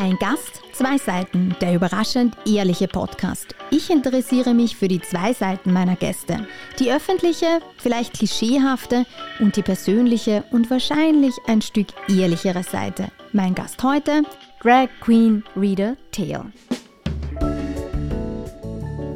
Ein 0.00 0.16
Gast, 0.20 0.62
zwei 0.72 0.96
Seiten, 0.96 1.56
der 1.60 1.74
überraschend 1.74 2.36
ehrliche 2.46 2.86
Podcast. 2.86 3.56
Ich 3.70 3.90
interessiere 3.90 4.54
mich 4.54 4.76
für 4.76 4.86
die 4.86 5.00
zwei 5.00 5.32
Seiten 5.32 5.72
meiner 5.72 5.96
Gäste. 5.96 6.46
Die 6.78 6.92
öffentliche, 6.92 7.58
vielleicht 7.78 8.12
klischeehafte 8.14 9.06
und 9.40 9.56
die 9.56 9.62
persönliche 9.62 10.44
und 10.52 10.70
wahrscheinlich 10.70 11.34
ein 11.48 11.60
Stück 11.62 11.88
ehrlichere 12.08 12.62
Seite. 12.62 13.08
Mein 13.32 13.56
Gast 13.56 13.82
heute, 13.82 14.22
Drag 14.62 14.88
Queen 15.00 15.42
Reader 15.56 15.96
Tail. 16.12 16.44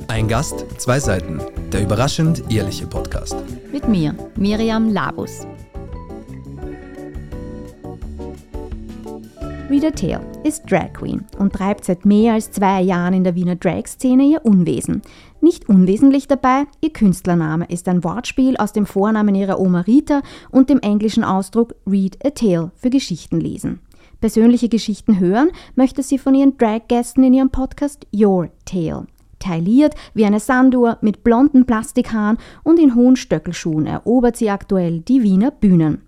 Ein 0.09 0.27
Gast, 0.27 0.67
zwei 0.81 0.99
Seiten, 0.99 1.41
der 1.73 1.83
überraschend 1.83 2.43
ehrliche 2.51 2.89
Podcast. 2.89 3.37
Mit 3.71 3.87
mir, 3.87 4.17
Miriam 4.37 4.93
Labus. 4.93 5.47
Rita 9.73 9.91
Tail 9.91 10.21
ist 10.45 10.71
Drag 10.71 10.93
Queen 10.93 11.25
und 11.39 11.55
treibt 11.55 11.87
seit 11.87 12.05
mehr 12.05 12.35
als 12.35 12.51
zwei 12.51 12.83
Jahren 12.83 13.15
in 13.15 13.25
der 13.25 13.35
Wiener 13.35 13.57
Drag-Szene 13.57 14.25
ihr 14.25 14.45
Unwesen. 14.45 15.01
Nicht 15.41 15.67
unwesentlich 15.67 16.29
dabei, 16.29 16.65
ihr 16.83 16.93
Künstlername 16.93 17.65
ist 17.71 17.89
ein 17.89 18.05
Wortspiel 18.05 18.59
aus 18.59 18.75
dem 18.75 18.85
Vornamen 18.85 19.35
ihrer 19.35 19.59
Oma 19.59 19.81
Rita 19.81 20.21
und 20.51 20.69
dem 20.69 20.79
englischen 20.81 21.25
Ausdruck 21.25 21.75
Read 21.87 22.19
a 22.23 22.29
Tale 22.29 22.71
für 22.75 22.91
Geschichten 22.91 23.41
lesen. 23.41 23.81
Persönliche 24.21 24.69
Geschichten 24.69 25.19
hören 25.19 25.49
möchte 25.75 26.03
sie 26.03 26.19
von 26.19 26.35
ihren 26.35 26.59
Drag-Gästen 26.59 27.25
in 27.25 27.33
ihrem 27.33 27.49
Podcast 27.49 28.07
Your 28.15 28.51
Tale. 28.67 29.07
Tailliert 29.39 29.95
wie 30.13 30.27
eine 30.27 30.41
Sanduhr 30.41 30.99
mit 31.01 31.25
blonden 31.25 31.65
Plastikhaaren 31.65 32.37
und 32.63 32.79
in 32.79 32.95
hohen 32.95 33.17
Stöckelschuhen 33.17 33.87
erobert 33.87 34.37
sie 34.37 34.51
aktuell 34.51 35.01
die 35.01 35.23
Wiener 35.23 35.51
Bühnen. 35.51 36.03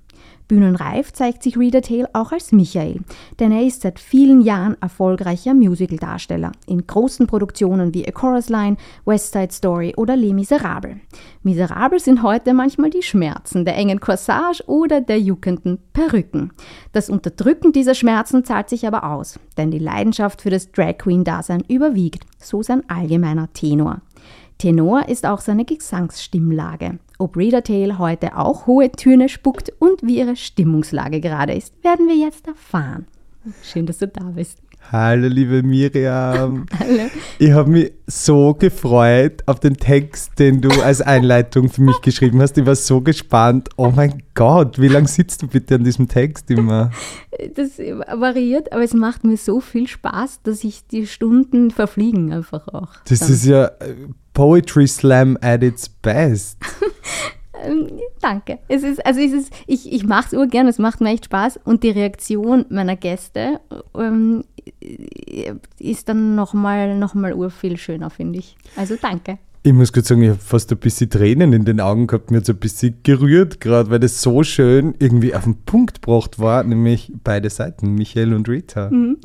Bühnenreif 0.46 1.12
zeigt 1.12 1.42
sich 1.42 1.56
Reader 1.56 1.80
Tale 1.80 2.08
auch 2.12 2.32
als 2.32 2.52
Michael, 2.52 3.00
denn 3.41 3.50
er 3.50 3.62
ist 3.62 3.82
seit 3.82 3.98
vielen 3.98 4.42
Jahren 4.42 4.77
erfolgreicher 4.80 5.55
Musicaldarsteller 5.55 6.52
in 6.66 6.86
großen 6.86 7.27
Produktionen 7.27 7.94
wie 7.94 8.06
A 8.06 8.10
Chorus 8.10 8.50
Line, 8.50 8.77
West 9.06 9.32
Side 9.32 9.52
Story 9.52 9.94
oder 9.96 10.16
Les 10.16 10.32
Miserables. 10.32 10.96
Miserabel 11.42 11.98
sind 11.98 12.22
heute 12.22 12.52
manchmal 12.52 12.91
die 12.91 13.02
Schmerzen 13.02 13.64
der 13.64 13.77
engen 13.77 14.00
Corsage 14.00 14.62
oder 14.66 15.00
der 15.00 15.20
juckenden 15.20 15.78
Perücken. 15.92 16.52
Das 16.92 17.08
Unterdrücken 17.08 17.72
dieser 17.72 17.94
Schmerzen 17.94 18.44
zahlt 18.44 18.69
sich 18.69 18.86
aber 18.86 19.04
aus, 19.10 19.38
denn 19.56 19.70
die 19.70 19.78
Leidenschaft 19.78 20.42
für 20.42 20.50
das 20.50 20.70
Drag 20.72 20.98
Queen-Dasein 20.98 21.64
überwiegt, 21.69 22.24
so 22.38 22.62
sein 22.62 22.82
allgemeiner 22.88 23.52
Tenor. 23.52 24.02
Tenor 24.58 25.08
ist 25.08 25.26
auch 25.26 25.41
seine 25.41 25.64
Gesangsstimmlage. 25.64 26.98
Ob 27.18 27.36
Reader 27.36 27.62
Tale 27.62 27.98
heute 27.98 28.36
auch 28.36 28.66
hohe 28.66 28.90
Töne 28.90 29.28
spuckt 29.28 29.72
und 29.78 30.02
wie 30.02 30.18
ihre 30.18 30.34
Stimmungslage 30.34 31.20
gerade 31.20 31.54
ist, 31.54 31.72
werden 31.84 32.08
wir 32.08 32.16
jetzt 32.16 32.48
erfahren. 32.48 33.06
Schön, 33.62 33.86
dass 33.86 33.98
du 33.98 34.08
da 34.08 34.24
bist. 34.24 34.58
Hallo, 34.90 35.28
liebe 35.28 35.62
Miriam. 35.62 36.66
Hallo. 36.78 37.08
Ich 37.38 37.52
habe 37.52 37.70
mich 37.70 37.92
so 38.06 38.52
gefreut 38.54 39.44
auf 39.46 39.60
den 39.60 39.76
Text, 39.76 40.38
den 40.38 40.60
du 40.60 40.68
als 40.82 41.00
Einleitung 41.00 41.68
für 41.70 41.82
mich 41.82 42.00
geschrieben 42.00 42.42
hast. 42.42 42.58
Ich 42.58 42.66
war 42.66 42.74
so 42.74 43.00
gespannt. 43.00 43.68
Oh 43.76 43.92
mein 43.94 44.22
Gott, 44.34 44.80
wie 44.80 44.88
lange 44.88 45.06
sitzt 45.06 45.42
du 45.42 45.46
bitte 45.46 45.76
an 45.76 45.84
diesem 45.84 46.08
Text 46.08 46.50
immer? 46.50 46.90
Das 47.56 47.78
variiert, 47.78 48.72
aber 48.72 48.84
es 48.84 48.94
macht 48.94 49.24
mir 49.24 49.36
so 49.36 49.58
viel 49.58 49.88
Spaß, 49.88 50.42
dass 50.44 50.62
ich 50.62 50.86
die 50.86 51.04
Stunden 51.04 51.72
verfliegen 51.72 52.32
einfach 52.32 52.68
auch. 52.68 52.90
Das 53.08 53.18
dann. 53.18 53.32
ist 53.32 53.44
ja 53.44 53.72
Poetry 54.34 54.86
Slam 54.86 55.38
at 55.40 55.62
its 55.62 55.88
best. 55.88 56.58
Ähm, 57.64 57.88
danke. 58.20 58.58
Es 58.68 58.82
ist, 58.82 59.04
also 59.06 59.20
es 59.20 59.32
ist, 59.32 59.52
ich, 59.66 59.91
ich 59.91 60.04
mache 60.04 60.26
es 60.26 60.32
urgern, 60.34 60.68
es 60.68 60.78
macht 60.78 61.00
mir 61.00 61.10
echt 61.10 61.26
Spaß 61.26 61.60
und 61.64 61.82
die 61.82 61.91
Reaktion 61.91 62.66
meiner 62.68 62.96
Gäste 62.96 63.60
ähm, 63.96 64.44
ist 65.78 66.09
dann 66.09 66.34
nochmal 66.34 66.98
noch 66.98 67.14
mal 67.14 67.32
urviel 67.32 67.76
schöner, 67.78 68.10
finde 68.10 68.41
ich. 68.41 68.56
Also 68.76 68.97
danke. 69.00 69.38
Ich 69.66 69.72
muss 69.72 69.94
kurz 69.94 70.08
sagen, 70.08 70.20
ich 70.20 70.28
habe 70.28 70.38
fast 70.38 70.70
ein 70.72 70.76
bisschen 70.76 71.08
Tränen 71.08 71.54
in 71.54 71.64
den 71.64 71.80
Augen 71.80 72.06
gehabt, 72.06 72.30
mir 72.30 72.36
hat 72.36 72.50
ein 72.50 72.56
bisschen 72.56 72.98
gerührt 73.02 73.62
gerade, 73.62 73.88
weil 73.88 73.98
das 73.98 74.20
so 74.20 74.42
schön 74.42 74.94
irgendwie 74.98 75.34
auf 75.34 75.44
den 75.44 75.64
Punkt 75.64 76.02
gebracht 76.02 76.38
war, 76.38 76.62
nämlich 76.64 77.10
beide 77.25 77.48
Seiten, 77.48 77.94
Michael 77.94 78.34
und 78.34 78.47
Rita. 78.47 78.91
Mhm. 78.91 79.16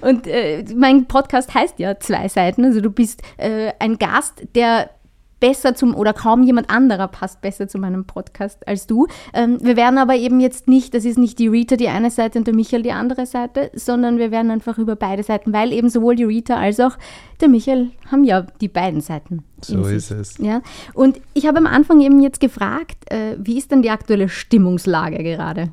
Und 0.00 0.26
äh, 0.26 0.64
mein 0.74 1.04
Podcast 1.08 1.52
heißt 1.52 1.78
ja 1.78 2.00
zwei 2.00 2.28
Seiten, 2.28 2.64
also 2.64 2.80
du 2.80 2.88
bist 2.88 3.20
äh, 3.36 3.72
ein 3.80 3.98
Gast, 3.98 4.42
der 4.54 4.88
besser 5.42 5.74
zum 5.74 5.96
oder 5.96 6.12
kaum 6.12 6.44
jemand 6.44 6.70
anderer 6.70 7.08
passt 7.08 7.40
besser 7.40 7.66
zu 7.66 7.76
meinem 7.76 8.04
Podcast 8.04 8.66
als 8.68 8.86
du. 8.86 9.08
Ähm, 9.34 9.58
wir 9.60 9.76
werden 9.76 9.98
aber 9.98 10.14
eben 10.14 10.38
jetzt 10.38 10.68
nicht, 10.68 10.94
das 10.94 11.04
ist 11.04 11.18
nicht 11.18 11.40
die 11.40 11.48
Rita 11.48 11.74
die 11.74 11.88
eine 11.88 12.12
Seite 12.12 12.38
und 12.38 12.46
der 12.46 12.54
Michael 12.54 12.84
die 12.84 12.92
andere 12.92 13.26
Seite, 13.26 13.72
sondern 13.74 14.18
wir 14.18 14.30
werden 14.30 14.52
einfach 14.52 14.78
über 14.78 14.94
beide 14.94 15.24
Seiten, 15.24 15.52
weil 15.52 15.72
eben 15.72 15.88
sowohl 15.88 16.14
die 16.14 16.22
Rita 16.22 16.54
als 16.54 16.78
auch 16.78 16.96
der 17.40 17.48
Michael 17.48 17.90
haben 18.08 18.22
ja 18.22 18.46
die 18.60 18.68
beiden 18.68 19.00
Seiten. 19.00 19.42
So 19.60 19.82
ist 19.82 20.12
es. 20.12 20.38
Ja? 20.38 20.62
Und 20.94 21.20
ich 21.34 21.48
habe 21.48 21.58
am 21.58 21.66
Anfang 21.66 22.00
eben 22.00 22.20
jetzt 22.20 22.38
gefragt, 22.38 23.10
äh, 23.10 23.36
wie 23.36 23.58
ist 23.58 23.72
denn 23.72 23.82
die 23.82 23.90
aktuelle 23.90 24.28
Stimmungslage 24.28 25.24
gerade? 25.24 25.72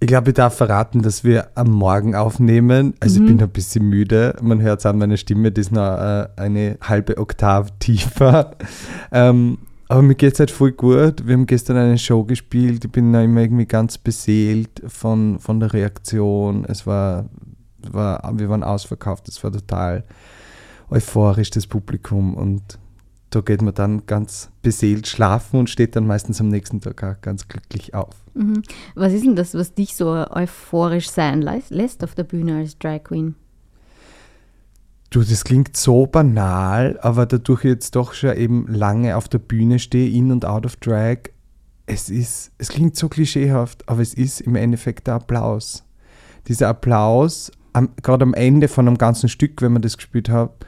Ich 0.00 0.06
glaube, 0.06 0.30
ich 0.30 0.34
darf 0.34 0.56
verraten, 0.56 1.02
dass 1.02 1.24
wir 1.24 1.48
am 1.56 1.70
Morgen 1.70 2.14
aufnehmen. 2.14 2.94
Also 3.00 3.20
mhm. 3.20 3.26
ich 3.26 3.32
bin 3.32 3.42
ein 3.42 3.50
bisschen 3.50 3.88
müde. 3.88 4.36
Man 4.40 4.62
hört 4.62 4.78
es 4.80 4.86
an 4.86 4.98
meiner 4.98 5.16
Stimme, 5.16 5.50
die 5.50 5.60
ist 5.60 5.72
noch 5.72 5.98
äh, 5.98 6.28
eine 6.36 6.78
halbe 6.80 7.18
Oktav 7.18 7.72
tiefer. 7.80 8.52
ähm, 9.12 9.58
aber 9.88 10.02
mir 10.02 10.14
geht 10.14 10.34
es 10.34 10.38
halt 10.38 10.50
voll 10.52 10.72
gut. 10.72 11.26
Wir 11.26 11.34
haben 11.34 11.46
gestern 11.46 11.78
eine 11.78 11.98
Show 11.98 12.22
gespielt. 12.24 12.84
Ich 12.84 12.92
bin 12.92 13.12
immer 13.12 13.40
irgendwie 13.40 13.66
ganz 13.66 13.98
beseelt 13.98 14.82
von, 14.86 15.40
von 15.40 15.58
der 15.58 15.72
Reaktion. 15.72 16.64
Es 16.66 16.86
war, 16.86 17.28
war, 17.90 18.32
wir 18.38 18.48
waren 18.50 18.62
ausverkauft. 18.62 19.28
Es 19.28 19.42
war 19.42 19.50
total 19.50 20.04
euphorisch, 20.90 21.50
das 21.50 21.66
Publikum. 21.66 22.34
Und 22.34 22.78
da 23.30 23.40
geht 23.40 23.60
man 23.62 23.74
dann 23.74 24.06
ganz 24.06 24.50
beseelt 24.62 25.06
schlafen 25.06 25.60
und 25.60 25.70
steht 25.70 25.96
dann 25.96 26.06
meistens 26.06 26.40
am 26.40 26.48
nächsten 26.48 26.80
Tag 26.80 27.02
auch 27.04 27.20
ganz 27.20 27.48
glücklich 27.48 27.94
auf. 27.94 28.14
Mhm. 28.34 28.62
Was 28.94 29.12
ist 29.12 29.24
denn 29.24 29.36
das, 29.36 29.54
was 29.54 29.74
dich 29.74 29.94
so 29.94 30.08
euphorisch 30.08 31.10
sein 31.10 31.42
lässt 31.42 32.04
auf 32.04 32.14
der 32.14 32.24
Bühne 32.24 32.58
als 32.58 32.78
Drag 32.78 33.04
Queen? 33.04 33.34
Du, 35.10 35.22
das 35.22 35.44
klingt 35.44 35.76
so 35.76 36.06
banal, 36.06 36.98
aber 37.00 37.26
dadurch 37.26 37.64
jetzt 37.64 37.96
doch 37.96 38.12
schon 38.12 38.36
eben 38.36 38.66
lange 38.68 39.16
auf 39.16 39.28
der 39.28 39.38
Bühne 39.38 39.78
stehe, 39.78 40.10
in 40.10 40.30
und 40.30 40.44
out 40.44 40.66
of 40.66 40.76
Drag, 40.76 41.30
es 41.86 42.10
ist, 42.10 42.52
es 42.58 42.68
klingt 42.68 42.96
so 42.96 43.08
klischeehaft, 43.08 43.88
aber 43.88 44.02
es 44.02 44.12
ist 44.12 44.42
im 44.42 44.54
Endeffekt 44.54 45.06
der 45.06 45.14
Applaus. 45.14 45.84
Dieser 46.46 46.68
Applaus, 46.68 47.50
gerade 48.02 48.22
am 48.22 48.34
Ende 48.34 48.68
von 48.68 48.86
einem 48.86 48.98
ganzen 48.98 49.30
Stück, 49.30 49.62
wenn 49.62 49.72
man 49.72 49.82
das 49.82 49.96
gespielt 49.96 50.28
hat, 50.28 50.66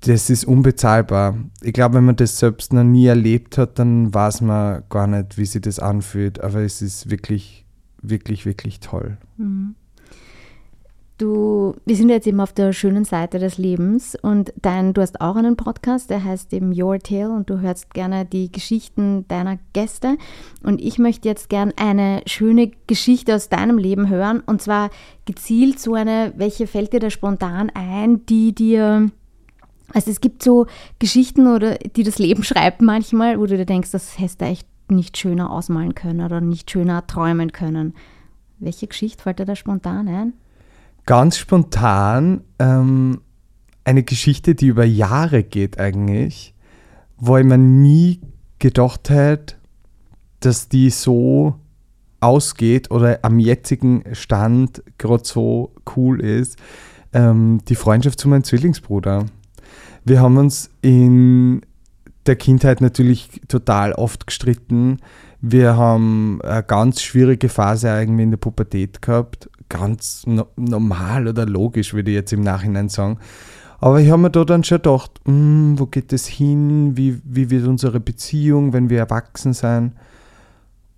das 0.00 0.30
ist 0.30 0.44
unbezahlbar. 0.44 1.36
Ich 1.62 1.72
glaube, 1.72 1.96
wenn 1.96 2.04
man 2.04 2.16
das 2.16 2.38
selbst 2.38 2.72
noch 2.72 2.84
nie 2.84 3.06
erlebt 3.06 3.58
hat, 3.58 3.78
dann 3.78 4.12
weiß 4.12 4.42
man 4.42 4.84
gar 4.88 5.06
nicht, 5.06 5.38
wie 5.38 5.46
sich 5.46 5.62
das 5.62 5.78
anfühlt. 5.78 6.40
Aber 6.40 6.60
es 6.60 6.82
ist 6.82 7.10
wirklich, 7.10 7.64
wirklich, 8.02 8.46
wirklich 8.46 8.80
toll. 8.80 9.16
Mhm. 9.36 9.74
Du, 11.18 11.74
wir 11.86 11.96
sind 11.96 12.10
jetzt 12.10 12.26
eben 12.26 12.40
auf 12.40 12.52
der 12.52 12.74
schönen 12.74 13.06
Seite 13.06 13.38
des 13.38 13.56
Lebens 13.56 14.18
und 14.20 14.52
dein, 14.60 14.92
du 14.92 15.00
hast 15.00 15.22
auch 15.22 15.36
einen 15.36 15.56
Podcast, 15.56 16.10
der 16.10 16.22
heißt 16.22 16.52
eben 16.52 16.78
Your 16.78 16.98
Tale 16.98 17.30
und 17.30 17.48
du 17.48 17.60
hörst 17.60 17.94
gerne 17.94 18.26
die 18.26 18.52
Geschichten 18.52 19.26
deiner 19.26 19.58
Gäste. 19.72 20.18
Und 20.62 20.78
ich 20.78 20.98
möchte 20.98 21.26
jetzt 21.26 21.48
gerne 21.48 21.72
eine 21.76 22.20
schöne 22.26 22.70
Geschichte 22.86 23.34
aus 23.34 23.48
deinem 23.48 23.78
Leben 23.78 24.10
hören 24.10 24.40
und 24.44 24.60
zwar 24.60 24.90
gezielt 25.24 25.80
so 25.80 25.94
eine, 25.94 26.34
welche 26.36 26.66
fällt 26.66 26.92
dir 26.92 27.00
da 27.00 27.08
spontan 27.08 27.72
ein, 27.74 28.26
die 28.26 28.54
dir 28.54 29.10
also 29.92 30.10
es 30.10 30.20
gibt 30.20 30.42
so 30.42 30.66
Geschichten, 30.98 31.46
oder 31.46 31.76
die 31.76 32.02
das 32.02 32.18
Leben 32.18 32.42
schreibt 32.42 32.82
manchmal, 32.82 33.38
wo 33.38 33.46
du 33.46 33.56
dir 33.56 33.66
denkst, 33.66 33.90
das 33.90 34.18
hättest 34.18 34.40
du 34.40 34.46
echt 34.46 34.68
nicht 34.90 35.16
schöner 35.16 35.50
ausmalen 35.50 35.94
können 35.94 36.24
oder 36.24 36.40
nicht 36.40 36.70
schöner 36.70 37.06
träumen 37.06 37.52
können. 37.52 37.94
Welche 38.58 38.86
Geschichte 38.86 39.22
fällt 39.22 39.38
dir 39.38 39.44
da 39.44 39.56
spontan 39.56 40.08
ein? 40.08 40.32
Ganz 41.04 41.38
spontan 41.38 42.42
ähm, 42.58 43.20
eine 43.84 44.02
Geschichte, 44.02 44.54
die 44.54 44.66
über 44.66 44.84
Jahre 44.84 45.44
geht 45.44 45.78
eigentlich, 45.78 46.54
wo 47.16 47.36
ich 47.36 47.44
mir 47.44 47.58
nie 47.58 48.20
gedacht 48.58 49.10
hätte, 49.10 49.56
dass 50.40 50.68
die 50.68 50.90
so 50.90 51.54
ausgeht 52.20 52.90
oder 52.90 53.20
am 53.22 53.38
jetzigen 53.38 54.02
Stand 54.12 54.82
gerade 54.98 55.24
so 55.24 55.72
cool 55.96 56.20
ist. 56.20 56.58
Ähm, 57.12 57.60
die 57.68 57.76
Freundschaft 57.76 58.18
zu 58.18 58.28
meinem 58.28 58.44
Zwillingsbruder. 58.44 59.26
Wir 60.06 60.20
haben 60.20 60.36
uns 60.36 60.70
in 60.82 61.62
der 62.26 62.36
Kindheit 62.36 62.80
natürlich 62.80 63.40
total 63.48 63.92
oft 63.92 64.28
gestritten. 64.28 64.98
Wir 65.40 65.76
haben 65.76 66.40
eine 66.42 66.62
ganz 66.62 67.02
schwierige 67.02 67.48
Phase 67.48 67.88
irgendwie 67.88 68.22
in 68.22 68.30
der 68.30 68.38
Pubertät 68.38 69.02
gehabt. 69.02 69.50
Ganz 69.68 70.22
no 70.24 70.46
normal 70.54 71.26
oder 71.26 71.44
logisch, 71.44 71.92
würde 71.92 72.12
ich 72.12 72.14
jetzt 72.14 72.32
im 72.32 72.42
Nachhinein 72.42 72.88
sagen. 72.88 73.18
Aber 73.80 74.00
ich 74.00 74.08
habe 74.08 74.22
mir 74.22 74.30
da 74.30 74.44
dann 74.44 74.62
schon 74.62 74.78
gedacht, 74.78 75.10
hm, 75.24 75.76
wo 75.76 75.86
geht 75.86 76.12
es 76.12 76.28
hin? 76.28 76.96
Wie, 76.96 77.20
wie 77.24 77.50
wird 77.50 77.66
unsere 77.66 77.98
Beziehung, 77.98 78.72
wenn 78.72 78.88
wir 78.88 79.00
erwachsen 79.00 79.54
sein? 79.54 79.96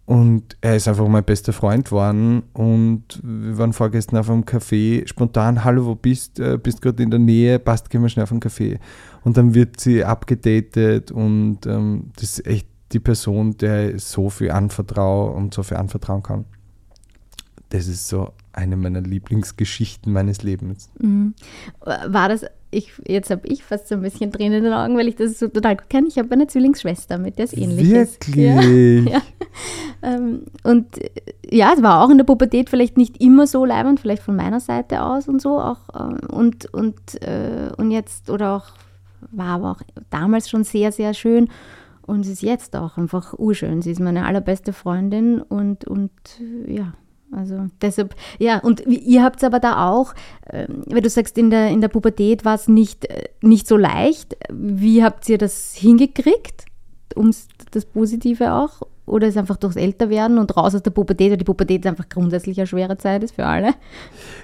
Und 0.09 0.57
er 0.63 0.75
ist 0.75 0.89
einfach 0.89 1.07
mein 1.07 1.23
bester 1.23 1.53
Freund 1.53 1.85
geworden. 1.85 2.45
Und 2.55 3.21
wir 3.23 3.59
waren 3.59 3.75
vorgestern 3.75 4.17
auf 4.17 4.31
einem 4.31 4.45
Café, 4.45 5.07
spontan, 5.07 5.65
hallo, 5.65 5.85
wo 5.85 5.95
bist 5.97 6.39
du? 6.39 6.57
Bist 6.57 6.81
gerade 6.81 7.03
in 7.03 7.11
der 7.11 7.19
Nähe, 7.19 7.59
passt, 7.59 7.91
gehen 7.91 8.01
wir 8.01 8.09
schnell 8.09 8.23
auf 8.23 8.31
einen 8.31 8.41
Café. 8.41 8.79
Und 9.23 9.37
dann 9.37 9.53
wird 9.53 9.79
sie 9.79 10.07
abgedatet 10.07 11.11
und 11.11 11.67
ähm, 11.67 12.11
das 12.15 12.39
ist 12.39 12.47
echt 12.47 12.69
die 12.93 13.01
Person, 13.01 13.59
der 13.59 13.99
so 13.99 14.31
viel 14.31 14.51
anvertraue 14.51 15.31
und 15.33 15.53
so 15.53 15.63
viel 15.63 15.77
anvertrauen 15.77 16.23
kann. 16.23 16.47
Das 17.69 17.87
ist 17.87 18.09
so 18.09 18.33
eine 18.55 18.77
meiner 18.77 19.03
Lieblingsgeschichten 19.03 20.11
meines 20.11 20.43
Lebens. 20.43 20.89
Mhm. 20.99 21.35
War 21.85 22.31
das, 22.31 22.47
ich, 22.71 22.93
jetzt 23.07 23.31
habe 23.31 23.47
ich 23.49 23.65
fast 23.65 23.89
so 23.89 23.95
ein 23.95 24.03
bisschen 24.03 24.31
Tränen 24.31 24.59
in 24.59 24.65
den 24.65 24.73
Augen, 24.73 24.97
weil 24.97 25.09
ich 25.09 25.17
das 25.17 25.39
so 25.39 25.49
total 25.49 25.77
gut 25.77 25.89
kenne. 25.89 26.09
Ich 26.09 26.19
habe 26.19 26.31
eine 26.33 26.47
Zwillingsschwester, 26.47 27.17
mit 27.17 27.39
der 27.39 27.47
es 27.47 27.55
ähnlich 27.55 27.91
Wirklich? 27.91 28.37
ist. 28.37 28.37
Ja. 28.37 28.61
ja. 29.13 29.23
Ähm, 30.03 30.43
und 30.65 30.87
ja, 31.51 31.73
es 31.75 31.83
war 31.83 32.05
auch 32.05 32.11
in 32.11 32.19
der 32.19 32.25
Pubertät 32.25 32.69
vielleicht 32.69 32.97
nicht 32.99 33.21
immer 33.23 33.47
so 33.47 33.65
leibend, 33.65 34.01
vielleicht 34.01 34.23
von 34.23 34.37
meiner 34.37 34.61
Seite 34.61 35.03
aus 35.03 35.29
und 35.29 35.41
so 35.41 35.59
auch. 35.59 35.89
Äh, 35.95 36.27
und, 36.27 36.73
und, 36.75 37.23
äh, 37.23 37.71
und 37.77 37.91
jetzt, 37.91 38.29
oder 38.29 38.57
auch, 38.57 38.67
war 39.31 39.57
aber 39.57 39.71
auch 39.73 39.83
damals 40.11 40.51
schon 40.51 40.65
sehr, 40.65 40.93
sehr 40.93 41.15
schön. 41.15 41.49
Und 42.03 42.21
es 42.21 42.29
ist 42.29 42.43
jetzt 42.43 42.77
auch 42.77 42.97
einfach 42.97 43.39
urschön. 43.39 43.83
Sie 43.83 43.91
ist 43.91 44.01
meine 44.01 44.27
allerbeste 44.27 44.73
Freundin 44.73 45.41
und, 45.41 45.87
und 45.87 46.11
ja, 46.67 46.93
also 47.31 47.67
deshalb, 47.83 48.15
ja, 48.39 48.59
und 48.59 48.81
ihr 48.87 49.23
habt 49.23 49.37
es 49.37 49.45
aber 49.45 49.61
da 49.61 49.89
auch, 49.89 50.15
äh, 50.47 50.67
weil 50.87 51.03
du 51.03 51.11
sagst, 51.11 51.37
in 51.37 51.51
der, 51.51 51.69
in 51.69 51.81
der 51.81 51.89
Pubertät 51.89 52.45
war 52.45 52.55
es 52.55 52.69
nicht, 52.69 53.05
äh, 53.11 53.29
nicht 53.43 53.67
so 53.67 53.77
leicht. 53.77 54.37
Wie 54.51 55.05
habt 55.05 55.29
ihr 55.29 55.39
das 55.39 55.75
hingekriegt? 55.75 56.65
Um 57.15 57.31
das 57.71 57.85
Positive 57.85 58.53
auch? 58.53 58.83
Oder 59.09 59.29
ist 59.29 59.37
einfach 59.37 59.57
durchs 59.57 59.77
Älterwerden 59.77 60.39
und 60.39 60.57
raus 60.57 60.75
aus 60.75 60.83
der 60.83 60.91
Pubertät, 60.91 61.31
weil 61.31 61.37
die 61.37 61.45
Pubertät 61.45 61.87
einfach 61.87 62.09
grundsätzlich 62.09 62.59
eine 62.59 62.67
schwere 62.67 62.97
Zeit 62.99 63.23
ist 63.23 63.35
für 63.35 63.47
alle? 63.47 63.75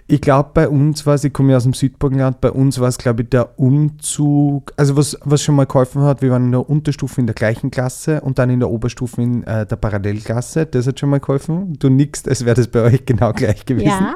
Ich 0.06 0.20
glaube, 0.20 0.50
bei 0.55 0.69
uns 0.69 1.06
war 1.06 1.14
es, 1.14 1.25
ich 1.25 1.32
komme 1.32 1.52
ja 1.52 1.56
aus 1.56 1.62
dem 1.62 1.72
Südburgenland, 1.72 2.40
bei 2.40 2.50
uns 2.50 2.78
war 2.81 2.88
es, 2.88 2.99
glaube 2.99 3.22
ich, 3.22 3.31
der 3.31 3.58
Umzug, 3.58 4.72
also 4.76 4.96
was, 4.96 5.19
was 5.25 5.43
schon 5.43 5.55
mal 5.55 5.66
geholfen 5.66 6.02
hat, 6.02 6.22
wir 6.22 6.31
waren 6.31 6.46
in 6.46 6.52
der 6.52 6.69
Unterstufe 6.69 7.20
in 7.20 7.26
der 7.26 7.34
gleichen 7.34 7.70
Klasse 7.70 8.20
und 8.20 8.38
dann 8.38 8.50
in 8.50 8.61
der 8.61 8.70
Oberstufe 8.70 9.22
in 9.22 9.44
äh, 9.44 9.66
der 9.66 9.76
Parallelklasse, 9.76 10.66
das 10.66 10.87
hat 10.87 11.00
schon 11.00 11.11
mal 11.11 11.20
geholfen. 11.20 11.78
Du 11.78 11.88
nickst, 11.88 12.28
als 12.28 12.44
wäre 12.44 12.56
das 12.56 12.69
bei 12.69 12.82
euch 12.82 13.06
genau 13.06 13.32
gleich 13.32 13.64
gewesen. 13.66 13.87
Ja. 13.87 14.14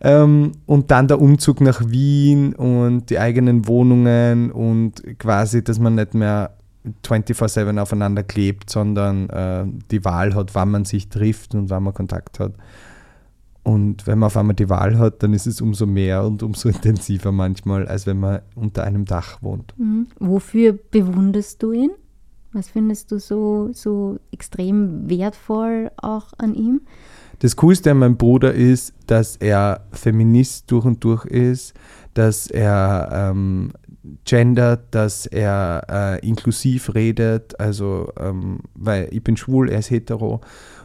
ähm, 0.22 0.52
und 0.66 0.90
dann 0.90 1.08
der 1.08 1.20
Umzug 1.20 1.60
nach 1.60 1.82
Wien 1.86 2.54
und 2.54 3.10
die 3.10 3.18
eigenen 3.18 3.66
Wohnungen 3.66 4.50
und 4.50 5.02
quasi, 5.18 5.62
dass 5.62 5.78
man 5.78 5.94
nicht 5.94 6.14
mehr 6.14 6.50
24-7 7.04 7.80
aufeinander 7.80 8.22
klebt, 8.22 8.70
sondern 8.70 9.30
äh, 9.30 9.64
die 9.90 10.04
Wahl 10.04 10.34
hat, 10.34 10.54
wann 10.54 10.70
man 10.70 10.84
sich 10.84 11.08
trifft 11.08 11.54
und 11.54 11.70
wann 11.70 11.84
man 11.84 11.94
Kontakt 11.94 12.40
hat. 12.40 12.54
Und 13.64 14.06
wenn 14.08 14.18
man 14.18 14.26
auf 14.26 14.36
einmal 14.36 14.56
die 14.56 14.68
Wahl 14.68 14.98
hat, 14.98 15.22
dann 15.22 15.32
ist 15.34 15.46
es 15.46 15.60
umso 15.60 15.86
mehr 15.86 16.24
und 16.24 16.42
umso 16.42 16.68
intensiver 16.70 17.30
manchmal, 17.30 17.86
als 17.86 18.06
wenn 18.06 18.18
man 18.18 18.40
unter 18.54 18.84
einem 18.84 19.04
Dach 19.04 19.42
wohnt. 19.42 19.74
Mhm. 19.78 20.08
Wofür 20.18 20.72
bewunderst 20.72 21.62
du 21.62 21.72
ihn? 21.72 21.90
Was 22.52 22.68
findest 22.68 23.10
du 23.10 23.18
so, 23.18 23.70
so 23.72 24.18
extrem 24.30 25.08
wertvoll 25.08 25.90
auch 25.96 26.32
an 26.36 26.54
ihm? 26.54 26.82
Das 27.38 27.56
Coolste 27.56 27.90
an 27.90 27.98
meinem 27.98 28.16
Bruder 28.18 28.52
ist, 28.52 28.92
dass 29.06 29.36
er 29.36 29.86
Feminist 29.90 30.70
durch 30.70 30.84
und 30.84 31.02
durch 31.02 31.24
ist, 31.24 31.74
dass 32.14 32.46
er 32.46 33.08
ähm, 33.10 33.72
gendert, 34.24 34.94
dass 34.94 35.26
er 35.26 35.86
äh, 35.88 36.26
inklusiv 36.26 36.94
redet, 36.94 37.58
also 37.60 38.12
ähm, 38.18 38.60
weil 38.74 39.08
ich 39.12 39.22
bin 39.22 39.36
schwul, 39.36 39.70
er 39.70 39.78
ist 39.78 39.90
hetero 39.90 40.40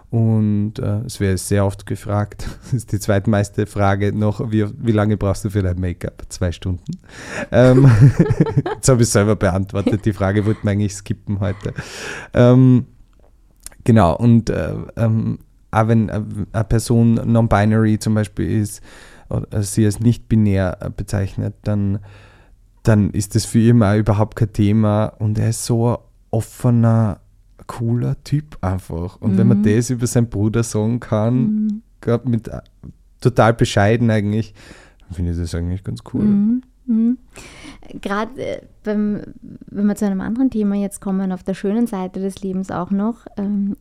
und 0.09 0.79
äh, 0.79 0.99
es 1.05 1.19
wäre 1.19 1.37
sehr 1.37 1.65
oft 1.65 1.85
gefragt, 1.85 2.47
das 2.63 2.73
ist 2.73 2.91
die 2.91 2.99
zweitmeiste 2.99 3.65
Frage 3.65 4.13
noch, 4.13 4.51
wie, 4.51 4.65
wie 4.77 4.91
lange 4.91 5.17
brauchst 5.17 5.45
du 5.45 5.49
für 5.49 5.61
dein 5.61 5.79
Make-up? 5.79 6.23
Zwei 6.29 6.51
Stunden. 6.51 6.99
Ähm, 7.51 7.91
jetzt 8.75 8.87
habe 8.87 9.01
ich 9.01 9.09
selber 9.09 9.35
beantwortet, 9.35 10.05
die 10.05 10.13
Frage 10.13 10.45
wollte 10.45 10.61
man 10.63 10.73
eigentlich 10.73 10.95
skippen 10.95 11.39
heute. 11.39 11.73
Ähm, 12.33 12.85
genau, 13.83 14.15
und 14.15 14.49
äh, 14.49 14.75
ähm, 14.95 15.39
auch 15.71 15.87
wenn 15.89 16.09
eine 16.09 16.63
Person 16.63 17.15
non-binary 17.15 17.99
zum 17.99 18.13
Beispiel 18.13 18.61
ist, 18.61 18.81
oder 19.29 19.61
sie 19.61 19.85
als 19.85 19.99
nicht 19.99 20.29
binär 20.29 20.77
bezeichnet, 20.95 21.55
dann 21.63 21.99
dann 22.87 23.11
ist 23.11 23.35
das 23.35 23.45
für 23.45 23.59
ihn 23.59 23.83
auch 23.83 23.95
überhaupt 23.95 24.35
kein 24.35 24.53
Thema 24.53 25.07
und 25.19 25.37
er 25.37 25.49
ist 25.49 25.65
so 25.65 25.89
ein 25.89 25.97
offener, 26.31 27.19
cooler 27.65 28.21
Typ 28.23 28.57
einfach. 28.61 29.19
Und 29.21 29.33
mhm. 29.33 29.37
wenn 29.37 29.47
man 29.47 29.59
mhm. 29.59 29.63
das 29.63 29.89
über 29.89 30.07
seinen 30.07 30.29
Bruder 30.29 30.63
sagen 30.63 30.99
kann, 30.99 31.81
mhm. 32.05 32.21
mit 32.25 32.47
äh, 32.47 32.61
total 33.19 33.53
bescheiden 33.53 34.09
eigentlich, 34.09 34.53
dann 35.01 35.15
finde 35.15 35.31
ich 35.31 35.37
das 35.37 35.55
eigentlich 35.55 35.83
ganz 35.83 36.01
cool. 36.13 36.23
Mhm. 36.23 36.61
Mhm. 36.85 37.17
Gerade 38.01 38.41
äh, 38.41 38.61
wenn 38.83 39.33
wir 39.69 39.95
zu 39.95 40.05
einem 40.05 40.21
anderen 40.21 40.49
Thema 40.49 40.75
jetzt 40.75 41.01
kommen, 41.01 41.31
auf 41.31 41.43
der 41.43 41.53
schönen 41.53 41.87
Seite 41.87 42.21
des 42.21 42.41
Lebens 42.41 42.71
auch 42.71 42.91
noch, 42.91 43.25
ähm, 43.35 43.75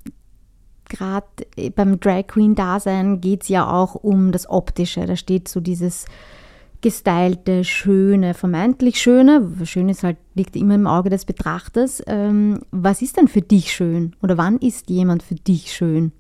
gerade 0.89 1.27
beim 1.75 2.01
Drag 2.01 2.27
Queen-Dasein 2.27 3.21
geht 3.21 3.43
es 3.43 3.49
ja 3.49 3.71
auch 3.71 3.95
um 3.95 4.33
das 4.33 4.49
Optische. 4.49 5.07
Da 5.07 5.17
steht 5.17 5.49
so 5.49 5.61
dieses 5.61 6.07
gestylte, 6.87 7.65
schöne, 7.65 8.33
vermeintlich 8.33 9.01
schöne, 9.01 9.51
schön 9.65 9.89
ist 9.89 10.05
halt, 10.05 10.19
liegt 10.35 10.55
immer 10.55 10.77
im 10.77 10.87
Auge 10.87 11.11
des 11.11 11.25
Betrachters. 11.25 12.01
Ähm, 12.07 12.61
was 12.71 13.03
ist 13.03 13.17
denn 13.17 13.27
für 13.27 13.41
dich 13.43 13.73
schön? 13.73 14.15
Oder 14.23 14.39
wann 14.39 14.59
ist 14.59 14.89
jemand 14.89 15.25
für 15.25 15.35
dich 15.35 15.73
schön? 15.73 16.13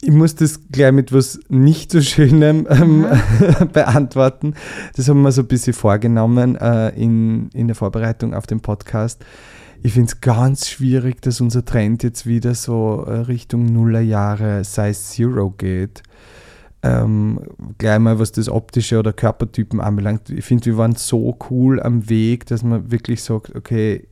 Ich 0.00 0.10
muss 0.10 0.34
das 0.34 0.70
gleich 0.70 0.92
mit 0.92 1.12
was 1.12 1.38
nicht 1.50 1.92
so 1.92 2.00
Schönem 2.00 2.66
ähm, 2.70 3.04
beantworten. 3.74 4.54
Das 4.96 5.10
haben 5.10 5.20
wir 5.20 5.32
so 5.32 5.42
ein 5.42 5.48
bisschen 5.48 5.74
vorgenommen 5.74 6.56
äh, 6.56 6.88
in, 6.98 7.50
in 7.50 7.66
der 7.66 7.76
Vorbereitung 7.76 8.32
auf 8.32 8.46
den 8.46 8.60
Podcast 8.60 9.22
ich 9.82 9.92
finde 9.92 10.08
es 10.08 10.20
ganz 10.20 10.68
schwierig, 10.68 11.20
dass 11.22 11.40
unser 11.40 11.64
Trend 11.64 12.02
jetzt 12.02 12.24
wieder 12.26 12.54
so 12.54 13.04
äh, 13.06 13.20
Richtung 13.20 13.66
Nullerjahre 13.66 14.62
Size 14.64 14.92
Zero 14.94 15.50
geht. 15.50 16.02
Ähm, 16.84 17.40
gleich 17.78 17.98
mal 17.98 18.18
was 18.18 18.32
das 18.32 18.48
optische 18.48 18.98
oder 18.98 19.12
Körpertypen 19.12 19.80
anbelangt. 19.80 20.30
Ich 20.30 20.44
finde, 20.44 20.66
wir 20.66 20.76
waren 20.78 20.94
so 20.94 21.36
cool 21.50 21.80
am 21.80 22.08
Weg, 22.08 22.46
dass 22.46 22.62
man 22.62 22.90
wirklich 22.90 23.22
sagt, 23.22 23.54
okay, 23.54 24.08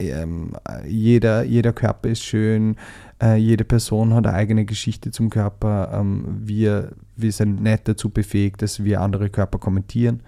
ähm, 0.00 0.52
jeder, 0.86 1.42
jeder 1.42 1.72
Körper 1.72 2.08
ist 2.08 2.22
schön, 2.22 2.76
äh, 3.20 3.36
jede 3.36 3.64
Person 3.64 4.14
hat 4.14 4.26
eine 4.26 4.36
eigene 4.36 4.64
Geschichte 4.64 5.10
zum 5.10 5.30
Körper. 5.30 5.90
Ähm, 5.92 6.38
wir, 6.44 6.92
wir 7.16 7.32
sind 7.32 7.62
nicht 7.62 7.88
dazu 7.88 8.10
befähigt, 8.10 8.62
dass 8.62 8.84
wir 8.84 9.00
andere 9.00 9.30
Körper 9.30 9.58
kommentieren. 9.58 10.22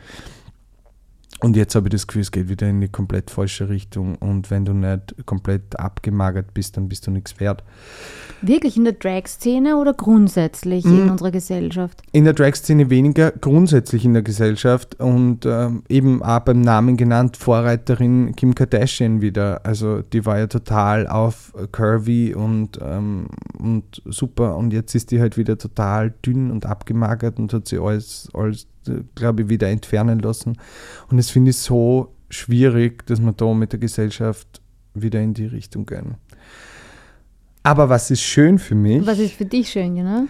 Und 1.39 1.57
jetzt 1.57 1.75
habe 1.75 1.89
ich 1.89 1.93
das 1.93 2.07
Gefühl, 2.07 2.23
es 2.23 2.33
geht 2.33 2.49
wieder 2.51 2.69
in 2.69 2.81
die 2.81 2.89
komplett 2.89 3.31
falsche 3.31 3.71
Richtung. 3.71 4.17
Und 4.17 4.51
wenn 4.51 4.65
du 4.65 4.75
nicht 4.75 5.15
komplett 5.25 5.79
abgemagert 5.79 6.53
bist, 6.53 6.77
dann 6.77 6.89
bist 6.89 7.07
du 7.07 7.11
nichts 7.11 7.41
wert. 7.41 7.63
Wirklich 8.43 8.77
in 8.77 8.85
der 8.85 8.95
Drag-Szene 8.95 9.77
oder 9.77 9.95
grundsätzlich 9.95 10.85
mhm. 10.85 11.03
in 11.03 11.11
unserer 11.11 11.31
Gesellschaft? 11.31 12.03
In 12.13 12.25
der 12.25 12.35
Drag-Szene 12.35 12.91
weniger, 12.91 13.31
grundsätzlich 13.31 14.05
in 14.05 14.13
der 14.13 14.23
Gesellschaft. 14.23 15.01
Und 15.01 15.47
ähm, 15.47 15.83
eben 15.89 16.23
auch 16.23 16.41
beim 16.41 16.61
Namen 16.61 16.99
genannt, 16.99 17.39
Vorreiterin 17.39 18.37
Kim 18.37 18.55
Kardashian 18.55 19.23
wieder. 19.23 19.65
Also 19.65 20.03
die 20.03 20.27
war 20.27 20.39
ja 20.39 20.47
total 20.47 21.07
auf 21.07 21.55
curvy 21.73 22.35
und, 22.35 22.79
ähm, 22.83 23.29
und 23.59 24.03
super. 24.05 24.57
Und 24.59 24.75
jetzt 24.75 24.95
ist 24.95 25.11
die 25.11 25.21
halt 25.21 25.39
wieder 25.39 25.57
total 25.57 26.13
dünn 26.25 26.51
und 26.51 26.67
abgemagert 26.67 27.39
und 27.39 27.53
hat 27.55 27.67
sie 27.67 27.79
alles, 27.79 28.29
alles 28.35 28.67
glaube 29.15 29.43
ich, 29.43 29.49
wieder 29.49 29.69
entfernen 29.69 30.19
lassen. 30.21 30.57
Und 31.09 31.17
das 31.17 31.31
finde 31.31 31.51
ich 31.51 31.59
so 31.59 32.15
schwierig, 32.29 33.07
dass 33.07 33.21
wir 33.21 33.33
da 33.33 33.53
mit 33.53 33.73
der 33.73 33.81
Gesellschaft 33.81 34.61
wieder 34.95 35.21
in 35.21 35.35
die 35.35 35.47
Richtung 35.47 35.87
gehen. 35.87 36.17
Aber 37.63 37.89
was 37.89 38.11
ist 38.11 38.23
schön 38.23 38.59
für 38.59 38.75
mich? 38.75 39.05
Was 39.07 39.19
ist 39.19 39.35
für 39.35 39.45
dich 39.45 39.71
schön, 39.71 39.95
genau? 39.95 40.25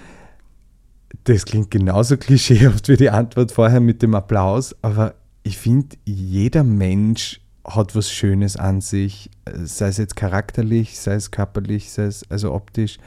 Das 1.25 1.45
klingt 1.45 1.71
genauso 1.71 2.17
klischeehaft 2.17 2.89
wie 2.89 2.97
die 2.97 3.11
Antwort 3.11 3.53
vorher 3.53 3.81
mit 3.81 4.03
dem 4.03 4.15
Applaus, 4.15 4.75
aber 4.83 5.15
ich 5.43 5.59
finde, 5.59 5.97
jeder 6.05 6.65
Mensch 6.65 7.41
hat 7.65 7.95
was 7.95 8.11
Schönes 8.11 8.57
an 8.57 8.81
sich, 8.81 9.31
sei 9.63 9.89
es 9.89 9.99
jetzt 9.99 10.17
charakterlich, 10.17 10.99
sei 10.99 11.15
es 11.15 11.31
körperlich, 11.31 11.91
sei 11.91 12.05
es 12.05 12.29
also 12.31 12.53
optisch 12.53 12.99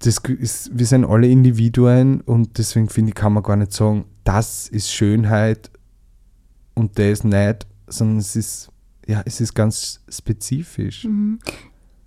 das 0.00 0.18
ist, 0.18 0.70
wir 0.76 0.86
sind 0.86 1.04
alle 1.04 1.28
Individuen 1.28 2.22
und 2.22 2.56
deswegen 2.56 2.88
finde 2.88 3.10
ich, 3.10 3.14
kann 3.14 3.34
man 3.34 3.42
gar 3.42 3.56
nicht 3.56 3.72
sagen, 3.72 4.06
das 4.24 4.66
ist 4.68 4.90
Schönheit 4.90 5.70
und 6.74 6.98
das 6.98 7.22
nicht, 7.22 7.66
sondern 7.86 8.18
es 8.18 8.34
ist, 8.34 8.70
ja, 9.06 9.22
es 9.26 9.40
ist 9.40 9.54
ganz 9.54 10.00
spezifisch. 10.08 11.04
Mhm. 11.04 11.38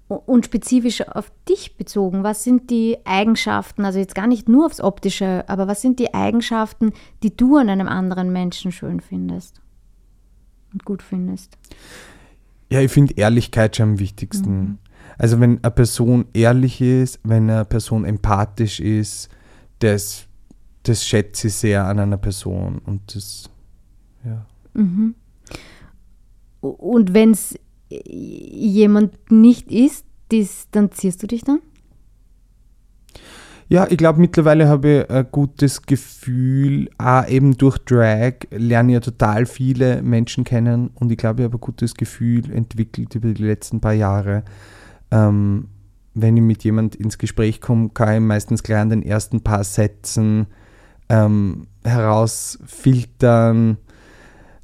Und 0.08 0.46
spezifisch 0.46 1.08
auf 1.08 1.32
dich 1.48 1.78
bezogen, 1.78 2.24
was 2.24 2.44
sind 2.44 2.70
die 2.70 2.98
Eigenschaften, 3.06 3.86
also 3.86 4.00
jetzt 4.00 4.16
gar 4.16 4.28
nicht 4.28 4.50
nur 4.50 4.66
aufs 4.66 4.82
Optische, 4.82 5.48
aber 5.48 5.68
was 5.68 5.82
sind 5.82 6.00
die 6.00 6.14
Eigenschaften, 6.14 6.94
die 7.22 7.36
du 7.36 7.58
an 7.58 7.70
einem 7.70 7.88
anderen 7.88 8.32
Menschen 8.32 8.72
schön 8.72 9.02
findest 9.02 9.62
und 10.72 10.84
gut 10.84 11.02
findest? 11.02 11.58
Ja, 12.70 12.82
ich 12.82 12.92
finde 12.92 13.14
Ehrlichkeit 13.16 13.76
schon 13.76 13.90
am 13.90 14.00
wichtigsten. 14.00 14.60
Mhm. 14.60 14.78
Also 15.18 15.40
wenn 15.40 15.60
eine 15.64 15.72
Person 15.72 16.26
ehrlich 16.34 16.82
ist, 16.82 17.20
wenn 17.24 17.50
eine 17.50 17.66
Person 17.66 18.06
empathisch 18.06 18.80
ist, 18.80 19.30
das, 19.80 20.26
das 20.84 21.06
schätze 21.06 21.48
ich 21.48 21.56
sehr 21.56 21.86
an 21.86 22.00
einer 22.00 22.18
Person. 22.18 22.80
Und 22.86 23.16
das, 23.16 23.50
ja. 24.26 24.46
Mhm. 24.74 25.16
Und 26.62 27.14
wenn 27.14 27.32
es 27.32 27.56
jemand 27.90 29.32
nicht 29.32 29.72
ist, 29.72 30.06
distanzierst 30.32 31.22
du 31.22 31.28
dich 31.28 31.44
dann? 31.44 31.60
Ja, 33.70 33.88
ich 33.90 33.98
glaube, 33.98 34.20
mittlerweile 34.20 34.68
habe 34.68 34.90
ich 34.90 35.10
ein 35.10 35.28
gutes 35.32 35.82
Gefühl, 35.82 36.90
auch 36.98 37.28
eben 37.28 37.58
durch 37.58 37.78
Drag 37.80 38.34
lerne 38.52 38.92
ich 38.92 38.94
ja 38.94 39.00
total 39.00 39.46
viele 39.46 40.02
Menschen 40.04 40.44
kennen 40.44 40.92
und 40.96 41.12
ich 41.12 41.18
glaube, 41.18 41.42
ich 41.42 41.46
habe 41.46 41.58
ein 41.58 41.62
gutes 41.62 41.96
Gefühl 41.96 42.52
entwickelt 42.52 43.16
über 43.16 43.34
die 43.34 43.44
letzten 43.44 43.80
paar 43.80 43.94
Jahre. 43.94 44.44
Ähm, 45.14 45.68
wenn 46.16 46.38
ich 46.38 46.44
mit 46.44 46.64
jemand 46.64 46.96
ins 46.96 47.18
Gespräch 47.18 47.62
komme, 47.62 47.90
kann 47.90 48.16
ich 48.16 48.20
meistens 48.20 48.64
gleich 48.64 48.80
an 48.80 48.90
den 48.90 49.04
ersten 49.04 49.42
paar 49.42 49.64
Sätzen 49.64 50.48
ähm, 51.10 51.68
herausfiltern, 51.84 53.78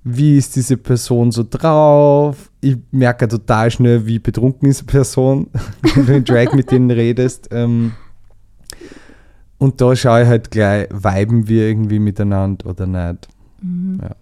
wie 0.04 0.38
ist 0.38 0.56
diese 0.56 0.78
Person 0.78 1.32
so 1.32 1.46
drauf. 1.48 2.52
Ich 2.62 2.78
merke 2.92 3.28
total 3.28 3.70
schnell, 3.72 4.06
wie 4.06 4.20
betrunken 4.20 4.70
ist 4.70 4.82
eine 4.82 4.88
Person, 4.88 5.48
wenn 5.96 6.06
du 6.06 6.16
in 6.16 6.26
Drag 6.26 6.54
mit 6.54 6.72
denen 6.72 6.92
redest. 6.92 7.50
Ähm, 7.52 7.94
und 9.58 9.82
da 9.82 9.96
schaue 9.96 10.24
ich 10.24 10.28
halt 10.28 10.52
gleich, 10.52 10.88
viben 10.92 11.48
wir 11.48 11.68
irgendwie 11.68 12.00
miteinander 12.00 12.66
oder 12.68 12.88
nicht. 12.88 13.28
Ja. 14.02 14.16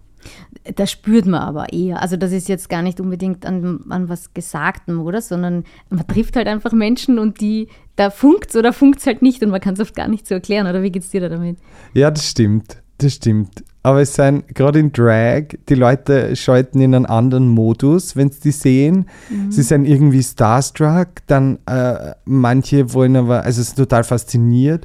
Das 0.74 0.90
spürt 0.90 1.26
man 1.26 1.40
aber 1.40 1.72
eher. 1.72 2.02
Also 2.02 2.16
das 2.16 2.32
ist 2.32 2.48
jetzt 2.48 2.68
gar 2.68 2.82
nicht 2.82 3.00
unbedingt 3.00 3.46
an, 3.46 3.80
an 3.88 4.08
was 4.08 4.34
Gesagtem, 4.34 5.00
oder? 5.00 5.20
Sondern 5.20 5.64
man 5.90 6.06
trifft 6.06 6.36
halt 6.36 6.46
einfach 6.46 6.72
Menschen 6.72 7.18
und 7.18 7.40
die, 7.40 7.68
da 7.96 8.10
funkt's 8.10 8.56
oder 8.56 8.72
funkt's 8.72 9.06
halt 9.06 9.22
nicht 9.22 9.42
und 9.42 9.50
man 9.50 9.60
kann 9.60 9.74
es 9.74 9.80
oft 9.80 9.94
gar 9.94 10.08
nicht 10.08 10.26
so 10.26 10.34
erklären. 10.34 10.66
Oder 10.66 10.82
wie 10.82 10.90
geht's 10.90 11.10
dir 11.10 11.20
da 11.20 11.28
damit? 11.28 11.58
Ja, 11.94 12.10
das 12.10 12.28
stimmt. 12.28 12.82
Das 12.98 13.14
stimmt. 13.14 13.62
Aber 13.84 14.02
es 14.02 14.14
sind 14.14 14.54
gerade 14.54 14.80
in 14.80 14.92
Drag, 14.92 15.44
die 15.68 15.74
Leute 15.74 16.34
schalten 16.34 16.80
in 16.80 16.94
einen 16.94 17.06
anderen 17.06 17.48
Modus, 17.48 18.16
wenn 18.16 18.30
sie 18.30 18.40
die 18.40 18.50
sehen. 18.50 19.06
Sie 19.50 19.62
sind 19.62 19.86
irgendwie 19.86 20.22
starstruck, 20.22 21.08
dann 21.28 21.58
äh, 21.66 22.12
manche 22.24 22.92
wollen 22.92 23.16
aber, 23.16 23.44
also 23.44 23.60
es 23.60 23.68
ist 23.68 23.76
total 23.76 24.02
fasziniert. 24.02 24.84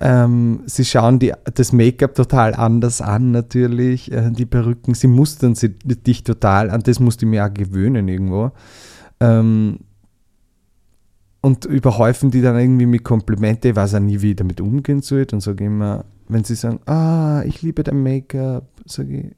Ähm, 0.00 0.60
sie 0.66 0.84
schauen 0.84 1.18
die, 1.18 1.32
das 1.54 1.72
Make-up 1.72 2.14
total 2.14 2.54
anders 2.54 3.00
an, 3.00 3.32
natürlich, 3.32 4.12
äh, 4.12 4.30
die 4.30 4.46
Perücken, 4.46 4.94
sie 4.94 5.08
mustern 5.08 5.54
sie, 5.54 5.70
dich 5.70 6.22
total 6.22 6.70
an, 6.70 6.82
das 6.82 7.00
musste 7.00 7.24
ich 7.24 7.30
mir 7.30 7.44
auch 7.44 7.52
gewöhnen 7.52 8.06
irgendwo. 8.06 8.52
Ähm, 9.20 9.80
und 11.40 11.64
überhäufen 11.64 12.30
die 12.30 12.42
dann 12.42 12.58
irgendwie 12.58 12.86
mit 12.86 13.04
Komplimente, 13.04 13.68
ich 13.68 13.76
weiß 13.76 13.94
auch 13.94 14.00
nie, 14.00 14.20
wie 14.20 14.30
ich 14.30 14.36
damit 14.36 14.60
umgehen 14.60 15.02
soll. 15.02 15.26
Und 15.32 15.40
sage 15.40 15.64
immer, 15.64 16.04
wenn 16.28 16.44
sie 16.44 16.54
sagen, 16.54 16.80
ah, 16.86 17.42
ich 17.44 17.62
liebe 17.62 17.82
dein 17.82 18.02
Make-up, 18.02 18.68
sage 18.86 19.16
ich, 19.18 19.36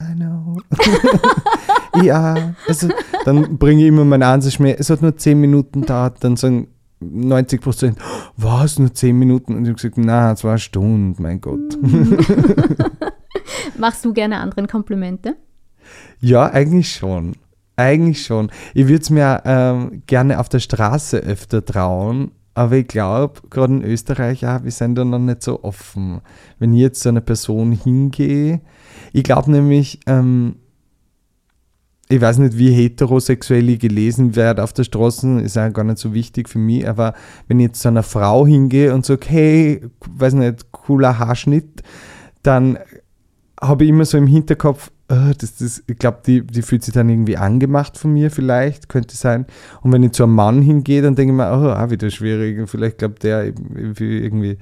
I 0.00 0.14
know. 0.14 0.56
ja, 2.02 2.54
also 2.68 2.88
dann 3.24 3.58
bringe 3.58 3.82
ich 3.82 3.88
immer 3.88 4.04
meinen 4.04 4.22
Ansatz 4.22 4.60
mehr, 4.60 4.78
es 4.78 4.90
hat 4.90 5.02
nur 5.02 5.16
10 5.16 5.40
Minuten 5.40 5.82
dauert, 5.82 6.22
dann 6.22 6.36
sagen 6.36 6.68
90 7.00 7.60
Prozent, 7.60 7.98
was, 8.36 8.78
nur 8.78 8.92
10 8.92 9.18
Minuten? 9.18 9.54
Und 9.54 9.62
ich 9.62 9.68
habe 9.68 9.76
gesagt, 9.76 9.98
na, 9.98 10.34
zwei 10.36 10.56
Stunden, 10.58 11.20
mein 11.22 11.40
Gott. 11.40 11.78
Machst 13.78 14.04
du 14.04 14.12
gerne 14.12 14.38
anderen 14.38 14.66
Komplimente? 14.66 15.36
Ja, 16.20 16.50
eigentlich 16.50 16.92
schon. 16.92 17.36
Eigentlich 17.76 18.24
schon. 18.24 18.50
Ich 18.74 18.88
würde 18.88 19.02
es 19.02 19.10
mir 19.10 19.42
ähm, 19.44 20.02
gerne 20.06 20.40
auf 20.40 20.48
der 20.48 20.58
Straße 20.58 21.18
öfter 21.18 21.64
trauen, 21.64 22.32
aber 22.54 22.76
ich 22.76 22.88
glaube, 22.88 23.40
gerade 23.50 23.74
in 23.74 23.84
Österreich, 23.84 24.40
ja, 24.40 24.64
wir 24.64 24.72
sind 24.72 24.96
da 24.96 25.04
noch 25.04 25.20
nicht 25.20 25.44
so 25.44 25.62
offen. 25.62 26.20
Wenn 26.58 26.74
ich 26.74 26.80
jetzt 26.80 27.00
zu 27.00 27.10
einer 27.10 27.20
Person 27.20 27.70
hingehe, 27.70 28.60
ich 29.12 29.22
glaube 29.22 29.52
nämlich, 29.52 30.00
ähm, 30.06 30.56
ich 32.08 32.20
weiß 32.20 32.38
nicht, 32.38 32.56
wie 32.56 32.70
heterosexuell 32.70 33.68
ich 33.68 33.80
gelesen 33.80 34.34
werde 34.34 34.64
auf 34.64 34.72
der 34.72 34.84
Straße, 34.84 35.40
ist 35.40 35.56
ja 35.56 35.68
gar 35.68 35.84
nicht 35.84 35.98
so 35.98 36.14
wichtig 36.14 36.48
für 36.48 36.58
mich, 36.58 36.88
aber 36.88 37.14
wenn 37.48 37.60
ich 37.60 37.66
jetzt 37.66 37.82
zu 37.82 37.88
einer 37.88 38.02
Frau 38.02 38.46
hingehe 38.46 38.94
und 38.94 39.04
sage, 39.04 39.26
hey, 39.28 39.80
weiß 40.10 40.34
nicht, 40.34 40.72
cooler 40.72 41.18
Haarschnitt, 41.18 41.82
dann 42.42 42.78
habe 43.60 43.84
ich 43.84 43.90
immer 43.90 44.04
so 44.04 44.16
im 44.16 44.26
Hinterkopf, 44.26 44.90
äh, 45.08 45.34
das, 45.36 45.56
das, 45.56 45.82
ich 45.86 45.98
glaube, 45.98 46.18
die, 46.24 46.46
die 46.46 46.62
fühlt 46.62 46.82
sich 46.82 46.94
dann 46.94 47.08
irgendwie 47.08 47.36
angemacht 47.36 47.98
von 47.98 48.12
mir 48.12 48.30
vielleicht, 48.30 48.88
könnte 48.88 49.16
sein. 49.16 49.46
Und 49.82 49.92
wenn 49.92 50.02
ich 50.02 50.12
zu 50.12 50.22
einem 50.22 50.34
Mann 50.34 50.62
hingehe, 50.62 51.02
dann 51.02 51.14
denke 51.14 51.32
ich 51.32 51.36
mir, 51.36 51.50
oh, 51.50 51.70
auch 51.70 51.90
wieder 51.90 52.10
schwierig. 52.10 52.68
Vielleicht 52.68 52.98
glaubt 52.98 53.24
der 53.24 53.46
irgendwie 53.46 54.58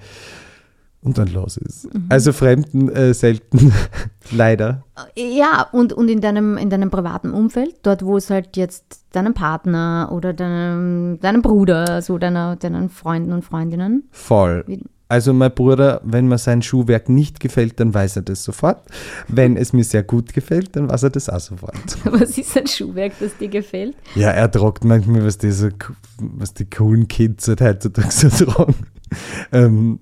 und 1.06 1.16
dann 1.18 1.28
los 1.32 1.56
ist. 1.56 1.88
Also 2.10 2.32
Fremden 2.34 2.90
äh, 2.90 3.14
selten, 3.14 3.72
leider. 4.30 4.84
Ja, 5.16 5.66
und, 5.72 5.92
und 5.94 6.08
in, 6.08 6.20
deinem, 6.20 6.58
in 6.58 6.68
deinem 6.68 6.90
privaten 6.90 7.30
Umfeld, 7.30 7.75
dort 7.82 8.04
wo 8.04 8.16
es 8.16 8.28
halt 8.28 8.56
jetzt 8.56 9.04
deinem 9.12 9.32
Partner 9.34 10.10
oder 10.12 10.32
deinem, 10.34 11.18
deinem 11.20 11.40
Bruder, 11.42 11.88
also 11.88 12.18
deiner, 12.18 12.56
deinen 12.56 12.90
Freunden 12.90 13.32
und 13.32 13.44
Freundinnen. 13.44 14.04
Voll. 14.10 14.64
Wie- 14.66 14.82
Also 15.08 15.32
mein 15.32 15.54
Bruder, 15.54 16.00
wenn 16.04 16.26
mir 16.26 16.36
sein 16.38 16.62
Schuhwerk 16.62 17.08
nicht 17.08 17.38
gefällt, 17.38 17.78
dann 17.78 17.94
weiß 17.94 18.16
er 18.16 18.22
das 18.22 18.42
sofort. 18.42 18.82
Wenn 19.28 19.56
es 19.56 19.72
mir 19.72 19.84
sehr 19.84 20.02
gut 20.02 20.32
gefällt, 20.34 20.75
dann 20.75 20.90
weiß 20.90 21.04
er 21.04 21.10
das 21.10 21.28
auch 21.28 21.38
sofort. 21.38 21.76
Was 22.04 22.36
ist 22.36 22.56
ein 22.58 22.66
Schuhwerk, 22.66 23.12
das 23.20 23.36
dir 23.36 23.48
gefällt? 23.48 23.94
Ja, 24.16 24.30
er 24.32 24.50
tragt 24.50 24.84
manchmal, 24.84 25.25
was 25.25 25.38
die, 25.38 25.52
so, 25.52 25.68
was 26.18 26.54
die 26.54 26.68
coolen 26.68 27.06
Kids 27.06 27.46
halt 27.46 27.60
heutzutage 27.60 28.10
so 28.10 28.28
tragen. 28.28 28.75
Ähm, 29.52 30.00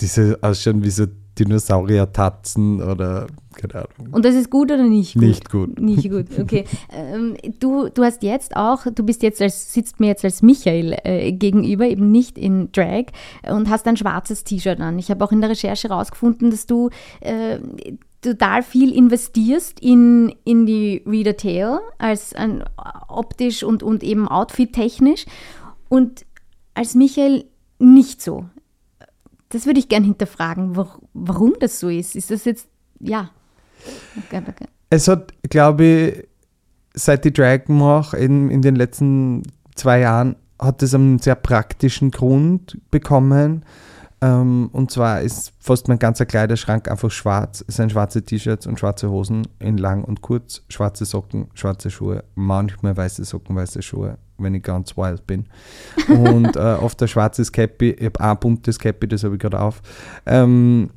diese 0.00 0.38
ausschauen 0.42 0.82
wie 0.82 0.90
so 0.90 1.06
Dinosaurier-Tatzen 1.38 2.82
oder 2.82 3.26
keine 3.56 3.74
Ahnung. 3.74 4.12
Und 4.12 4.24
das 4.24 4.34
ist 4.34 4.50
gut 4.50 4.70
oder 4.70 4.82
nicht 4.82 5.14
gut? 5.14 5.22
Nicht 5.22 5.50
gut. 5.50 5.80
Nicht 5.80 6.10
gut, 6.10 6.26
okay. 6.38 6.64
ähm, 6.92 7.36
du, 7.60 7.88
du 7.88 8.04
hast 8.04 8.22
jetzt 8.22 8.56
auch, 8.56 8.86
du 8.92 9.04
bist 9.04 9.22
jetzt 9.22 9.40
als, 9.40 9.72
sitzt 9.72 10.00
mir 10.00 10.08
jetzt 10.08 10.24
als 10.24 10.42
Michael 10.42 10.96
äh, 11.04 11.32
gegenüber, 11.32 11.86
eben 11.86 12.10
nicht 12.10 12.38
in 12.38 12.70
Drag 12.72 13.06
und 13.48 13.68
hast 13.68 13.86
ein 13.86 13.96
schwarzes 13.96 14.44
T-Shirt 14.44 14.80
an. 14.80 14.98
Ich 14.98 15.10
habe 15.10 15.24
auch 15.24 15.32
in 15.32 15.40
der 15.40 15.50
Recherche 15.50 15.88
herausgefunden, 15.88 16.50
dass 16.50 16.66
du 16.66 16.90
äh, 17.20 17.58
total 18.22 18.62
viel 18.62 18.92
investierst 18.92 19.80
in, 19.80 20.34
in 20.44 20.66
die 20.66 21.02
Reader 21.06 21.36
Tail 21.36 21.78
als 21.98 22.34
ein, 22.34 22.64
optisch 23.08 23.62
und, 23.62 23.82
und 23.82 24.02
eben 24.02 24.28
outfit-technisch 24.28 25.26
und 25.88 26.24
als 26.74 26.94
Michael 26.94 27.44
nicht 27.78 28.22
so. 28.22 28.46
Das 29.54 29.66
würde 29.66 29.78
ich 29.78 29.88
gern 29.88 30.04
hinterfragen, 30.04 30.76
wa- 30.76 30.98
warum 31.14 31.54
das 31.60 31.78
so 31.80 31.88
ist. 31.88 32.16
Ist 32.16 32.30
das 32.30 32.44
jetzt, 32.44 32.68
ja. 33.00 33.30
Okay, 34.26 34.42
okay. 34.48 34.66
Es 34.90 35.08
hat, 35.08 35.32
glaube 35.48 35.84
ich, 35.84 36.26
seit 36.94 37.24
ich 37.26 37.32
Drag 37.32 37.68
mache, 37.68 38.16
in, 38.16 38.50
in 38.50 38.62
den 38.62 38.76
letzten 38.76 39.42
zwei 39.74 40.00
Jahren, 40.00 40.36
hat 40.60 40.82
es 40.82 40.94
einen 40.94 41.18
sehr 41.18 41.34
praktischen 41.34 42.10
Grund 42.10 42.78
bekommen. 42.90 43.64
Ähm, 44.20 44.70
und 44.72 44.90
zwar 44.90 45.20
ist 45.20 45.52
fast 45.58 45.88
mein 45.88 45.98
ganzer 45.98 46.26
Kleiderschrank 46.26 46.88
einfach 46.88 47.10
schwarz. 47.10 47.64
Es 47.68 47.76
sind 47.76 47.92
schwarze 47.92 48.22
T-Shirts 48.22 48.66
und 48.66 48.78
schwarze 48.78 49.10
Hosen 49.10 49.46
in 49.58 49.76
lang 49.76 50.04
und 50.04 50.20
kurz, 50.22 50.62
schwarze 50.68 51.04
Socken, 51.04 51.48
schwarze 51.54 51.90
Schuhe, 51.90 52.24
manchmal 52.34 52.96
weiße 52.96 53.24
Socken, 53.24 53.56
weiße 53.56 53.82
Schuhe, 53.82 54.16
wenn 54.38 54.54
ich 54.54 54.62
ganz 54.62 54.96
wild 54.96 55.26
bin. 55.26 55.46
Und 56.08 56.56
äh, 56.56 56.58
oft 56.80 57.00
ein 57.02 57.08
schwarzes 57.08 57.52
Cappy, 57.52 57.90
ich 57.90 58.06
habe 58.06 58.20
ein 58.20 58.38
buntes 58.38 58.78
Cappy, 58.78 59.08
das 59.08 59.24
habe 59.24 59.34
ich 59.34 59.40
gerade 59.40 59.60
auf. 59.60 59.82
Ähm, 60.26 60.90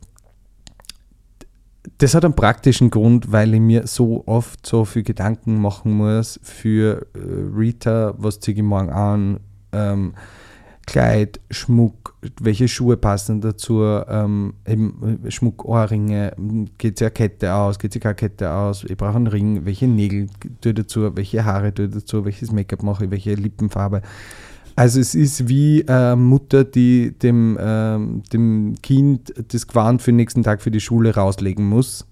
das 1.99 2.13
hat 2.13 2.25
einen 2.25 2.35
praktischen 2.35 2.89
Grund, 2.89 3.31
weil 3.31 3.53
ich 3.53 3.61
mir 3.61 3.87
so 3.87 4.23
oft 4.27 4.65
so 4.65 4.85
viel 4.85 5.03
Gedanken 5.03 5.59
machen 5.59 5.93
muss 5.93 6.39
für 6.43 7.07
äh, 7.15 7.19
Rita, 7.55 8.13
was 8.17 8.39
ziehe 8.39 8.57
ich 8.57 8.63
morgen 8.63 8.89
an, 8.89 9.39
ähm, 9.71 10.13
Kleid, 10.85 11.41
Schmuck, 11.51 12.15
welche 12.39 12.67
Schuhe 12.67 12.97
passen 12.97 13.41
dazu, 13.41 13.81
ähm, 13.83 14.53
eben 14.67 15.19
äh, 15.23 15.31
Schmuck, 15.31 15.65
Ohrringe, 15.65 16.33
geht 16.77 16.97
sie 16.97 17.05
eine 17.05 17.11
Kette 17.11 17.53
aus, 17.53 17.79
geht 17.79 17.93
sie 17.93 17.99
keine 17.99 18.15
Kette 18.15 18.51
aus, 18.51 18.83
ich 18.83 18.97
brauche 18.97 19.15
einen 19.15 19.27
Ring, 19.27 19.65
welche 19.65 19.87
Nägel 19.87 20.27
tue 20.61 20.73
dazu, 20.73 21.15
welche 21.15 21.45
Haare 21.45 21.73
tue 21.73 21.89
dazu, 21.89 22.25
welches 22.25 22.51
Make-up 22.51 22.83
mache 22.83 23.05
ich, 23.05 23.11
welche 23.11 23.35
Lippenfarbe. 23.35 24.01
Also 24.77 24.99
es 24.99 25.15
ist 25.15 25.49
wie 25.49 25.81
äh, 25.87 26.15
Mutter, 26.15 26.63
die 26.63 27.11
dem, 27.17 27.57
ähm, 27.59 28.21
dem 28.31 28.75
Kind 28.83 29.33
das 29.51 29.65
Gewand 29.65 30.03
für 30.03 30.11
den 30.11 30.17
nächsten 30.17 30.43
Tag 30.43 30.61
für 30.61 30.69
die 30.69 30.79
Schule 30.79 31.15
rauslegen 31.15 31.67
muss. 31.67 32.05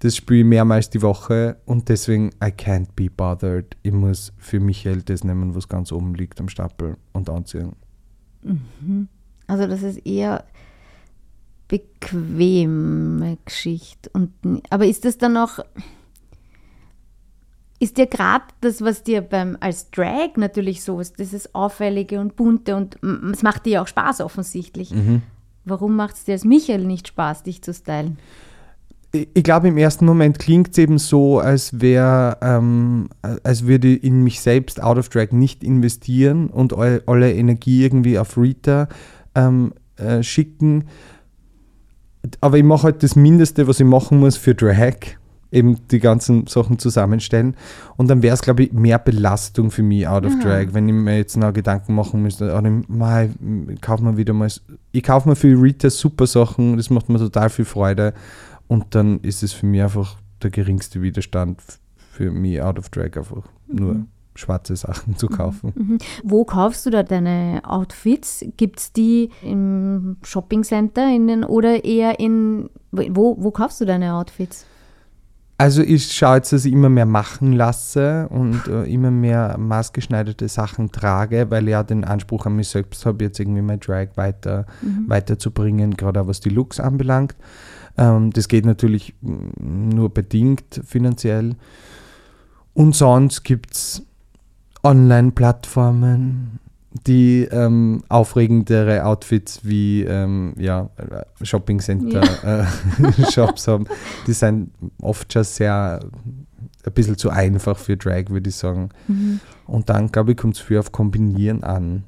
Das 0.00 0.14
spiele 0.14 0.40
ich 0.40 0.46
mehrmals 0.46 0.90
die 0.90 1.00
Woche 1.00 1.56
und 1.64 1.88
deswegen 1.88 2.28
I 2.44 2.48
can't 2.48 2.88
be 2.94 3.08
bothered. 3.08 3.74
Ich 3.82 3.92
muss 3.92 4.34
für 4.36 4.60
Michael 4.60 5.00
das 5.00 5.24
nehmen, 5.24 5.54
was 5.54 5.66
ganz 5.66 5.92
oben 5.92 6.14
liegt 6.14 6.38
am 6.40 6.50
Stapel 6.50 6.98
und 7.14 7.30
anziehen. 7.30 7.72
Also 9.46 9.66
das 9.66 9.82
ist 9.82 10.06
eher 10.06 10.44
bequeme 11.68 13.38
Geschichte. 13.44 14.10
Und, 14.12 14.32
aber 14.70 14.86
ist 14.86 15.04
das 15.04 15.18
dann 15.18 15.36
auch, 15.36 15.60
Ist 17.80 17.98
dir 17.98 18.06
gerade 18.06 18.44
das, 18.60 18.82
was 18.82 19.02
dir 19.02 19.20
beim 19.20 19.58
als 19.60 19.90
Drag 19.90 20.36
natürlich 20.36 20.82
so 20.82 21.00
ist, 21.00 21.18
dieses 21.18 21.54
Auffällige 21.54 22.20
und 22.20 22.36
Bunte 22.36 22.76
und 22.76 22.96
es 23.32 23.42
macht 23.42 23.66
dir 23.66 23.70
ja 23.70 23.82
auch 23.82 23.88
Spaß 23.88 24.20
offensichtlich. 24.20 24.92
Mhm. 24.92 25.22
Warum 25.64 25.96
macht 25.96 26.16
es 26.16 26.24
dir 26.24 26.32
als 26.32 26.44
Michael 26.44 26.84
nicht 26.84 27.08
Spaß, 27.08 27.42
dich 27.42 27.62
zu 27.62 27.74
stylen? 27.74 28.18
Ich, 29.12 29.44
glaube, 29.44 29.68
im 29.68 29.76
ersten 29.76 30.06
Moment 30.06 30.38
klingt 30.38 30.70
es 30.70 30.78
eben 30.78 30.98
so, 30.98 31.38
als 31.38 31.80
wäre, 31.80 32.38
ähm, 32.42 33.08
als 33.22 33.64
würde 33.66 33.88
ich 33.88 34.02
in 34.02 34.24
mich 34.24 34.40
selbst 34.40 34.82
out 34.82 34.98
of 34.98 35.08
drag 35.08 35.30
nicht 35.30 35.62
investieren 35.62 36.48
und 36.48 36.72
all, 36.72 37.02
alle 37.06 37.32
Energie 37.32 37.82
irgendwie 37.82 38.18
auf 38.18 38.36
Rita 38.36 38.88
ähm, 39.34 39.72
äh, 39.96 40.22
schicken. 40.22 40.84
Aber 42.40 42.56
ich 42.56 42.64
mache 42.64 42.84
halt 42.84 43.02
das 43.02 43.16
Mindeste, 43.16 43.66
was 43.68 43.80
ich 43.80 43.86
machen 43.86 44.18
muss 44.18 44.36
für 44.36 44.54
Drag 44.54 44.96
eben 45.54 45.78
die 45.88 46.00
ganzen 46.00 46.46
Sachen 46.48 46.78
zusammenstellen. 46.78 47.54
Und 47.96 48.08
dann 48.08 48.22
wäre 48.22 48.34
es, 48.34 48.42
glaube 48.42 48.64
ich, 48.64 48.72
mehr 48.72 48.98
Belastung 48.98 49.70
für 49.70 49.84
mich 49.84 50.06
out 50.08 50.26
of 50.26 50.34
Mhm. 50.34 50.40
drag, 50.40 50.66
wenn 50.72 50.88
ich 50.88 50.94
mir 50.94 51.16
jetzt 51.16 51.36
noch 51.36 51.52
Gedanken 51.52 51.94
machen 51.94 52.22
müsste, 52.22 52.46
ich, 52.46 52.88
mei, 52.88 53.30
ich 53.68 53.80
kaufe 53.80 54.02
mir 54.02 54.16
wieder 54.16 54.32
mal, 54.32 54.50
ich 54.90 55.02
kaufe 55.02 55.28
mir 55.28 55.36
für 55.36 55.60
Rita 55.60 55.90
super 55.90 56.26
Sachen, 56.26 56.76
das 56.76 56.90
macht 56.90 57.08
mir 57.08 57.18
total 57.18 57.50
viel 57.50 57.64
Freude. 57.64 58.14
Und 58.66 58.94
dann 58.96 59.20
ist 59.20 59.42
es 59.44 59.52
für 59.52 59.66
mich 59.66 59.82
einfach 59.82 60.16
der 60.42 60.50
geringste 60.50 61.02
Widerstand 61.02 61.62
für 61.96 62.30
mich 62.32 62.60
out 62.60 62.78
of 62.78 62.88
drag 62.88 63.16
einfach 63.16 63.42
nur 63.68 64.06
schwarze 64.34 64.76
Sachen 64.76 65.16
zu 65.16 65.28
kaufen. 65.28 65.72
Mhm. 65.74 65.98
Wo 66.22 66.44
kaufst 66.44 66.86
du 66.86 66.90
da 66.90 67.02
deine 67.02 67.62
Outfits? 67.64 68.44
Gibt 68.56 68.80
es 68.80 68.92
die 68.92 69.30
im 69.42 70.16
Shoppingcenter 70.22 71.08
in 71.14 71.26
den, 71.26 71.44
oder 71.44 71.84
eher 71.84 72.20
in. 72.20 72.70
Wo, 72.90 73.36
wo 73.38 73.50
kaufst 73.50 73.80
du 73.80 73.84
deine 73.84 74.14
Outfits? 74.14 74.66
Also 75.56 75.82
ich 75.82 76.12
schaue 76.12 76.36
jetzt, 76.36 76.52
dass 76.52 76.64
ich 76.64 76.72
immer 76.72 76.88
mehr 76.88 77.06
machen 77.06 77.52
lasse 77.52 78.28
und 78.28 78.66
äh, 78.66 78.84
immer 78.84 79.12
mehr 79.12 79.56
maßgeschneiderte 79.56 80.48
Sachen 80.48 80.90
trage, 80.90 81.48
weil 81.50 81.64
ich 81.64 81.70
ja 81.70 81.84
den 81.84 82.04
Anspruch 82.04 82.46
an 82.46 82.56
mich 82.56 82.68
selbst 82.68 83.06
habe, 83.06 83.24
jetzt 83.24 83.38
irgendwie 83.38 83.62
mein 83.62 83.78
Drag 83.78 84.08
weiter, 84.16 84.66
weiterzubringen, 85.06 85.96
gerade 85.96 86.20
auch 86.20 86.26
was 86.26 86.40
die 86.40 86.48
Looks 86.48 86.80
anbelangt. 86.80 87.36
Ähm, 87.96 88.30
das 88.32 88.48
geht 88.48 88.66
natürlich 88.66 89.14
mm, 89.20 89.90
nur 89.90 90.12
bedingt 90.12 90.80
finanziell. 90.84 91.54
Und 92.72 92.96
sonst 92.96 93.44
gibt 93.44 93.74
es 93.74 94.04
Online-Plattformen, 94.84 96.60
die 97.06 97.48
ähm, 97.50 98.04
aufregendere 98.08 99.04
Outfits 99.04 99.64
wie 99.64 100.02
ähm, 100.02 100.54
ja, 100.58 100.90
äh, 100.96 101.24
Shopping-Center-Shops 101.44 103.68
haben. 103.68 103.86
Die 104.26 104.32
sind 104.32 104.70
oft 105.02 105.32
schon 105.32 105.44
sehr 105.44 106.00
ein 106.84 106.92
bisschen 106.92 107.16
zu 107.16 107.30
einfach 107.30 107.78
für 107.78 107.96
Drag, 107.96 108.24
würde 108.28 108.50
ich 108.50 108.56
sagen. 108.56 108.90
Und 109.66 109.88
dann, 109.88 110.12
glaube 110.12 110.32
ich, 110.32 110.36
kommt 110.36 110.56
es 110.56 110.60
viel 110.60 110.78
auf 110.78 110.92
Kombinieren 110.92 111.64
an. 111.64 112.04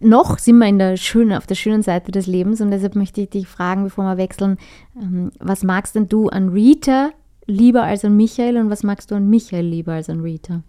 Noch 0.00 0.38
sind 0.38 0.58
wir 0.58 0.66
in 0.66 0.78
der 0.78 0.96
schönen, 0.96 1.36
auf 1.36 1.46
der 1.46 1.56
schönen 1.56 1.82
Seite 1.82 2.10
des 2.10 2.26
Lebens 2.26 2.60
und 2.60 2.70
deshalb 2.70 2.96
möchte 2.96 3.20
ich 3.20 3.30
dich 3.30 3.46
fragen, 3.46 3.84
bevor 3.84 4.04
wir 4.04 4.16
wechseln, 4.16 4.56
ähm, 5.00 5.30
was 5.38 5.62
magst 5.62 5.94
denn 5.94 6.08
du 6.08 6.28
an 6.28 6.48
Rita 6.48 7.10
lieber 7.46 7.82
als 7.82 8.04
an 8.04 8.16
Michael 8.16 8.56
und 8.56 8.70
was 8.70 8.82
magst 8.82 9.10
du 9.10 9.16
an 9.16 9.28
Michael 9.28 9.66
lieber 9.66 9.92
als 9.92 10.08
an 10.08 10.20
Rita? 10.20 10.62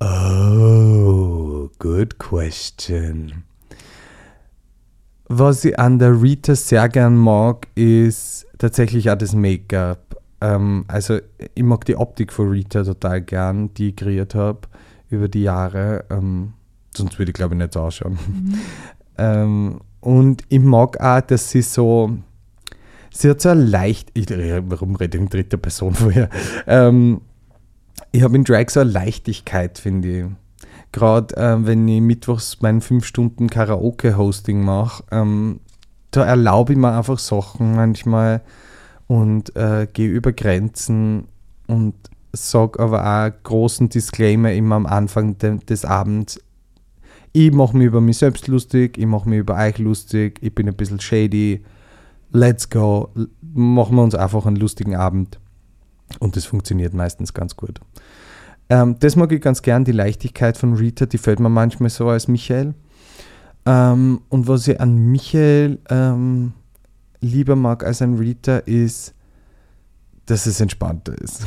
Oh, 0.00 1.70
good 1.78 2.18
question. 2.18 3.42
Was 5.28 5.64
ich 5.64 5.78
an 5.78 5.98
der 5.98 6.22
Rita 6.22 6.54
sehr 6.54 6.88
gern 6.88 7.16
mag, 7.16 7.66
ist 7.74 8.46
tatsächlich 8.58 9.10
auch 9.10 9.18
das 9.18 9.34
Make-up. 9.34 10.16
Ähm, 10.40 10.84
also 10.86 11.18
ich 11.54 11.62
mag 11.62 11.84
die 11.84 11.96
Optik 11.96 12.32
von 12.32 12.48
Rita 12.50 12.84
total 12.84 13.22
gern, 13.22 13.74
die 13.74 13.90
ich 13.90 13.96
kreiert 13.96 14.34
habe 14.34 14.60
über 15.10 15.28
die 15.28 15.42
Jahre. 15.42 16.04
Ähm, 16.10 16.54
sonst 16.96 17.18
würde 17.18 17.30
ich 17.30 17.34
glaube 17.34 17.54
ich 17.54 17.60
nicht 17.60 17.76
ausschauen. 17.76 18.18
ähm, 19.18 19.80
und 20.00 20.42
ich 20.48 20.60
mag 20.60 21.00
auch, 21.00 21.20
dass 21.22 21.50
sie 21.50 21.62
so, 21.62 22.16
sie 23.12 23.30
hat 23.30 23.40
so 23.40 23.52
leicht, 23.52 24.10
ich, 24.14 24.26
warum 24.30 24.94
rede 24.94 25.18
ich 25.18 25.24
in 25.24 25.28
dritter 25.28 25.56
Person 25.56 25.94
vorher? 25.94 26.30
Ähm, 26.68 27.20
ich 28.12 28.22
habe 28.22 28.36
in 28.36 28.44
Drag 28.44 28.70
so 28.70 28.80
eine 28.80 28.90
Leichtigkeit, 28.90 29.78
finde 29.78 30.08
ich. 30.08 30.26
Gerade 30.92 31.34
ähm, 31.36 31.66
wenn 31.66 31.86
ich 31.86 32.00
mittwochs 32.00 32.60
meinen 32.62 32.80
5 32.80 33.04
Stunden 33.04 33.50
Karaoke-Hosting 33.50 34.64
mache, 34.64 35.04
ähm, 35.10 35.60
da 36.10 36.24
erlaube 36.24 36.72
ich 36.72 36.78
mir 36.78 36.96
einfach 36.96 37.18
Sachen 37.18 37.76
manchmal 37.76 38.40
und 39.06 39.54
äh, 39.56 39.86
gehe 39.92 40.08
über 40.08 40.32
Grenzen 40.32 41.28
und 41.66 41.94
sage 42.32 42.80
aber 42.80 43.04
auch 43.04 43.42
großen 43.42 43.88
Disclaimer 43.88 44.52
immer 44.52 44.76
am 44.76 44.86
Anfang 44.86 45.36
de 45.38 45.58
des 45.58 45.84
Abends. 45.84 46.40
Ich 47.32 47.52
mache 47.52 47.76
mich 47.76 47.86
über 47.86 48.00
mich 48.00 48.18
selbst 48.18 48.48
lustig, 48.48 48.96
ich 48.96 49.06
mache 49.06 49.28
mich 49.28 49.40
über 49.40 49.56
euch 49.56 49.78
lustig, 49.78 50.38
ich 50.40 50.54
bin 50.54 50.68
ein 50.68 50.74
bisschen 50.74 51.00
shady. 51.00 51.62
Let's 52.30 52.68
go. 52.68 53.10
Machen 53.54 53.96
wir 53.96 54.02
uns 54.02 54.14
einfach 54.14 54.46
einen 54.46 54.56
lustigen 54.56 54.96
Abend. 54.96 55.38
Und 56.20 56.36
das 56.36 56.46
funktioniert 56.46 56.94
meistens 56.94 57.34
ganz 57.34 57.56
gut. 57.56 57.80
Ähm, 58.70 58.96
das 59.00 59.16
mag 59.16 59.32
ich 59.32 59.40
ganz 59.40 59.62
gern, 59.62 59.84
die 59.84 59.92
Leichtigkeit 59.92 60.56
von 60.56 60.74
Rita, 60.74 61.06
die 61.06 61.18
fällt 61.18 61.40
mir 61.40 61.48
manchmal 61.48 61.90
so 61.90 62.08
als 62.08 62.28
Michael. 62.28 62.74
Ähm, 63.66 64.22
und 64.28 64.48
was 64.48 64.68
ich 64.68 64.80
an 64.80 64.96
Michael 64.96 65.78
ähm, 65.90 66.52
lieber 67.20 67.56
mag 67.56 67.84
als 67.84 68.02
an 68.02 68.14
Rita 68.14 68.58
ist, 68.58 69.14
dass 70.26 70.46
es 70.46 70.60
entspannter 70.60 71.16
ist. 71.18 71.44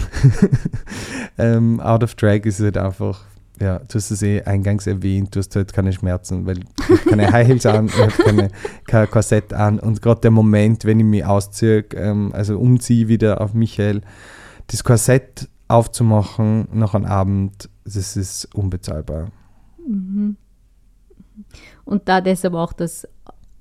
ähm, 1.37 1.79
out 1.79 2.03
of 2.03 2.15
Drag 2.15 2.45
ist 2.45 2.59
halt 2.59 2.77
einfach, 2.77 3.21
ja, 3.59 3.77
du 3.79 3.95
hast 3.95 4.09
es 4.09 4.23
eh 4.23 4.41
eingangs 4.41 4.87
erwähnt, 4.87 5.35
du 5.35 5.39
hast 5.39 5.55
halt 5.55 5.71
keine 5.71 5.93
Schmerzen, 5.93 6.47
weil 6.47 6.59
ich 6.59 7.05
keine 7.05 7.31
High 7.31 7.47
Heels 7.47 7.65
an, 7.67 7.87
ich 7.87 7.97
habe 7.97 8.11
keine, 8.11 8.49
kein 8.87 9.09
Korsett 9.09 9.53
an 9.53 9.79
und 9.79 10.01
gerade 10.01 10.21
der 10.21 10.31
Moment, 10.31 10.85
wenn 10.85 10.99
ich 10.99 11.05
mich 11.05 11.23
ausziehe, 11.23 11.85
ähm, 11.95 12.31
also 12.33 12.57
umziehe 12.57 13.07
wieder 13.07 13.39
auf 13.39 13.53
Michael, 13.53 14.01
das 14.67 14.83
Korsett 14.83 15.49
aufzumachen 15.67 16.67
nach 16.71 16.93
einem 16.93 17.05
Abend, 17.05 17.69
das 17.85 18.17
ist 18.17 18.53
unbezahlbar. 18.53 19.31
Und 21.85 22.07
da 22.09 22.21
deshalb 22.21 22.53
auch 22.53 22.73
das 22.73 23.07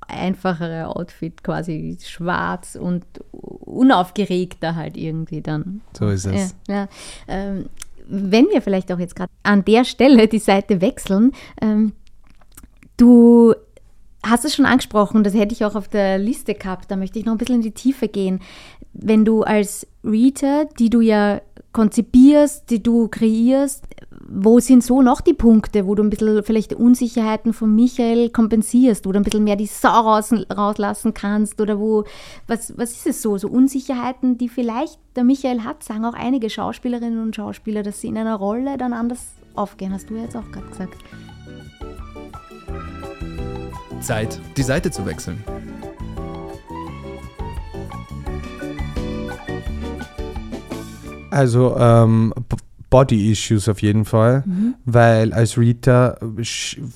einfachere 0.06 0.88
Outfit, 0.88 1.42
quasi 1.44 1.96
schwarz 2.02 2.74
und 2.74 3.04
unaufgeregter 3.30 4.74
halt 4.74 4.96
irgendwie 4.96 5.40
dann. 5.40 5.82
So 5.96 6.08
ist 6.08 6.26
es. 6.26 6.54
Ja, 6.68 6.74
ja. 6.74 6.88
Ähm, 7.28 7.66
wenn 8.08 8.46
wir 8.48 8.60
vielleicht 8.60 8.90
auch 8.90 8.98
jetzt 8.98 9.14
gerade 9.14 9.30
an 9.44 9.64
der 9.64 9.84
Stelle 9.84 10.26
die 10.26 10.40
Seite 10.40 10.80
wechseln, 10.80 11.32
ähm, 11.60 11.92
du 12.96 13.54
hast 14.22 14.44
es 14.44 14.54
schon 14.54 14.66
angesprochen, 14.66 15.24
das 15.24 15.34
hätte 15.34 15.54
ich 15.54 15.64
auch 15.64 15.76
auf 15.76 15.88
der 15.88 16.18
Liste 16.18 16.54
gehabt, 16.54 16.90
da 16.90 16.96
möchte 16.96 17.18
ich 17.18 17.24
noch 17.24 17.32
ein 17.32 17.38
bisschen 17.38 17.56
in 17.56 17.62
die 17.62 17.70
Tiefe 17.70 18.08
gehen. 18.08 18.40
Wenn 18.92 19.24
du 19.24 19.42
als 19.42 19.86
Reader, 20.04 20.66
die 20.78 20.90
du 20.90 21.00
ja 21.00 21.40
konzipierst, 21.72 22.68
die 22.70 22.82
du 22.82 23.08
kreierst, 23.08 23.84
wo 24.32 24.60
sind 24.60 24.84
so 24.84 25.02
noch 25.02 25.20
die 25.20 25.34
Punkte, 25.34 25.86
wo 25.86 25.94
du 25.96 26.04
ein 26.04 26.10
bisschen 26.10 26.42
vielleicht 26.44 26.74
Unsicherheiten 26.74 27.52
von 27.52 27.74
Michael 27.74 28.30
kompensierst, 28.30 29.04
wo 29.04 29.12
du 29.12 29.18
ein 29.18 29.24
bisschen 29.24 29.42
mehr 29.42 29.56
die 29.56 29.66
Sau 29.66 29.88
raus, 29.88 30.32
rauslassen 30.56 31.14
kannst 31.14 31.60
oder 31.60 31.80
wo, 31.80 32.04
was, 32.46 32.76
was 32.78 32.92
ist 32.92 33.06
es 33.06 33.22
so, 33.22 33.38
so 33.38 33.48
Unsicherheiten, 33.48 34.38
die 34.38 34.48
vielleicht 34.48 34.98
der 35.16 35.24
Michael 35.24 35.64
hat, 35.64 35.82
sagen 35.82 36.04
auch 36.04 36.14
einige 36.14 36.48
Schauspielerinnen 36.48 37.20
und 37.20 37.34
Schauspieler, 37.34 37.82
dass 37.82 38.00
sie 38.00 38.08
in 38.08 38.18
einer 38.18 38.36
Rolle 38.36 38.78
dann 38.78 38.92
anders 38.92 39.32
aufgehen, 39.56 39.92
hast 39.92 40.08
du 40.10 40.14
ja 40.14 40.22
jetzt 40.22 40.36
auch 40.36 40.50
gerade 40.52 40.68
gesagt. 40.68 40.96
Zeit, 44.00 44.40
die 44.56 44.62
Seite 44.62 44.90
zu 44.90 45.04
wechseln. 45.04 45.42
Also 51.30 51.76
ähm, 51.78 52.32
B- 52.48 52.56
Body 52.90 53.30
Issues 53.30 53.68
auf 53.68 53.82
jeden 53.82 54.04
Fall, 54.04 54.42
weil 54.84 55.32
als 55.32 55.56
Rita 55.56 56.16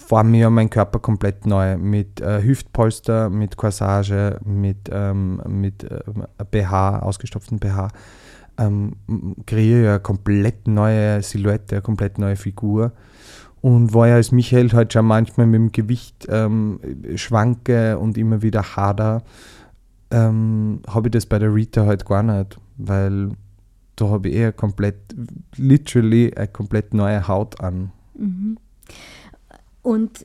war 0.09 0.25
mir 0.25 0.51
mein 0.51 0.69
Körper 0.69 0.99
komplett 0.99 1.47
neu 1.47 1.79
mit 1.79 2.21
äh, 2.21 2.43
Hüftpolster, 2.43 3.31
mit 3.31 3.57
Corsage, 3.57 4.41
mit, 4.45 4.91
ähm, 4.91 5.41
mit 5.47 5.85
äh, 5.85 6.01
BH, 6.51 6.99
ausgestopften 6.99 7.61
BH. 7.61 7.89
Ähm, 8.59 8.97
kreiere 9.47 9.85
ja 9.85 9.91
eine 9.91 10.01
komplett 10.01 10.67
neue 10.67 11.23
Silhouette, 11.23 11.77
eine 11.77 11.83
komplett 11.83 12.19
neue 12.19 12.35
Figur. 12.35 12.91
Und 13.61 13.95
war 13.95 14.09
ja 14.09 14.17
als 14.17 14.33
Michael 14.33 14.73
halt 14.73 14.93
schon 14.93 15.07
manchmal 15.07 15.47
mit 15.47 15.61
dem 15.61 15.71
Gewicht 15.71 16.27
ähm, 16.29 16.81
schwanke 17.15 17.99
und 17.99 18.19
immer 18.19 18.43
wieder 18.43 18.63
hader, 18.77 19.23
ähm, 20.11 20.81
habe 20.89 21.07
ich 21.07 21.13
das 21.13 21.27
bei 21.27 21.39
der 21.39 21.55
Rita 21.55 21.87
halt 21.87 22.05
gar 22.05 22.25
nicht, 22.25 22.59
weil 22.77 23.31
da 23.97 24.09
habe 24.09 24.29
ich 24.29 24.35
eher 24.35 24.53
komplett, 24.53 24.97
literally 25.57 26.33
eine 26.35 26.49
komplett 26.49 26.95
neue 26.95 27.29
Haut 27.29 27.61
an. 27.61 27.93
Und 29.83 30.25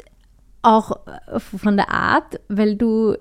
auch 0.62 1.00
von 1.38 1.78
der 1.78 1.90
Art, 1.90 2.40
weil 2.48 2.76
du 2.76 3.16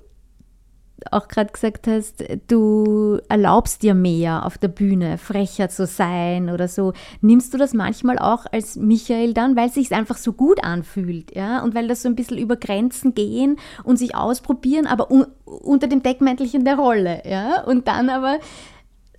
auch 1.11 1.29
gerade 1.29 1.53
gesagt 1.53 1.87
hast, 1.87 2.25
du 2.49 3.21
erlaubst 3.29 3.83
dir 3.83 3.95
mehr 3.95 4.45
auf 4.45 4.59
der 4.59 4.69
Bühne, 4.69 5.17
frecher 5.19 5.69
zu 5.69 5.87
sein 5.87 6.51
oder 6.51 6.67
so. 6.69 6.93
Nimmst 7.21 7.55
du 7.55 7.59
das 7.59 7.73
manchmal 7.73 8.19
auch 8.19 8.47
als 8.51 8.77
Michael 8.77 9.33
dann, 9.33 9.57
weil 9.57 9.69
es 9.69 9.75
sich 9.75 9.93
einfach 9.95 10.17
so 10.17 10.33
gut 10.33 10.63
anfühlt, 10.63 11.35
ja? 11.35 11.63
Und 11.63 11.75
weil 11.75 11.89
das 11.89 12.03
so 12.03 12.09
ein 12.09 12.17
bisschen 12.17 12.39
über 12.39 12.57
Grenzen 12.57 13.15
gehen 13.15 13.59
und 13.85 13.97
sich 13.97 14.17
ausprobieren, 14.17 14.87
aber 14.87 15.11
un 15.11 15.27
unter 15.45 15.87
dem 15.87 16.03
Deckmäntelchen 16.03 16.65
der 16.65 16.77
Rolle, 16.77 17.23
ja? 17.25 17.63
Und 17.63 17.89
dann 17.89 18.11
aber 18.11 18.39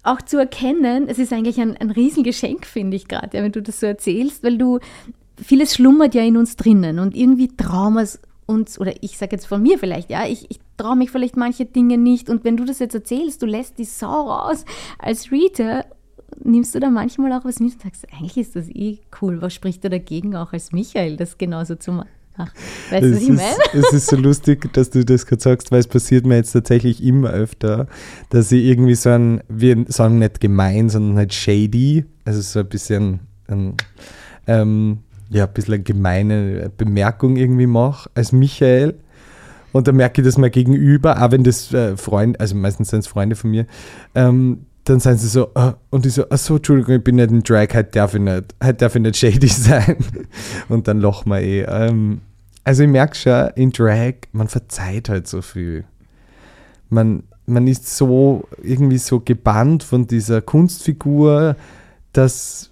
auch 0.04 0.22
zu 0.22 0.38
erkennen, 0.38 1.08
es 1.08 1.20
ist 1.20 1.34
eigentlich 1.34 1.60
ein, 1.60 1.76
ein 1.78 1.92
Riesengeschenk, 1.92 2.66
finde 2.66 2.98
ich 2.98 3.08
gerade, 3.08 3.38
ja, 3.38 3.44
wenn 3.44 3.52
du 3.52 3.62
das 3.62 3.80
so 3.80 3.86
erzählst, 3.86 4.44
weil 4.44 4.58
du, 4.58 4.80
vieles 5.38 5.76
schlummert 5.76 6.16
ja 6.16 6.24
in 6.24 6.38
uns 6.38 6.56
drinnen 6.56 7.00
und 7.00 7.16
irgendwie 7.16 7.50
trauen 7.50 7.96
wir 7.96 8.02
es 8.02 8.20
uns, 8.46 8.80
oder 8.80 8.94
ich 9.02 9.18
sage 9.18 9.36
jetzt 9.36 9.46
von 9.46 9.62
mir 9.62 9.78
vielleicht, 9.78 10.10
ja, 10.10 10.26
ich, 10.26 10.50
ich 10.50 10.60
traue 10.78 10.96
mich 10.96 11.12
vielleicht 11.12 11.38
manche 11.38 11.66
Dinge 11.66 11.98
nicht 11.98 12.30
und 12.30 12.44
wenn 12.44 12.58
du 12.58 12.66
das 12.66 12.80
jetzt 12.80 12.96
erzählst, 12.96 13.42
du 13.42 13.46
lässt 13.46 13.78
die 13.78 13.86
Sau 13.86 14.30
raus 14.30 14.66
als 14.98 15.32
Reader, 15.32 15.86
nimmst 16.44 16.74
du 16.74 16.80
da 16.80 16.90
manchmal 16.90 17.34
auch 17.34 17.46
was 17.46 17.60
mit 17.60 17.74
und 17.74 17.82
sagst, 17.82 18.08
eigentlich 18.12 18.38
ist 18.38 18.56
das 18.56 18.70
eh 18.70 19.00
cool, 19.22 19.42
was 19.42 19.54
spricht 19.54 19.84
da 19.84 19.90
dagegen 19.90 20.36
auch 20.36 20.54
als 20.54 20.72
Michael, 20.72 21.18
das 21.18 21.38
genauso 21.38 21.76
zu 21.76 21.92
machen? 21.92 22.10
Ach, 22.42 22.48
weißt 22.90 23.06
du, 23.06 23.16
was 23.16 23.22
ich 23.22 23.30
meine? 23.30 23.58
Es 23.74 23.92
ist 23.92 24.08
so 24.08 24.16
lustig, 24.16 24.72
dass 24.72 24.90
du 24.90 25.04
das 25.04 25.26
gerade 25.26 25.42
sagst, 25.42 25.74
weil 25.74 25.82
es 25.82 25.88
passiert 25.88 26.26
mir 26.26 26.38
jetzt 26.38 26.54
tatsächlich 26.54 27.04
immer 27.04 27.32
öfter, 27.32 27.88
dass 28.30 28.50
ich 28.54 28.64
irgendwie 28.64 28.96
so 28.96 29.10
ein, 29.10 29.42
wir 29.50 29.84
sagen 29.90 30.20
nicht 30.20 30.40
gemein, 30.40 30.90
sondern 30.90 31.18
halt 31.18 31.34
shady, 31.34 32.06
also 32.24 32.40
so 32.40 32.60
ein 32.60 32.70
bisschen, 32.70 33.20
ähm, 33.50 33.74
ähm, 34.48 35.00
ja, 35.30 35.46
ein 35.48 35.54
bisschen 35.54 35.74
eine 35.74 35.84
gemeine 35.84 36.72
Bemerkung 36.78 37.36
irgendwie 37.36 37.68
mache 37.68 38.10
als 38.16 38.32
Michael. 38.32 38.96
Und 39.74 39.90
da 39.90 39.92
merke 39.92 40.22
ich 40.22 40.26
das 40.26 40.38
mal 40.38 40.50
gegenüber, 40.50 41.22
auch 41.22 41.32
wenn 41.32 41.44
das 41.44 41.74
äh, 41.74 41.98
Freunde, 41.98 42.40
also 42.40 42.56
meistens 42.56 42.90
sind 42.90 43.00
es 43.00 43.08
Freunde 43.08 43.36
von 43.36 43.52
mir, 43.52 43.66
ähm, 44.16 44.66
dann 44.86 45.02
sind 45.02 45.20
sie 45.20 45.28
so, 45.28 45.50
uh, 45.56 45.74
und 45.90 46.06
ich 46.06 46.14
so, 46.14 46.24
ach 46.30 46.38
so, 46.38 46.56
Entschuldigung, 46.56 46.96
ich 46.96 47.04
bin 47.04 47.18
nicht 47.18 47.30
ein 47.30 47.44
Drag, 47.44 47.68
heute 47.74 47.92
darf 47.92 48.16
ich 48.16 48.22
nicht, 48.22 48.56
darf 48.78 48.96
ich 48.96 49.02
nicht 49.02 49.18
shady 49.18 49.48
sein. 49.50 49.98
Und 50.70 50.88
dann 50.88 51.02
lachen 51.02 51.30
wir 51.30 51.42
eh. 51.42 51.62
Ähm, 51.64 52.22
also 52.64 52.84
ich 52.84 52.90
merke 52.90 53.16
schon, 53.16 53.50
in 53.56 53.72
Drag, 53.72 54.16
man 54.32 54.48
verzeiht 54.48 55.10
halt 55.10 55.28
so 55.28 55.42
viel. 55.42 55.86
Man, 56.90 57.24
man 57.46 57.68
ist 57.68 57.96
so 57.96 58.48
irgendwie 58.62 58.98
so 58.98 59.20
gebannt 59.20 59.84
von 59.84 60.08
dieser 60.08 60.42
Kunstfigur, 60.42 61.56
dass, 62.14 62.72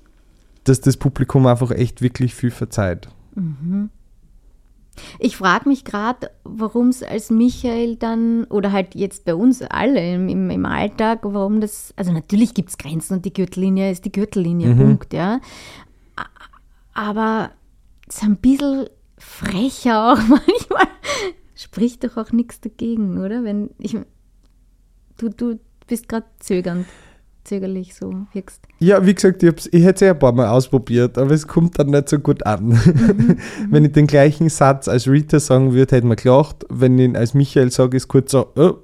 dass 0.64 0.82
das 0.82 0.98
Publikum 0.98 1.48
einfach 1.48 1.72
echt 1.72 2.02
wirklich 2.02 2.36
viel 2.36 2.52
verzeiht. 2.52 3.08
Mhm. 3.36 3.90
Ich 5.20 5.38
frage 5.38 5.70
mich 5.70 5.86
gerade, 5.86 6.32
warum 6.44 6.90
es 6.90 7.04
als 7.04 7.30
Michael 7.30 7.98
dann, 7.98 8.46
oder 8.46 8.72
halt 8.72 8.96
jetzt 8.96 9.26
bei 9.26 9.36
uns 9.36 9.62
alle 9.62 10.16
im, 10.16 10.28
im, 10.28 10.50
im 10.50 10.66
Alltag, 10.66 11.20
warum 11.22 11.62
das, 11.62 11.94
also 11.96 12.12
natürlich 12.12 12.54
gibt 12.56 12.70
es 12.70 12.78
Grenzen 12.78 13.14
und 13.14 13.26
die 13.26 13.34
Gürtellinie 13.34 13.92
ist 13.92 14.06
die 14.06 14.12
Gürtellinie, 14.12 14.74
mhm. 14.74 14.78
Punkt, 14.78 15.14
ja. 15.14 15.40
Aber 16.96 17.52
so 18.10 18.26
ein 18.26 18.38
bisschen 18.38 18.88
frecher 19.28 20.14
auch 20.14 20.18
manchmal. 20.28 20.88
Spricht 21.56 22.04
doch 22.04 22.18
auch 22.18 22.32
nichts 22.32 22.62
dagegen, 22.62 23.18
oder? 23.18 23.44
Wenn 23.44 23.72
ich, 23.80 23.98
du, 25.18 25.30
du 25.30 25.60
bist 25.88 26.08
gerade 26.08 26.26
zögernd, 26.40 26.86
zögerlich 27.44 27.96
so 27.96 28.14
wirkst. 28.34 28.62
Ja, 28.80 29.06
wie 29.06 29.14
gesagt, 29.14 29.42
ich, 29.44 29.74
ich 29.74 29.84
hätte 29.84 29.96
es 29.96 30.02
ja 30.02 30.12
ein 30.12 30.20
paar 30.20 30.34
Mal 30.34 30.48
ausprobiert, 30.48 31.18
aber 31.18 31.32
es 31.32 31.48
kommt 31.48 31.80
dann 31.80 31.88
nicht 31.88 32.10
so 32.10 32.20
gut 32.20 32.46
an. 32.46 32.68
Mhm, 32.68 32.76
mhm. 32.86 33.38
Wenn 33.70 33.86
ich 33.86 33.94
den 33.94 34.08
gleichen 34.08 34.50
Satz 34.50 34.88
als 34.88 35.08
Rita 35.08 35.40
sagen 35.40 35.74
würde, 35.74 35.96
hätte 35.96 36.08
man 36.08 36.18
gelacht. 36.18 36.66
Wenn 36.70 36.98
ich 37.00 37.06
ihn 37.06 37.16
als 37.16 37.34
Michael 37.34 37.72
sage, 37.72 37.98
ist 37.98 38.08
kurz 38.08 38.32
so, 38.32 38.48
oh, 38.56 38.76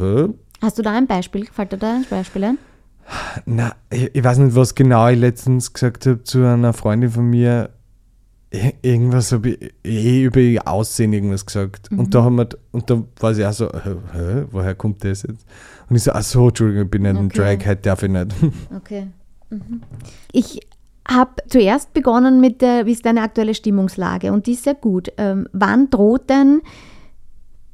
oh. 0.00 0.28
Hast 0.60 0.78
du 0.78 0.82
da 0.82 0.92
ein 0.92 1.06
Beispiel? 1.06 1.46
Fällt 1.46 1.72
dir 1.72 1.78
da 1.78 1.94
ein 1.94 2.06
Beispiel 2.08 2.44
ein? 2.44 2.58
Na, 3.46 3.74
ich, 3.90 4.14
ich 4.14 4.22
weiß 4.22 4.38
nicht, 4.38 4.54
was 4.54 4.74
genau 4.74 5.08
ich 5.08 5.18
letztens 5.18 5.72
gesagt 5.72 6.06
habe 6.06 6.22
zu 6.22 6.44
einer 6.44 6.72
Freundin 6.72 7.10
von 7.10 7.24
mir 7.24 7.70
Irgendwas 8.82 9.30
habe 9.30 9.50
ich 9.50 9.74
eh 9.84 10.24
über 10.24 10.40
ihr 10.40 10.66
Aussehen 10.66 11.12
irgendwas 11.12 11.46
gesagt. 11.46 11.90
Mhm. 11.92 12.00
Und 12.00 12.14
da 12.14 12.24
haben 12.24 12.36
wir, 12.36 12.48
und 12.72 12.90
da 12.90 13.02
war 13.20 13.32
sie 13.32 13.46
auch 13.46 13.52
so, 13.52 13.68
hä, 13.68 14.44
woher 14.50 14.74
kommt 14.74 15.04
das 15.04 15.22
jetzt? 15.22 15.46
Und 15.88 15.96
ich 15.96 16.02
so, 16.02 16.12
ach 16.12 16.22
so, 16.22 16.48
Entschuldigung, 16.48 16.84
ich 16.84 16.90
bin 16.90 17.02
nicht 17.02 17.14
okay. 17.14 17.20
ein 17.20 17.28
Drag, 17.28 17.66
heute 17.66 17.82
darf 17.82 18.02
ich 18.02 18.10
nicht. 18.10 18.34
Okay. 18.76 19.06
Mhm. 19.50 19.82
Ich 20.32 20.60
habe 21.08 21.30
zuerst 21.48 21.92
begonnen 21.92 22.40
mit 22.40 22.60
der, 22.60 22.86
wie 22.86 22.92
ist 22.92 23.06
deine 23.06 23.22
aktuelle 23.22 23.54
Stimmungslage? 23.54 24.32
Und 24.32 24.46
die 24.46 24.52
ist 24.52 24.64
sehr 24.64 24.74
gut. 24.74 25.12
Ähm, 25.16 25.48
wann 25.52 25.90
droht 25.90 26.28
denn 26.28 26.62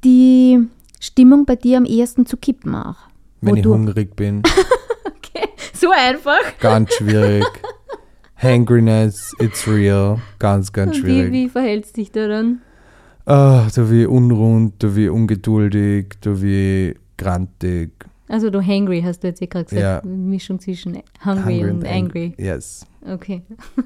die 0.05 0.67
Stimmung 1.01 1.47
bei 1.47 1.57
dir 1.57 1.79
am 1.79 1.85
ehesten 1.85 2.27
zu 2.27 2.37
kippen 2.37 2.75
auch? 2.75 2.97
Wenn 3.41 3.57
ich 3.57 3.67
hungrig 3.67 4.17
bin. 4.17 4.43
okay, 5.07 5.49
so 5.73 5.91
einfach. 5.91 6.59
Ganz 6.61 6.95
schwierig. 6.95 7.45
Hangriness, 8.47 9.35
it's 9.41 9.67
real. 9.67 10.21
Ganz, 10.39 10.73
ganz 10.73 10.97
schwierig. 10.97 11.33
Wie, 11.33 11.45
wie 11.45 11.49
verhältst 11.49 11.97
du 11.97 12.01
dich 12.01 12.13
da 12.13 12.29
dann? 12.29 12.61
Ah, 13.25 13.67
da 13.75 13.91
wie 13.91 14.07
unrund, 14.07 14.75
da 14.79 14.95
wie 14.95 15.09
ungeduldig, 15.09 16.15
da 16.21 16.41
wie 16.41 16.95
grantig. 17.17 17.91
Also 18.29 18.51
du 18.51 18.65
hangry 18.65 19.03
hast 19.03 19.25
du 19.25 19.29
jetzt 19.29 19.43
eh 19.43 19.47
gerade 19.47 19.65
gesagt. 19.65 20.05
Ja. 20.05 20.11
Mischung 20.11 20.61
zwischen 20.61 21.03
hungry, 21.25 21.61
hungry 21.61 21.71
und 21.71 21.87
angry. 21.87 22.35
Yes. 22.39 22.87
Okay. 23.05 23.43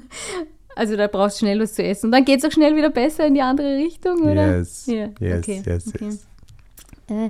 Also 0.73 0.95
da 0.95 1.07
brauchst 1.07 1.35
du 1.35 1.45
schnell 1.45 1.59
was 1.59 1.73
zu 1.73 1.83
essen. 1.83 2.05
Und 2.05 2.11
dann 2.13 2.23
geht 2.23 2.39
es 2.39 2.45
auch 2.45 2.51
schnell 2.51 2.77
wieder 2.77 2.89
besser 2.89 3.27
in 3.27 3.33
die 3.33 3.41
andere 3.41 3.75
Richtung, 3.75 4.21
oder? 4.21 4.59
Yes. 4.59 4.87
Yeah. 4.87 5.09
Yes, 5.19 5.39
okay. 5.39 5.61
yes, 5.65 5.87
okay. 5.87 6.05
yes. 6.05 6.27
Äh, 7.09 7.29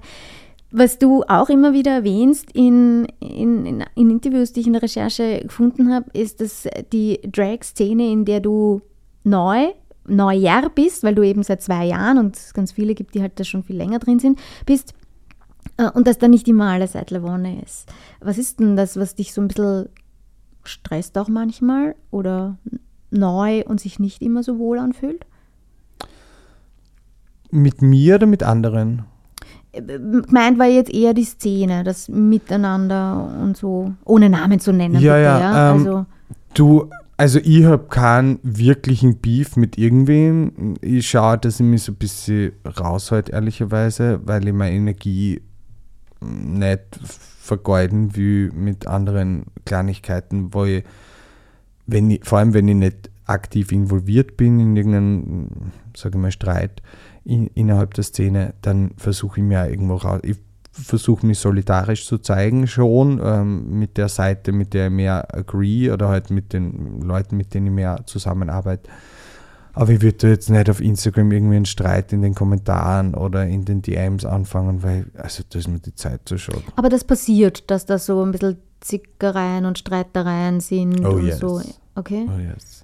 was 0.72 0.98
du 0.98 1.24
auch 1.24 1.50
immer 1.50 1.74
wieder 1.74 1.92
erwähnst 1.92 2.52
in, 2.54 3.06
in, 3.20 3.66
in, 3.66 3.84
in 3.96 4.10
Interviews, 4.10 4.54
die 4.54 4.62
ich 4.62 4.68
in 4.68 4.74
der 4.74 4.84
Recherche 4.84 5.42
gefunden 5.42 5.94
habe, 5.94 6.10
ist, 6.14 6.40
dass 6.40 6.68
die 6.94 7.20
Drag-Szene, 7.24 8.10
in 8.10 8.26
der 8.26 8.40
du 8.40 8.82
neu, 9.24 9.68
Neujahr 10.08 10.70
bist, 10.70 11.04
weil 11.04 11.16
du 11.16 11.24
eben 11.24 11.44
seit 11.44 11.62
zwei 11.62 11.86
Jahren 11.86 12.18
und 12.18 12.36
es 12.36 12.54
ganz 12.54 12.72
viele 12.72 12.96
gibt, 12.96 13.16
die 13.16 13.22
halt 13.22 13.40
da 13.40 13.44
schon 13.44 13.64
viel 13.64 13.76
länger 13.78 14.00
drin 14.00 14.20
sind, 14.20 14.40
bist 14.66 14.94
äh, 15.78 15.90
und 15.92 16.08
dass 16.08 16.18
da 16.18 16.28
nicht 16.28 16.48
immer 16.48 16.72
alles 16.72 16.96
eitle 16.96 17.22
Wonne 17.22 17.62
ist. 17.62 17.88
Was 18.20 18.38
ist 18.38 18.60
denn 18.60 18.76
das, 18.76 18.98
was 18.98 19.16
dich 19.16 19.34
so 19.34 19.42
ein 19.42 19.48
bisschen 19.48 19.90
stresst 20.64 21.18
auch 21.18 21.28
manchmal 21.28 21.96
oder 22.10 22.58
neu 23.10 23.64
und 23.66 23.80
sich 23.80 24.00
nicht 24.00 24.22
immer 24.22 24.42
so 24.44 24.58
wohl 24.58 24.80
anfühlt? 24.80 25.26
Mit 27.52 27.82
mir 27.82 28.16
oder 28.16 28.28
mit 28.28 28.44
anderen? 28.44 29.06
Gemeint 29.74 30.60
war 30.60 30.68
jetzt 30.68 30.94
eher 30.94 31.14
die 31.14 31.24
Szene, 31.24 31.84
das 31.84 32.10
Miteinander 32.10 33.38
und 33.42 33.56
so, 33.56 33.94
ohne 34.06 34.30
Namen 34.30 34.60
zu 34.60 34.74
nennen. 34.74 34.96
Ja, 34.96 35.14
bitte, 35.14 35.24
ja. 35.24 35.40
ja? 35.40 35.72
Ähm, 35.72 35.78
also, 35.78 36.06
du, 36.54 36.90
also 37.18 37.40
ich 37.44 37.66
habe 37.66 37.86
keinen 37.88 38.40
wirklichen 38.42 39.18
Beef 39.18 39.56
mit 39.56 39.78
irgendwem. 39.78 40.76
Ich 40.82 41.10
schaue, 41.10 41.38
dass 41.38 41.60
ich 41.60 41.66
mich 41.66 41.84
so 41.84 41.92
ein 41.92 41.96
bisschen 41.96 42.54
raushalte, 42.66 43.32
ehrlicherweise, 43.32 44.20
weil 44.26 44.48
ich 44.48 44.54
meine 44.54 44.76
Energie 44.76 45.42
nicht 46.20 47.00
vergeuden 47.40 48.16
will 48.16 48.52
mit 48.54 48.88
anderen 48.88 49.44
Kleinigkeiten, 49.66 50.54
wo 50.54 50.66
ich, 50.66 50.84
wenn 51.86 52.10
ich, 52.10 52.22
vor 52.24 52.40
allem 52.40 52.54
wenn 52.54 52.68
ich 52.68 52.76
nicht 52.76 53.11
aktiv 53.32 53.72
involviert 53.72 54.38
bin 54.38 54.60
in 54.60 54.76
irgendeinem, 54.76 55.50
sage 55.96 56.18
ich 56.18 56.22
mal, 56.22 56.32
Streit, 56.32 56.82
in, 57.24 57.48
innerhalb 57.48 57.94
der 57.94 58.04
Szene, 58.04 58.54
dann 58.62 58.92
versuche 58.98 59.40
ich 59.40 59.46
mir 59.46 59.70
irgendwo 59.70 59.96
raus. 59.96 60.22
Ich 60.24 60.38
versuche 60.72 61.26
mich 61.26 61.40
solidarisch 61.40 62.06
zu 62.06 62.18
zeigen 62.18 62.66
schon 62.68 63.20
ähm, 63.24 63.78
mit 63.78 63.98
der 63.98 64.08
Seite, 64.08 64.52
mit 64.52 64.74
der 64.74 64.88
ich 64.88 64.94
mehr 64.94 65.36
agree 65.36 65.92
oder 65.92 66.08
halt 66.08 66.30
mit 66.30 66.54
den 66.54 67.02
Leuten, 67.02 67.38
mit 67.38 67.54
denen 67.54 67.68
ich 67.68 67.74
mehr 67.74 68.02
zusammenarbeite. 68.06 68.90
Aber 69.74 69.92
ich 69.92 70.02
würde 70.02 70.30
jetzt 70.30 70.50
nicht 70.50 70.70
auf 70.70 70.82
Instagram 70.82 71.32
irgendwie 71.32 71.56
einen 71.56 71.66
Streit 71.66 72.12
in 72.12 72.22
den 72.22 72.36
Kommentaren 72.36 73.16
oder 73.16 73.48
in 73.48 73.64
den 73.64 73.82
DMs 73.82 74.26
anfangen, 74.26 74.84
weil 74.84 75.06
also 75.16 75.44
da 75.50 75.60
ist 75.60 75.68
mir 75.68 75.80
die 75.80 75.96
Zeit 75.96 76.22
zu 76.26 76.38
schade. 76.38 76.64
Aber 76.76 76.90
das 76.90 77.04
passiert, 77.04 77.70
dass 77.72 77.86
da 77.86 77.98
so 77.98 78.24
ein 78.24 78.32
bisschen 78.32 78.58
Zickereien 78.82 79.66
und 79.66 79.78
Streitereien 79.78 80.60
sind 80.60 81.06
oh 81.06 81.12
und 81.12 81.28
yes. 81.28 81.40
so. 81.40 81.62
Okay. 81.96 82.28
Oh 82.28 82.40
yes. 82.40 82.84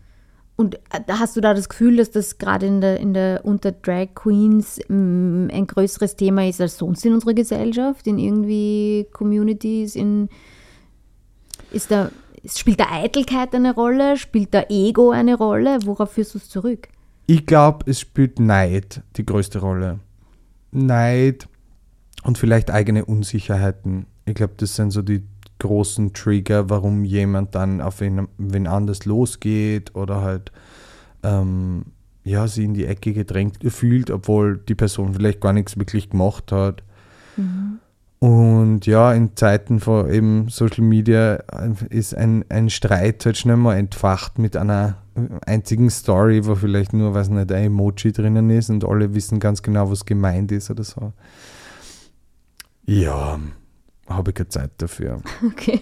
Und 0.57 0.75
äh, 0.75 0.99
hast 1.07 1.37
du 1.37 1.41
da 1.41 1.53
das 1.53 1.69
Gefühl, 1.69 1.97
dass 1.97 2.11
das 2.11 2.39
gerade 2.39 2.65
in 2.65 2.81
der, 2.81 2.99
in 2.99 3.13
der, 3.13 3.45
unter 3.45 3.71
Drag 3.71 4.07
Queens 4.15 4.81
mm, 4.89 5.47
ein 5.53 5.67
größeres 5.67 6.15
Thema 6.15 6.47
ist 6.47 6.59
als 6.59 6.77
sonst 6.77 7.05
in 7.05 7.13
unserer 7.13 7.35
Gesellschaft, 7.35 8.07
in 8.07 8.17
irgendwie 8.17 9.07
Communities, 9.13 9.95
in 9.95 10.29
ist 11.71 11.91
da, 11.91 12.09
spielt 12.45 12.79
da 12.79 12.91
Eitelkeit 12.91 13.53
eine 13.53 13.73
Rolle? 13.73 14.17
Spielt 14.17 14.53
da 14.53 14.63
Ego 14.69 15.11
eine 15.11 15.35
Rolle? 15.35 15.79
Worauf 15.85 16.13
führst 16.13 16.33
du 16.33 16.39
es 16.39 16.49
zurück? 16.49 16.87
Ich 17.27 17.45
glaube, 17.45 17.89
es 17.89 17.99
spielt 17.99 18.39
Neid 18.39 19.03
die 19.17 19.25
größte 19.25 19.59
Rolle. 19.59 19.99
Neid 20.71 21.47
und 22.23 22.37
vielleicht 22.37 22.71
eigene 22.71 23.05
Unsicherheiten. 23.05 24.07
Ich 24.25 24.35
glaube, 24.35 24.53
das 24.57 24.75
sind 24.75 24.91
so 24.91 25.01
die 25.01 25.23
großen 25.59 26.13
Trigger, 26.13 26.69
warum 26.69 27.03
jemand 27.03 27.55
dann 27.55 27.81
auf 27.81 28.01
wen, 28.01 28.27
wen 28.37 28.67
anders 28.67 29.05
losgeht 29.05 29.95
oder 29.95 30.21
halt 30.21 30.51
ähm, 31.23 31.85
ja, 32.23 32.47
sie 32.47 32.65
in 32.65 32.73
die 32.73 32.85
Ecke 32.85 33.13
gedrängt 33.13 33.59
fühlt, 33.69 34.11
obwohl 34.11 34.57
die 34.57 34.75
Person 34.75 35.13
vielleicht 35.13 35.39
gar 35.39 35.53
nichts 35.53 35.77
wirklich 35.77 36.09
gemacht 36.09 36.51
hat. 36.51 36.83
Mhm. 37.37 37.79
Und 38.19 38.85
ja, 38.87 39.13
in 39.13 39.35
Zeiten 39.35 39.79
von 39.79 40.09
eben 40.11 40.49
Social 40.49 40.83
Media 40.83 41.35
ist 41.89 42.15
ein, 42.15 42.43
ein 42.49 42.69
Streit 42.69 43.25
halt 43.25 43.37
schnell 43.37 43.57
mal 43.57 43.77
entfacht 43.77 44.39
mit 44.39 44.57
einer 44.57 44.97
einzigen 45.45 45.89
Story, 45.89 46.45
wo 46.45 46.55
vielleicht 46.55 46.93
nur, 46.93 47.13
weiß 47.13 47.29
nicht, 47.29 47.51
ein 47.51 47.65
Emoji 47.65 48.11
drinnen 48.11 48.49
ist 48.49 48.69
und 48.71 48.83
alle 48.83 49.13
wissen 49.13 49.39
ganz 49.39 49.61
genau, 49.61 49.91
was 49.91 50.05
gemeint 50.05 50.51
ist 50.51 50.71
oder 50.71 50.83
so. 50.83 51.13
Ja, 52.85 53.39
habe 54.07 54.31
ich 54.31 54.35
keine 54.35 54.49
Zeit 54.49 54.71
dafür. 54.77 55.21
Okay. 55.45 55.81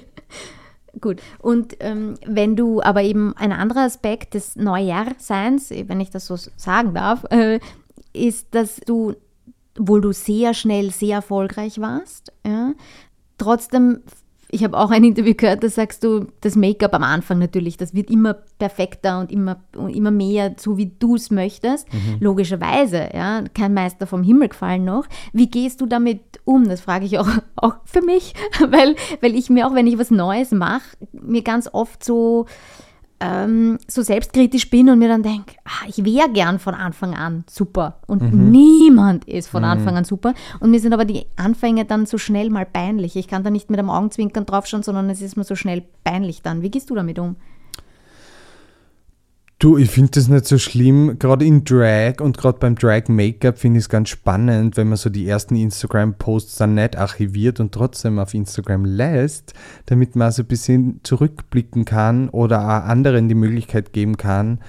Gut. 1.01 1.21
Und 1.39 1.75
ähm, 1.81 2.15
wenn 2.25 2.55
du 2.55 2.81
aber 2.81 3.03
eben 3.03 3.35
ein 3.35 3.51
anderer 3.51 3.81
Aspekt 3.81 4.33
des 4.33 4.55
Neujahrseins, 4.55 5.69
wenn 5.69 5.99
ich 5.99 6.09
das 6.09 6.25
so 6.25 6.37
sagen 6.55 6.93
darf, 6.93 7.25
äh, 7.31 7.59
ist, 8.13 8.55
dass 8.55 8.77
du, 8.77 9.13
obwohl 9.77 9.99
du 9.99 10.13
sehr 10.13 10.53
schnell 10.53 10.91
sehr 10.91 11.17
erfolgreich 11.17 11.81
warst, 11.81 12.31
ja, 12.45 12.71
trotzdem 13.37 14.03
ich 14.55 14.63
habe 14.63 14.77
auch 14.77 14.89
ein 14.89 15.03
Interview 15.03 15.33
gehört, 15.35 15.63
da 15.63 15.69
sagst 15.69 16.03
du, 16.03 16.27
das 16.39 16.55
Make-up 16.55 16.93
am 16.93 17.03
Anfang 17.03 17.39
natürlich, 17.39 17.75
das 17.75 17.93
wird 17.93 18.09
immer 18.09 18.35
perfekter 18.57 19.19
und 19.19 19.29
immer, 19.29 19.57
immer 19.89 20.11
mehr, 20.11 20.55
so 20.57 20.77
wie 20.77 20.93
du 20.97 21.15
es 21.15 21.29
möchtest. 21.29 21.91
Mhm. 21.93 22.17
Logischerweise, 22.21 23.09
ja, 23.13 23.43
kein 23.53 23.73
Meister 23.73 24.07
vom 24.07 24.23
Himmel 24.23 24.47
gefallen 24.47 24.85
noch. 24.85 25.07
Wie 25.33 25.49
gehst 25.49 25.81
du 25.81 25.85
damit 25.85 26.21
um? 26.45 26.69
Das 26.69 26.79
frage 26.79 27.05
ich 27.05 27.19
auch, 27.19 27.27
auch 27.57 27.75
für 27.83 28.01
mich, 28.01 28.33
weil, 28.69 28.95
weil 29.19 29.35
ich 29.35 29.49
mir 29.49 29.67
auch, 29.67 29.75
wenn 29.75 29.87
ich 29.87 29.99
was 29.99 30.09
Neues 30.09 30.51
mache, 30.51 30.83
mir 31.11 31.41
ganz 31.41 31.69
oft 31.71 32.01
so 32.01 32.45
ähm, 33.19 33.77
so 33.87 34.01
selbstkritisch 34.01 34.69
bin 34.69 34.89
und 34.89 34.99
mir 34.99 35.07
dann 35.07 35.23
denke, 35.23 35.55
ah, 35.63 35.87
ich 35.87 36.03
wäre 36.03 36.29
gern 36.29 36.59
von 36.59 36.73
Anfang 36.73 37.15
an 37.15 37.45
super 37.49 37.99
und 38.07 38.21
mhm. 38.21 38.51
niemand 38.51 39.25
ist 39.25 39.47
von 39.47 39.63
mhm. 39.63 39.69
Anfang 39.69 39.95
an 39.95 40.03
super 40.03 40.33
und 40.59 40.71
mir 40.71 40.79
sind 40.79 40.93
aber 40.93 41.05
die 41.05 41.25
Anfänge 41.35 41.85
dann 41.85 42.05
so 42.05 42.17
schnell 42.17 42.49
mal 42.49 42.65
peinlich. 42.65 43.15
Ich 43.15 43.27
kann 43.27 43.43
da 43.43 43.49
nicht 43.49 43.69
mit 43.69 43.79
einem 43.79 43.89
Augenzwinkern 43.89 44.45
draufschauen, 44.45 44.83
sondern 44.83 45.09
es 45.09 45.21
ist 45.21 45.37
mir 45.37 45.45
so 45.45 45.55
schnell 45.55 45.83
peinlich 46.03 46.41
dann. 46.41 46.61
Wie 46.61 46.69
gehst 46.71 46.89
du 46.89 46.95
damit 46.95 47.17
um? 47.19 47.37
Du, 49.65 49.77
ich 49.77 49.89
finde 49.89 50.11
das 50.11 50.27
nicht 50.27 50.45
so 50.45 50.59
schlimm. 50.59 51.17
Gerade 51.17 51.43
in 51.43 51.63
Drag 51.63 52.21
und 52.21 52.37
gerade 52.37 52.59
beim 52.59 52.75
Drag-Make-up 52.75 53.57
finde 53.57 53.79
ich 53.79 53.85
es 53.85 53.89
ganz 53.89 54.09
spannend, 54.09 54.77
wenn 54.77 54.89
man 54.89 54.97
so 54.97 55.09
die 55.09 55.27
ersten 55.27 55.55
Instagram-Posts 55.55 56.57
dann 56.57 56.75
nicht 56.75 56.95
archiviert 56.95 57.59
und 57.59 57.71
trotzdem 57.71 58.19
auf 58.19 58.35
Instagram 58.35 58.85
lässt, 58.85 59.55
damit 59.87 60.15
man 60.15 60.31
so 60.31 60.43
ein 60.43 60.47
bisschen 60.47 60.99
zurückblicken 61.01 61.83
kann 61.83 62.29
oder 62.29 62.61
auch 62.61 62.87
anderen 62.87 63.27
die 63.27 63.33
Möglichkeit 63.33 63.91
geben 63.91 64.17
kann, 64.17 64.59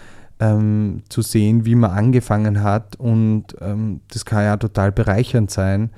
ähm, 0.40 1.02
zu 1.10 1.20
sehen, 1.20 1.66
wie 1.66 1.74
man 1.74 1.90
angefangen 1.90 2.62
hat. 2.62 2.96
Und 2.96 3.54
ähm, 3.60 4.00
das 4.10 4.24
kann 4.24 4.44
ja 4.44 4.56
total 4.56 4.92
bereichernd 4.92 5.50
sein, 5.50 5.90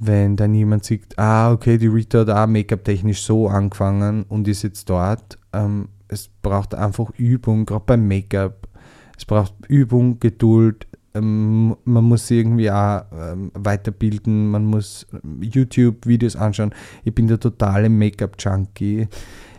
wenn 0.00 0.34
dann 0.34 0.52
jemand 0.52 0.84
sieht, 0.84 1.16
ah, 1.16 1.52
okay, 1.52 1.78
die 1.78 1.86
Rita 1.86 2.26
hat 2.26 2.30
auch 2.30 2.48
Make-up-technisch 2.48 3.22
so 3.22 3.46
angefangen 3.46 4.24
und 4.28 4.48
ist 4.48 4.64
jetzt 4.64 4.90
dort. 4.90 5.38
Ähm, 5.52 5.90
es 6.12 6.28
braucht 6.42 6.74
einfach 6.74 7.10
Übung, 7.16 7.66
gerade 7.66 7.84
beim 7.86 8.06
Make-up. 8.06 8.68
Es 9.16 9.24
braucht 9.24 9.54
Übung, 9.68 10.20
Geduld. 10.20 10.86
Ähm, 11.14 11.76
man 11.84 12.04
muss 12.04 12.30
irgendwie 12.30 12.70
auch 12.70 13.02
ähm, 13.12 13.50
weiterbilden, 13.54 14.50
man 14.50 14.64
muss 14.64 15.06
YouTube-Videos 15.40 16.36
anschauen. 16.36 16.74
Ich 17.04 17.14
bin 17.14 17.26
der 17.28 17.40
totale 17.40 17.88
Make-up-Junkie. 17.88 19.08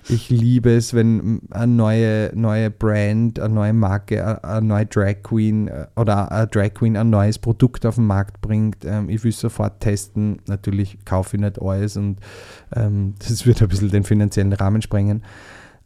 Ich 0.09 0.29
liebe 0.29 0.75
es, 0.75 0.93
wenn 0.93 1.41
eine 1.51 1.71
neue, 1.71 2.31
neue 2.35 2.69
Brand, 2.69 3.39
eine 3.39 3.53
neue 3.53 3.71
Marke, 3.71 4.43
eine 4.43 4.65
neue 4.65 4.85
Drag 4.85 5.23
Queen 5.23 5.69
äh, 5.69 5.87
oder 5.95 6.31
eine 6.31 6.47
Drag 6.47 6.73
Queen 6.73 6.97
ein 6.97 7.09
neues 7.09 7.39
Produkt 7.39 7.85
auf 7.85 7.95
den 7.95 8.07
Markt 8.07 8.41
bringt. 8.41 8.83
Ähm, 8.83 9.09
ich 9.09 9.23
will 9.23 9.31
sofort 9.31 9.79
testen. 9.79 10.41
Natürlich 10.47 11.05
kaufe 11.05 11.37
ich 11.37 11.41
nicht 11.41 11.61
alles 11.61 11.97
und 11.97 12.17
das 12.71 13.45
wird 13.45 13.61
ein 13.61 13.67
bisschen 13.67 13.91
den 13.91 14.03
finanziellen 14.03 14.53
Rahmen 14.53 14.81
sprengen. 14.81 15.21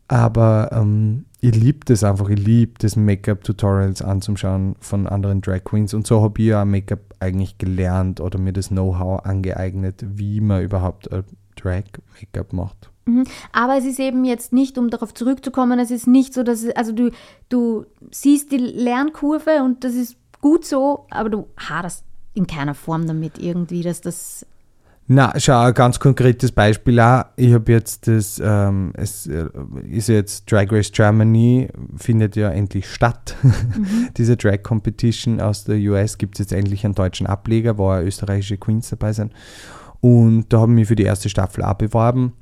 Aber 0.07 0.69
ähm, 0.71 1.25
ich 1.41 1.55
liebe 1.55 1.79
das 1.85 2.03
einfach, 2.03 2.29
ich 2.29 2.39
liebe 2.39 2.73
das 2.79 2.95
Make-up-Tutorials 2.95 4.01
anzuschauen 4.01 4.75
von 4.79 5.07
anderen 5.07 5.41
Drag 5.41 5.63
Queens. 5.63 5.93
Und 5.93 6.07
so 6.07 6.21
habe 6.21 6.41
ich 6.41 6.47
ja 6.47 6.63
Make-up 6.65 7.15
eigentlich 7.19 7.57
gelernt 7.57 8.21
oder 8.21 8.39
mir 8.39 8.53
das 8.53 8.69
Know-how 8.69 9.25
angeeignet, 9.25 10.03
wie 10.07 10.39
man 10.39 10.63
überhaupt 10.63 11.09
Drag-Make-up 11.57 12.53
macht. 12.53 12.89
Mhm. 13.05 13.25
Aber 13.51 13.77
es 13.77 13.85
ist 13.85 13.99
eben 13.99 14.23
jetzt 14.25 14.53
nicht, 14.53 14.77
um 14.77 14.89
darauf 14.89 15.13
zurückzukommen, 15.13 15.79
es 15.79 15.91
ist 15.91 16.07
nicht 16.07 16.33
so, 16.33 16.43
dass, 16.43 16.63
es, 16.63 16.75
also 16.75 16.91
du, 16.91 17.11
du 17.49 17.85
siehst 18.11 18.51
die 18.51 18.57
Lernkurve 18.57 19.63
und 19.63 19.83
das 19.83 19.95
ist 19.95 20.17
gut 20.41 20.65
so, 20.65 21.05
aber 21.09 21.29
du 21.29 21.47
haderst 21.57 22.03
in 22.33 22.47
keiner 22.47 22.75
Form 22.75 23.07
damit 23.07 23.39
irgendwie, 23.39 23.81
dass 23.81 24.01
das 24.01 24.45
na, 25.09 25.33
schau, 25.37 25.61
ein 25.61 25.73
ganz 25.73 25.99
konkretes 25.99 26.51
Beispiel 26.51 26.99
auch. 26.99 27.23
Ich 27.37 27.53
habe 27.53 27.71
jetzt 27.71 28.07
das, 28.07 28.41
ähm, 28.43 28.91
es 28.93 29.25
äh, 29.25 29.45
ist 29.89 30.09
jetzt 30.09 30.51
Drag 30.51 30.69
Race 30.69 30.91
Germany, 30.91 31.69
findet 31.95 32.35
ja 32.35 32.49
endlich 32.49 32.89
statt. 32.91 33.37
Mhm. 33.41 34.09
Diese 34.17 34.35
Drag 34.35 34.63
Competition 34.63 35.39
aus 35.39 35.63
der 35.63 35.77
US 35.77 36.17
gibt 36.17 36.35
es 36.35 36.39
jetzt 36.39 36.51
endlich 36.51 36.83
einen 36.83 36.93
deutschen 36.93 37.25
Ableger, 37.25 37.77
wo 37.77 37.89
auch 37.89 38.01
österreichische 38.01 38.57
Queens 38.57 38.89
dabei 38.89 39.13
sind. 39.13 39.31
Und 40.01 40.51
da 40.51 40.59
haben 40.59 40.75
wir 40.75 40.85
für 40.85 40.97
die 40.97 41.03
erste 41.03 41.29
Staffel 41.29 41.63
auch 41.63 41.75
beworben. 41.75 42.33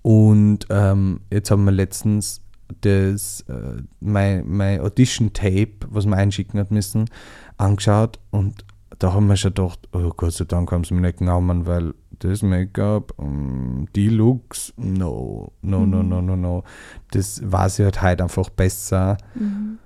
Und 0.00 0.66
ähm, 0.70 1.20
jetzt 1.30 1.50
haben 1.50 1.64
wir 1.64 1.72
letztens 1.72 2.40
das, 2.80 3.42
äh, 3.42 3.82
mein, 4.00 4.44
mein 4.48 4.80
Audition-Tape, 4.80 5.86
was 5.88 6.06
man 6.06 6.18
einschicken 6.18 6.58
hat 6.58 6.70
müssen, 6.70 7.10
angeschaut 7.58 8.18
und 8.30 8.64
da 8.98 9.12
haben 9.12 9.26
wir 9.26 9.36
schon 9.36 9.54
gedacht, 9.54 9.88
oh 9.92 10.10
Gott 10.16 10.32
sei 10.32 10.44
Dank 10.44 10.70
haben 10.72 10.84
sie 10.84 10.94
mich 10.94 11.02
nicht 11.02 11.18
genommen, 11.18 11.66
weil 11.66 11.94
das 12.18 12.42
Make-up, 12.42 13.12
um, 13.16 13.86
die 13.94 14.08
Looks, 14.08 14.72
no, 14.76 15.52
no, 15.62 15.80
mhm. 15.80 15.90
no, 15.90 16.02
no, 16.02 16.22
no, 16.22 16.36
no. 16.36 16.64
Das 17.10 17.40
war 17.44 17.68
sie 17.68 17.84
halt 17.84 18.02
heute 18.02 18.22
einfach 18.22 18.48
besser. 18.50 19.18
Mhm. 19.34 19.78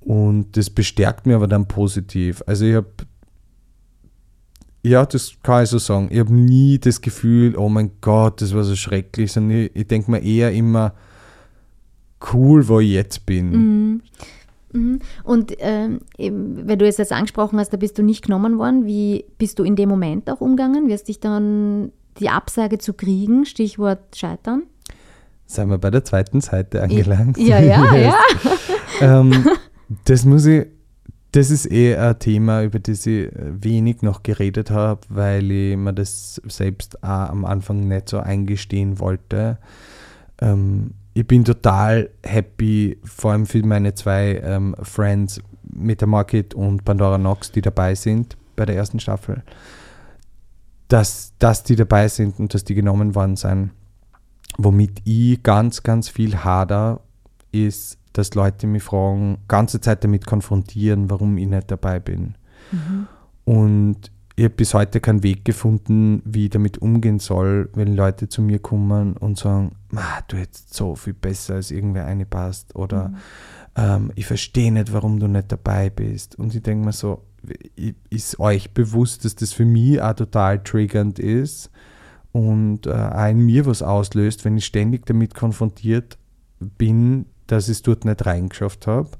Und 0.00 0.56
das 0.56 0.70
bestärkt 0.70 1.26
mich 1.26 1.34
aber 1.34 1.46
dann 1.46 1.66
positiv. 1.66 2.42
Also 2.46 2.64
ich 2.64 2.74
habe, 2.74 2.88
ja, 4.82 5.06
das 5.06 5.34
kann 5.42 5.64
ich 5.64 5.70
so 5.70 5.78
sagen, 5.78 6.08
ich 6.10 6.18
habe 6.18 6.34
nie 6.34 6.78
das 6.78 7.00
Gefühl, 7.00 7.56
oh 7.56 7.68
mein 7.68 7.92
Gott, 8.00 8.42
das 8.42 8.54
war 8.54 8.64
so 8.64 8.76
schrecklich, 8.76 9.32
sondern 9.32 9.58
ich, 9.58 9.76
ich 9.76 9.86
denke 9.86 10.10
mir 10.10 10.22
eher 10.22 10.52
immer, 10.52 10.94
cool, 12.32 12.68
wo 12.68 12.80
ich 12.80 12.90
jetzt 12.90 13.26
bin. 13.26 13.50
Mhm. 13.50 14.02
Mhm. 14.74 14.98
Und 15.22 15.54
ähm, 15.58 16.00
wenn 16.18 16.78
du 16.78 16.86
es 16.86 16.98
jetzt 16.98 17.12
angesprochen 17.12 17.58
hast, 17.58 17.72
da 17.72 17.76
bist 17.76 17.96
du 17.96 18.02
nicht 18.02 18.24
genommen 18.24 18.58
worden. 18.58 18.84
Wie 18.84 19.24
bist 19.38 19.58
du 19.58 19.64
in 19.64 19.76
dem 19.76 19.88
Moment 19.88 20.28
auch 20.28 20.40
umgegangen? 20.40 20.88
Wirst 20.88 21.08
dich 21.08 21.20
dann 21.20 21.92
die 22.18 22.28
Absage 22.28 22.78
zu 22.78 22.92
kriegen, 22.92 23.46
Stichwort 23.46 24.16
Scheitern? 24.16 24.64
Seien 25.46 25.70
wir 25.70 25.78
bei 25.78 25.90
der 25.90 26.04
zweiten 26.04 26.40
Seite 26.40 26.82
angelangt. 26.82 27.38
Ja, 27.38 27.60
ja, 27.60 27.94
ja. 27.96 28.14
ähm, 29.00 29.46
das 30.06 30.24
muss 30.24 30.46
ich, 30.46 30.66
das 31.32 31.50
ist 31.50 31.70
eh 31.70 31.96
ein 31.96 32.18
Thema, 32.18 32.62
über 32.62 32.78
das 32.78 33.06
ich 33.06 33.30
wenig 33.34 34.02
noch 34.02 34.22
geredet 34.22 34.70
habe, 34.70 35.00
weil 35.08 35.50
ich 35.50 35.76
mir 35.76 35.92
das 35.92 36.40
selbst 36.46 37.02
auch 37.04 37.28
am 37.30 37.44
Anfang 37.44 37.86
nicht 37.86 38.08
so 38.08 38.18
eingestehen 38.18 38.98
wollte. 38.98 39.58
Ähm, 40.40 40.94
ich 41.14 41.26
bin 41.26 41.44
total 41.44 42.10
happy, 42.24 42.98
vor 43.04 43.32
allem 43.32 43.46
für 43.46 43.64
meine 43.64 43.94
zwei 43.94 44.40
ähm, 44.44 44.74
Friends 44.82 45.40
Metamarket 45.62 46.54
und 46.54 46.84
Pandora 46.84 47.18
Nox, 47.18 47.52
die 47.52 47.62
dabei 47.62 47.94
sind 47.94 48.36
bei 48.56 48.66
der 48.66 48.76
ersten 48.76 49.00
Staffel, 49.00 49.42
dass, 50.88 51.32
dass 51.38 51.62
die 51.62 51.76
dabei 51.76 52.08
sind 52.08 52.38
und 52.38 52.52
dass 52.52 52.64
die 52.64 52.74
genommen 52.74 53.14
worden 53.14 53.36
sind. 53.36 53.70
Womit 54.58 55.02
ich 55.04 55.42
ganz, 55.42 55.82
ganz 55.82 56.08
viel 56.08 56.36
hader, 56.44 57.00
ist, 57.50 57.98
dass 58.12 58.34
Leute 58.34 58.66
mich 58.66 58.82
fragen, 58.82 59.38
ganze 59.48 59.80
Zeit 59.80 60.04
damit 60.04 60.26
konfrontieren, 60.26 61.10
warum 61.10 61.38
ich 61.38 61.48
nicht 61.48 61.70
dabei 61.70 61.98
bin. 61.98 62.36
Mhm. 62.70 63.06
Und 63.44 64.12
ich 64.36 64.44
habe 64.44 64.54
bis 64.54 64.74
heute 64.74 65.00
keinen 65.00 65.22
Weg 65.22 65.44
gefunden, 65.44 66.20
wie 66.24 66.44
ich 66.44 66.50
damit 66.50 66.78
umgehen 66.78 67.20
soll, 67.20 67.70
wenn 67.74 67.94
Leute 67.94 68.28
zu 68.28 68.42
mir 68.42 68.58
kommen 68.58 69.16
und 69.16 69.38
sagen, 69.38 69.76
du 70.28 70.36
hättest 70.36 70.74
so 70.74 70.96
viel 70.96 71.14
besser 71.14 71.54
als 71.54 71.70
irgendwer 71.70 72.06
eine 72.06 72.26
passt 72.26 72.74
oder 72.74 73.10
mhm. 73.10 73.16
ähm, 73.76 74.12
ich 74.16 74.26
verstehe 74.26 74.72
nicht, 74.72 74.92
warum 74.92 75.20
du 75.20 75.28
nicht 75.28 75.52
dabei 75.52 75.88
bist. 75.88 76.36
Und 76.36 76.52
ich 76.54 76.62
denke 76.62 76.84
mir 76.84 76.92
so, 76.92 77.22
ist 78.10 78.40
euch 78.40 78.72
bewusst, 78.72 79.24
dass 79.24 79.36
das 79.36 79.52
für 79.52 79.64
mich 79.64 80.00
auch 80.00 80.14
total 80.14 80.62
triggernd 80.62 81.18
ist 81.20 81.70
und 82.32 82.86
äh, 82.86 82.90
auch 82.90 83.28
in 83.28 83.38
mir 83.38 83.66
was 83.66 83.82
auslöst, 83.82 84.44
wenn 84.44 84.56
ich 84.56 84.64
ständig 84.64 85.06
damit 85.06 85.34
konfrontiert 85.34 86.18
bin, 86.58 87.26
dass 87.46 87.68
ich 87.68 87.76
es 87.76 87.82
dort 87.82 88.04
nicht 88.04 88.26
reingeschafft 88.26 88.88
habe. 88.88 89.10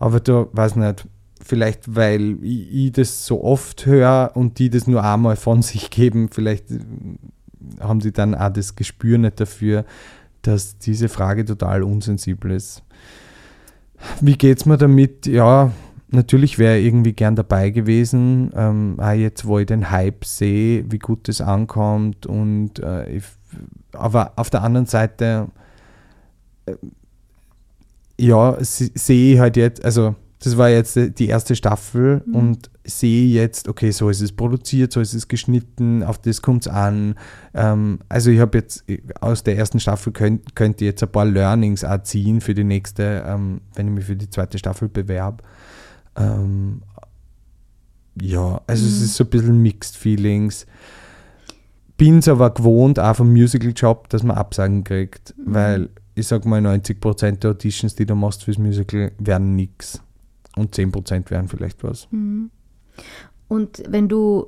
Aber 0.00 0.18
da, 0.18 0.48
weiß 0.52 0.74
nicht, 0.76 1.06
vielleicht 1.44 1.94
weil 1.94 2.38
ich, 2.42 2.72
ich, 2.72 2.92
das 2.92 3.26
so 3.26 3.42
oft 3.44 3.86
höre 3.86 4.30
und 4.34 4.58
die 4.58 4.70
das 4.70 4.86
nur 4.86 5.04
einmal 5.04 5.36
von 5.36 5.62
sich 5.62 5.90
geben, 5.90 6.28
vielleicht 6.30 6.70
äh, 6.70 6.80
haben 7.80 8.00
sie 8.00 8.12
dann 8.12 8.34
auch 8.34 8.52
das 8.52 8.76
Gespür 8.76 9.18
nicht 9.18 9.40
dafür, 9.40 9.84
dass 10.42 10.78
diese 10.78 11.08
Frage 11.08 11.44
total 11.44 11.82
unsensibel 11.82 12.50
ist. 12.50 12.82
Wie 14.20 14.36
geht 14.36 14.58
es 14.58 14.66
mir 14.66 14.78
damit? 14.78 15.26
Ja, 15.26 15.70
natürlich 16.10 16.58
wäre 16.58 16.80
irgendwie 16.80 17.12
gern 17.12 17.36
dabei 17.36 17.70
gewesen. 17.70 18.50
Ähm, 18.54 18.96
auch 18.98 19.12
jetzt, 19.12 19.46
wo 19.46 19.58
ich 19.60 19.66
den 19.66 19.90
Hype 19.90 20.24
sehe, 20.24 20.84
wie 20.90 20.98
gut 20.98 21.28
das 21.28 21.40
ankommt. 21.40 22.26
Und 22.26 22.80
äh, 22.80 23.08
ich, 23.10 23.24
aber 23.92 24.32
auf 24.36 24.50
der 24.50 24.62
anderen 24.62 24.86
Seite, 24.86 25.48
äh, 26.66 26.74
ja, 28.18 28.56
sehe 28.60 29.34
ich 29.34 29.40
halt 29.40 29.56
jetzt, 29.56 29.84
also 29.84 30.16
das 30.42 30.56
war 30.56 30.68
jetzt 30.68 30.98
die 31.18 31.28
erste 31.28 31.54
Staffel 31.54 32.22
mhm. 32.26 32.34
und 32.34 32.70
sehe 32.84 33.28
jetzt, 33.28 33.68
okay, 33.68 33.92
so 33.92 34.08
ist 34.08 34.20
es 34.20 34.32
produziert, 34.32 34.92
so 34.92 35.00
ist 35.00 35.14
es 35.14 35.28
geschnitten, 35.28 36.02
auf 36.02 36.18
das 36.18 36.42
kommt 36.42 36.66
es 36.66 36.72
an. 36.72 37.14
Ähm, 37.54 38.00
also 38.08 38.30
ich 38.30 38.40
habe 38.40 38.58
jetzt 38.58 38.84
aus 39.20 39.44
der 39.44 39.56
ersten 39.56 39.78
Staffel 39.78 40.12
könnt, 40.12 40.56
könnte 40.56 40.84
jetzt 40.84 41.02
ein 41.02 41.12
paar 41.12 41.26
Learnings 41.26 41.84
auch 41.84 42.02
ziehen 42.02 42.40
für 42.40 42.54
die 42.54 42.64
nächste, 42.64 43.24
ähm, 43.24 43.60
wenn 43.76 43.86
ich 43.86 43.92
mich 43.92 44.04
für 44.04 44.16
die 44.16 44.30
zweite 44.30 44.58
Staffel 44.58 44.88
bewerbe. 44.88 45.44
Ähm, 46.16 46.82
ja, 48.20 48.60
also 48.66 48.82
mhm. 48.82 48.88
es 48.88 49.00
ist 49.00 49.14
so 49.14 49.24
ein 49.24 49.30
bisschen 49.30 49.58
Mixed 49.58 49.96
Feelings. 49.96 50.66
Bin 51.96 52.18
es 52.18 52.26
aber 52.26 52.50
gewohnt, 52.50 52.98
auch 52.98 53.14
vom 53.14 53.30
Musical-Job, 53.30 54.08
dass 54.08 54.24
man 54.24 54.36
Absagen 54.36 54.82
kriegt, 54.82 55.34
mhm. 55.38 55.54
weil 55.54 55.90
ich 56.16 56.26
sag 56.26 56.44
mal, 56.44 56.60
90% 56.60 57.38
der 57.38 57.52
Auditions, 57.52 57.94
die 57.94 58.06
du 58.06 58.16
machst 58.16 58.44
fürs 58.44 58.58
Musical, 58.58 59.12
werden 59.18 59.54
nichts. 59.54 60.02
Und 60.56 60.74
10% 60.74 61.30
wären 61.30 61.48
vielleicht 61.48 61.82
was. 61.82 62.08
Mhm. 62.10 62.50
Und 63.48 63.82
wenn 63.88 64.08
du, 64.08 64.46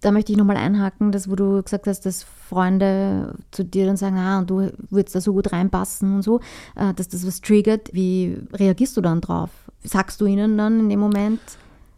da 0.00 0.12
möchte 0.12 0.32
ich 0.32 0.38
nochmal 0.38 0.56
einhaken, 0.56 1.12
das, 1.12 1.30
wo 1.30 1.36
du 1.36 1.62
gesagt 1.62 1.86
hast, 1.86 2.06
dass 2.06 2.22
Freunde 2.22 3.34
zu 3.50 3.64
dir 3.64 3.86
dann 3.86 3.96
sagen, 3.96 4.16
ah, 4.16 4.38
und 4.38 4.50
du 4.50 4.72
würdest 4.90 5.14
da 5.14 5.20
so 5.20 5.32
gut 5.32 5.52
reinpassen 5.52 6.16
und 6.16 6.22
so, 6.22 6.40
äh, 6.76 6.94
dass 6.94 7.08
das 7.08 7.26
was 7.26 7.40
triggert, 7.40 7.92
wie 7.92 8.38
reagierst 8.52 8.96
du 8.96 9.00
dann 9.00 9.20
drauf? 9.20 9.50
Sagst 9.82 10.20
du 10.20 10.26
ihnen 10.26 10.56
dann 10.58 10.80
in 10.80 10.88
dem 10.88 11.00
Moment? 11.00 11.40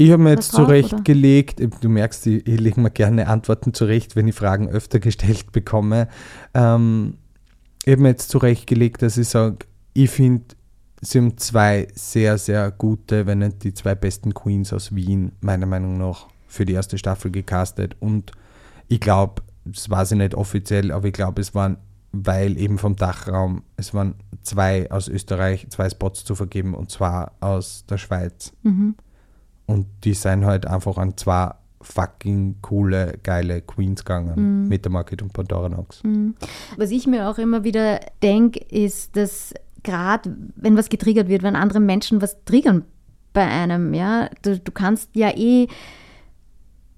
Ich 0.01 0.13
habe 0.13 0.23
mir 0.23 0.31
jetzt 0.31 0.53
zurechtgelegt, 0.53 1.61
du 1.81 1.89
merkst, 1.89 2.27
ich, 2.29 2.47
ich 2.47 2.61
lege 2.61 2.81
mir 2.81 2.91
gerne 2.91 3.27
Antworten 3.27 3.75
zurecht, 3.75 4.15
wenn 4.15 4.29
ich 4.29 4.35
Fragen 4.35 4.69
öfter 4.69 5.01
gestellt 5.01 5.51
bekomme. 5.51 6.09
Ähm, 6.55 7.15
ich 7.85 7.93
habe 7.93 8.03
mir 8.03 8.11
jetzt 8.11 8.31
zurechtgelegt, 8.31 9.03
dass 9.03 9.19
ich 9.19 9.29
sage, 9.29 9.59
ich 9.95 10.11
finde 10.11 10.45
sie 11.01 11.19
haben 11.19 11.37
zwei 11.39 11.89
sehr, 11.95 12.39
sehr 12.39 12.71
gute, 12.71 13.27
wenn 13.27 13.39
nicht 13.39 13.65
die 13.65 13.75
zwei 13.75 13.95
besten 13.95 14.35
Queens 14.35 14.73
aus 14.73 14.95
Wien, 14.95 15.33
meiner 15.41 15.67
Meinung 15.67 15.99
nach, 15.99 16.29
für 16.47 16.65
die 16.65 16.73
erste 16.73 16.99
Staffel 16.99 17.31
gecastet. 17.31 17.97
Und 18.01 18.33
ich 18.89 19.01
glaube, 19.01 19.43
das 19.65 19.91
weiß 19.91 20.13
ich 20.13 20.19
nicht 20.19 20.35
offiziell, 20.35 20.93
aber 20.93 21.09
ich 21.09 21.13
glaube, 21.13 21.41
es 21.41 21.55
waren, 21.55 21.77
weil 22.13 22.59
eben 22.59 22.79
vom 22.79 22.97
Dachraum, 22.97 23.63
es 23.77 23.93
waren 23.93 24.15
zwei 24.43 24.91
aus 24.91 25.09
Österreich, 25.09 25.67
zwei 25.71 25.91
Spots 25.91 26.25
zu 26.25 26.35
vergeben 26.35 26.75
und 26.75 26.91
zwar 26.91 27.33
aus 27.41 27.85
der 27.89 27.99
Schweiz. 27.99 28.53
Mhm. 28.63 28.95
Und 29.67 29.87
die 30.05 30.15
sind 30.15 30.47
halt 30.47 30.67
einfach 30.67 30.97
an 30.97 31.17
zwei 31.17 31.53
fucking 31.81 32.57
coole, 32.63 33.19
geile 33.23 33.61
Queens 33.61 34.05
gegangen 34.05 34.63
mhm. 34.63 34.69
mit 34.69 34.85
der 34.85 34.93
Market 34.93 35.23
und 35.23 35.33
Pandora 35.33 35.69
Nox. 35.69 36.03
Mhm. 36.03 36.35
Was 36.77 36.91
ich 36.91 37.07
mir 37.07 37.29
auch 37.29 37.39
immer 37.39 37.63
wieder 37.65 38.01
denke, 38.23 38.61
ist, 38.61 39.17
dass 39.17 39.55
gerade 39.83 40.37
wenn 40.57 40.77
was 40.77 40.89
getriggert 40.89 41.29
wird, 41.29 41.43
wenn 41.43 41.57
andere 41.57 41.81
Menschen 41.81 42.21
was 42.23 42.45
triggern 42.45 42.85
bei 43.33 43.47
einem, 43.47 43.95
ja, 43.95 44.29
du, 44.43 44.59
du 44.59 44.73
kannst 44.73 45.11
ja 45.15 45.31
eh 45.37 45.69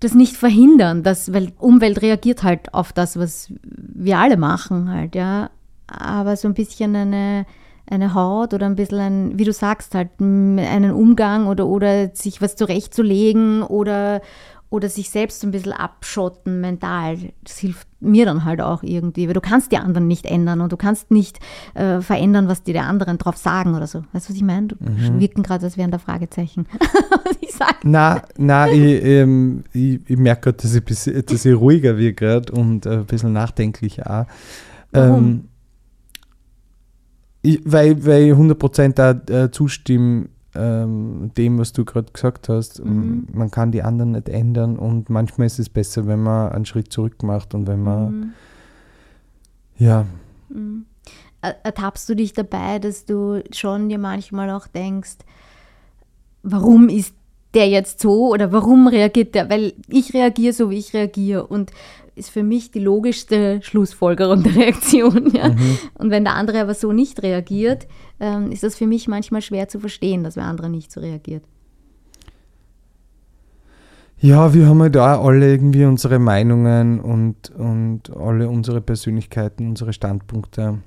das 0.01 0.15
nicht 0.15 0.37
verhindern, 0.37 1.03
dass, 1.03 1.33
weil 1.33 1.53
Umwelt 1.59 2.01
reagiert 2.01 2.43
halt 2.43 2.73
auf 2.73 2.93
das, 2.93 3.19
was 3.19 3.53
wir 3.63 4.19
alle 4.19 4.39
machen 4.39 4.91
halt, 4.91 5.15
ja. 5.15 5.51
Aber 5.87 6.37
so 6.37 6.49
ein 6.49 6.55
bisschen 6.55 6.97
eine, 6.97 7.45
eine 7.91 8.15
Haut 8.15 8.55
oder 8.55 8.67
ein 8.67 8.77
bisschen 8.77 8.99
ein, 8.99 9.39
wie 9.39 9.45
du 9.45 9.53
sagst, 9.53 9.95
halt 9.95 10.11
einen 10.19 10.93
Umgang 10.93 11.49
oder, 11.49 11.67
oder 11.67 12.15
sich 12.15 12.41
was 12.41 12.57
zurechtzulegen 12.57 13.63
oder, 13.63 14.23
oder 14.71 14.89
sich 14.89 15.11
selbst 15.11 15.41
so 15.41 15.49
ein 15.49 15.51
bisschen 15.51 15.73
abschotten 15.73 16.61
mental. 16.61 17.19
Das 17.43 17.59
hilft 17.59 17.89
mir 17.99 18.25
dann 18.25 18.45
halt 18.45 18.61
auch 18.61 18.85
irgendwie, 18.85 19.27
weil 19.27 19.35
du 19.35 19.41
kannst 19.41 19.73
die 19.73 19.77
anderen 19.77 20.07
nicht 20.07 20.27
ändern 20.27 20.61
und 20.61 20.71
du 20.71 20.77
kannst 20.77 21.11
nicht 21.11 21.41
äh, 21.75 22.01
verändern, 22.01 22.47
was 22.47 22.63
dir 22.63 22.75
die 22.75 22.81
anderen 22.81 23.19
drauf 23.19 23.37
sagen 23.37 23.75
oder 23.75 23.89
so. 23.89 24.05
Weißt 24.13 24.29
du, 24.29 24.31
was 24.31 24.37
ich 24.37 24.45
meine? 24.45 24.69
Du 24.69 24.77
mhm. 24.79 25.19
wirken 25.19 25.43
gerade, 25.43 25.65
als 25.65 25.77
wären 25.77 25.91
da 25.91 25.99
Fragezeichen. 25.99 26.67
was 27.25 27.37
ich 27.41 27.53
sage. 27.53 27.79
Na, 27.83 28.23
na, 28.39 28.71
ich, 28.71 29.05
ähm, 29.05 29.65
ich, 29.73 30.01
ich 30.07 30.17
merke 30.17 30.53
gerade, 30.53 30.63
dass 30.63 30.75
ich, 30.75 31.25
dass 31.27 31.45
ich 31.45 31.55
ruhiger 31.55 31.99
wird 31.99 32.17
gerade 32.17 32.53
und 32.53 32.87
äh, 32.87 32.99
ein 32.99 33.07
bisschen 33.07 33.33
nachdenklicher 33.33 34.09
auch. 34.09 34.27
Ähm, 34.93 35.49
ich, 37.43 37.61
weil, 37.65 38.05
weil 38.05 38.23
ich 38.25 38.33
100% 38.35 38.93
da 38.93 39.11
äh, 39.11 39.51
zustimme, 39.51 40.29
ähm, 40.55 41.31
dem, 41.37 41.59
was 41.59 41.73
du 41.73 41.85
gerade 41.85 42.13
gesagt 42.13 42.49
hast. 42.49 42.85
Mhm. 42.85 43.29
Man 43.33 43.51
kann 43.51 43.73
die 43.73 43.83
anderen 43.83 44.13
nicht 44.13 44.29
ändern 44.29 44.77
und 44.77 45.11
manchmal 45.11 45.47
ist 45.47 45.59
es 45.59 45.69
besser, 45.69 46.07
wenn 46.07 46.23
man 46.23 46.53
einen 46.53 46.67
Schritt 46.67 46.93
zurück 46.93 47.23
macht 47.23 47.55
und 47.55 47.67
wenn 47.67 47.83
man, 47.83 48.13
mhm. 48.13 48.33
ja. 49.79 50.07
Mhm. 50.49 50.87
Ertappst 51.43 52.07
du 52.09 52.15
dich 52.15 52.35
dabei, 52.35 52.79
dass 52.79 53.07
du 53.07 53.43
schon 53.53 53.89
dir 53.89 53.99
manchmal 53.99 54.51
auch 54.51 54.67
denkst, 54.67 55.19
warum 56.43 56.91
ist 56.91 57.15
der 57.55 57.69
jetzt 57.69 58.01
so 58.01 58.31
oder 58.33 58.53
warum 58.53 58.87
reagiert 58.87 59.35
der? 59.35 59.51
Weil 59.51 59.75
ich 59.89 60.15
reagiere 60.15 60.53
so, 60.53 60.71
wie 60.71 60.79
ich 60.79 60.95
reagiere 60.95 61.47
und 61.47 61.73
ist 62.15 62.31
für 62.31 62.43
mich 62.43 62.71
die 62.71 62.81
logischste 62.81 63.61
Schlussfolgerung 63.63 64.43
der 64.43 64.57
Reaktion. 64.57 65.33
Ja? 65.33 65.49
Mhm. 65.49 65.79
Und 65.95 66.11
wenn 66.11 66.25
der 66.25 66.35
andere 66.35 66.61
aber 66.61 66.75
so 66.75 66.93
nicht 66.93 67.23
reagiert, 67.23 67.87
ähm, 68.21 68.53
ist 68.53 68.63
das 68.63 68.77
für 68.77 68.87
mich 68.87 69.09
manchmal 69.09 69.43
schwer 69.43 69.69
zu 69.69 69.81
verstehen, 69.81 70.23
dass 70.23 70.35
der 70.35 70.45
andere 70.45 70.69
nicht 70.69 70.93
so 70.93 71.01
reagiert. 71.01 71.45
Ja, 74.23 74.53
wir 74.53 74.67
haben 74.67 74.83
halt 74.83 74.95
da 74.97 75.19
alle 75.19 75.51
irgendwie 75.51 75.87
unsere 75.87 76.19
Meinungen 76.19 77.01
und, 77.01 77.51
und 77.57 78.15
alle 78.15 78.51
unsere 78.51 78.83
Persönlichkeiten, 78.83 79.67
unsere 79.67 79.95
Standpunkte. 79.95 80.79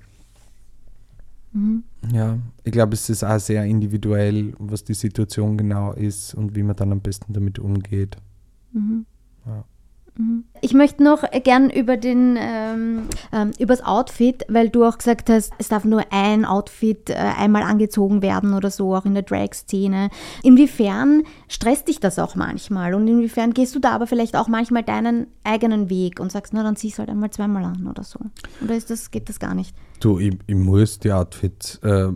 Mhm. 1.53 1.83
Ja, 2.11 2.37
ich 2.63 2.71
glaube, 2.71 2.93
es 2.93 3.09
ist 3.09 3.23
auch 3.23 3.39
sehr 3.39 3.63
individuell, 3.65 4.53
was 4.57 4.83
die 4.83 4.93
Situation 4.93 5.57
genau 5.57 5.93
ist 5.93 6.33
und 6.33 6.55
wie 6.55 6.63
man 6.63 6.75
dann 6.75 6.91
am 6.91 7.01
besten 7.01 7.33
damit 7.33 7.59
umgeht. 7.59 8.17
Mhm. 8.71 9.05
Ja. 9.45 9.63
Ich 10.61 10.73
möchte 10.75 11.03
noch 11.03 11.23
gern 11.43 11.71
über 11.71 11.97
den 11.97 12.37
ähm, 12.39 13.03
ähm, 13.31 13.51
übers 13.57 13.83
Outfit, 13.83 14.45
weil 14.47 14.69
du 14.69 14.85
auch 14.85 14.99
gesagt 14.99 15.29
hast, 15.29 15.51
es 15.57 15.69
darf 15.69 15.85
nur 15.85 16.03
ein 16.11 16.45
Outfit 16.45 17.09
äh, 17.09 17.15
einmal 17.15 17.63
angezogen 17.63 18.21
werden 18.21 18.53
oder 18.53 18.69
so, 18.69 18.95
auch 18.95 19.05
in 19.05 19.15
der 19.15 19.23
Drag-Szene. 19.23 20.09
Inwiefern 20.43 21.23
stresst 21.47 21.87
dich 21.87 21.99
das 21.99 22.19
auch 22.19 22.35
manchmal 22.35 22.93
und 22.93 23.07
inwiefern 23.07 23.53
gehst 23.53 23.73
du 23.75 23.79
da 23.79 23.91
aber 23.91 24.05
vielleicht 24.05 24.35
auch 24.35 24.47
manchmal 24.47 24.83
deinen 24.83 25.27
eigenen 25.43 25.89
Weg 25.89 26.19
und 26.19 26.31
sagst, 26.31 26.53
na 26.53 26.61
dann 26.61 26.75
ziehst 26.75 26.97
du 26.97 26.99
halt 26.99 27.09
einmal 27.09 27.31
zweimal 27.31 27.63
an 27.63 27.87
oder 27.87 28.03
so? 28.03 28.19
Oder 28.63 28.75
ist 28.75 28.91
das, 28.91 29.09
geht 29.09 29.29
das 29.29 29.39
gar 29.39 29.55
nicht? 29.55 29.75
Du, 29.99 30.19
ich, 30.19 30.37
ich 30.45 30.55
muss 30.55 30.99
die 30.99 31.11
Outfits, 31.11 31.79
äh, 31.83 32.09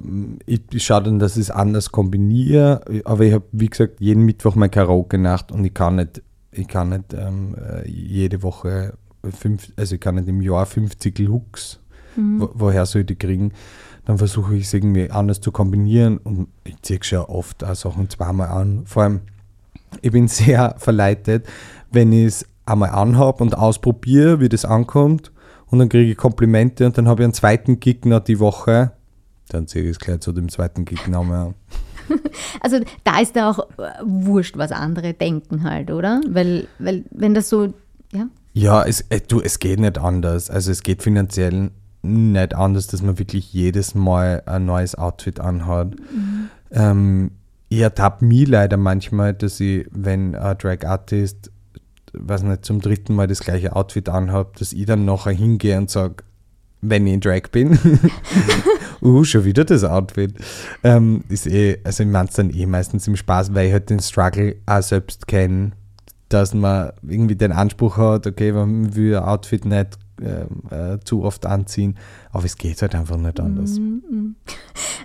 ich, 0.46 0.62
ich 0.72 0.86
schaue 0.86 1.04
dann, 1.04 1.20
dass 1.20 1.36
ich 1.36 1.44
es 1.44 1.52
anders 1.52 1.92
kombiniere, 1.92 2.82
aber 3.06 3.24
ich 3.24 3.34
habe, 3.34 3.46
wie 3.52 3.68
gesagt, 3.68 4.00
jeden 4.02 4.24
Mittwoch 4.24 4.56
meine 4.56 4.70
Karaoke-Nacht 4.70 5.52
und 5.52 5.66
ich 5.66 5.74
kann 5.74 5.96
nicht 5.96 6.22
ich 6.58 6.68
kann 6.68 6.90
nicht 6.90 7.14
ähm, 7.14 7.56
äh, 7.56 7.88
jede 7.88 8.44
Woche 8.44 8.94
fünf, 9.32 9.72
also 9.76 9.96
ich 9.96 10.02
kann 10.02 10.16
nicht 10.16 10.28
im 10.28 10.42
Jahr 10.42 10.66
50 10.66 11.20
Looks, 11.20 11.80
mhm. 12.16 12.42
wo, 12.42 12.50
woher 12.54 12.86
soll 12.86 13.02
ich 13.02 13.08
die 13.08 13.16
kriegen? 13.16 13.54
Dann 14.06 14.18
versuche 14.18 14.56
ich 14.56 14.64
es 14.64 14.74
irgendwie 14.74 15.12
anders 15.12 15.42
zu 15.42 15.52
kombinieren 15.52 16.18
und 16.18 16.48
ich 16.64 16.82
ziehe 16.82 17.00
schon 17.04 17.20
oft 17.20 17.64
auch 17.64 17.76
Sachen 17.76 18.10
zweimal 18.10 18.50
an. 18.50 18.86
Vor 18.86 19.04
allem, 19.04 19.22
ich 20.02 20.12
bin 20.12 20.28
sehr 20.28 20.76
verleitet, 20.78 21.46
wenn 21.92 22.12
ich 22.12 22.26
es 22.26 22.46
einmal 22.66 22.90
anhabe 22.90 23.44
und 23.44 23.58
ausprobiere, 23.58 24.40
wie 24.40 24.50
das 24.50 24.66
ankommt 24.66 25.32
und 25.68 25.80
dann 25.80 25.90
kriege 25.90 26.12
ich 26.12 26.18
Komplimente 26.18 26.86
und 26.86 26.98
dann 26.98 27.08
habe 27.08 27.24
ich 27.24 27.26
einen 27.26 27.34
zweiten 27.34 27.80
Gig 27.80 28.06
noch 28.06 28.22
die 28.22 28.40
Woche, 28.40 28.92
dann 29.50 29.68
ziehe 29.68 29.86
ich 29.86 29.92
es 29.92 30.00
gleich 30.00 30.20
zu 30.20 30.32
dem 30.32 30.50
zweiten 30.50 30.86
Gig 30.86 31.08
nochmal 31.08 31.48
an. 31.48 31.56
Also 32.62 32.80
da 33.04 33.20
ist 33.20 33.36
da 33.36 33.52
auch 33.52 33.60
äh, 33.78 33.92
wurscht, 34.04 34.58
was 34.58 34.72
andere 34.72 35.14
denken 35.14 35.64
halt, 35.64 35.92
oder? 35.92 36.22
Weil, 36.28 36.68
weil 36.80 37.06
wenn 37.12 37.34
das 37.34 37.50
so, 37.50 37.74
ja? 38.12 38.28
Ja, 38.54 38.84
es, 38.84 39.02
äh, 39.10 39.22
du, 39.22 39.40
es 39.42 39.60
geht 39.60 39.80
nicht 39.80 39.98
anders. 39.98 40.50
Also 40.50 40.72
es 40.72 40.84
geht 40.84 41.04
finanziell 41.04 41.72
nicht 42.02 42.56
anders, 42.56 42.88
dass 42.88 43.02
man 43.02 43.20
wirklich 43.20 43.54
jedes 43.54 43.96
Mal 43.96 44.44
ein 44.46 44.66
neues 44.66 44.96
Outfit 44.96 45.40
anhat. 45.40 45.96
Mhm. 46.00 46.50
Ähm, 46.72 47.32
ich 47.70 47.80
ertappe 47.80 48.26
mich 48.26 48.48
leider 48.48 48.78
manchmal, 48.78 49.34
dass 49.34 49.60
ich, 49.60 49.88
wenn 49.92 50.36
ein 50.36 50.58
Drag 50.58 50.86
Artist, 50.86 51.52
weiß 52.14 52.44
nicht, 52.44 52.66
zum 52.66 52.82
dritten 52.82 53.14
Mal 53.14 53.28
das 53.28 53.42
gleiche 53.42 53.76
Outfit 53.76 54.10
anhabe, 54.10 54.52
dass 54.58 54.74
ich 54.74 54.86
dann 54.86 55.06
nachher 55.06 55.34
hingehe 55.34 55.78
und 55.78 55.90
sage, 55.90 56.24
wenn 56.82 57.08
ich 57.08 57.14
in 57.14 57.20
Drag 57.20 57.44
bin, 57.52 57.78
uh, 59.02 59.24
schon 59.24 59.46
wieder 59.46 59.66
das 59.66 59.84
Outfit. 59.84 60.34
Ähm, 60.84 61.24
ist 61.30 61.48
eh, 61.48 61.80
also 61.84 62.04
ich 62.04 62.10
meine 62.10 62.30
es 62.30 62.36
dann 62.36 62.50
eh 62.50 62.66
meistens 62.66 63.08
im 63.08 63.16
Spaß, 63.16 63.54
weil 63.54 63.68
ich 63.68 63.74
halt 63.74 63.90
den 63.90 64.00
Struggle 64.00 64.56
auch 64.66 64.82
selbst 64.82 65.28
kenne, 65.28 65.72
dass 66.30 66.54
man 66.54 66.92
irgendwie 67.08 67.36
den 67.36 67.52
Anspruch 67.52 67.98
hat, 67.98 68.28
okay, 68.28 68.52
man 68.52 68.96
will 68.96 69.16
ein 69.16 69.24
Outfit 69.24 69.66
nicht 69.66 69.98
äh, 70.22 70.46
äh, 70.76 71.00
zu 71.04 71.24
oft 71.24 71.46
anziehen, 71.46 71.96
aber 72.32 72.46
es 72.46 72.58
geht 72.58 72.82
halt 72.82 72.96
einfach 72.96 73.18
nicht 73.18 73.40
anders. 73.40 73.78
Mm 73.78 74.02
-hmm. 74.10 74.34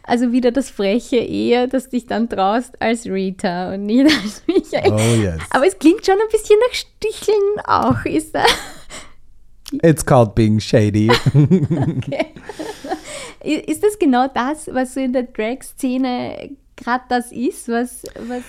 Also 0.04 0.32
wieder 0.32 0.50
das 0.50 0.70
Freche 0.70 1.16
eher, 1.16 1.66
dass 1.66 1.90
dich 1.90 2.06
dann 2.06 2.28
traust 2.28 2.80
als 2.80 3.06
Rita 3.06 3.74
und 3.74 3.84
nicht 3.84 4.06
als 4.06 4.42
Michael. 4.46 4.92
Oh 4.92 5.22
yes. 5.22 5.38
Aber 5.50 5.66
es 5.66 5.78
klingt 5.78 6.04
schon 6.04 6.14
ein 6.14 6.30
bisschen 6.30 6.56
nach 6.66 6.74
Sticheln 6.74 7.60
auch, 7.66 8.04
ist 8.04 8.34
da. 8.34 8.44
It's 9.82 10.04
called 10.04 10.34
being 10.34 10.60
shady. 10.60 11.10
Okay. 13.44 13.62
Ist 13.66 13.82
das 13.82 13.98
genau 13.98 14.28
das, 14.32 14.68
was 14.72 14.94
so 14.94 15.00
in 15.00 15.12
der 15.12 15.24
Drag-Szene 15.24 16.50
gerade 16.76 17.04
das 17.08 17.32
ist, 17.32 17.68
was, 17.68 18.02
was 18.28 18.42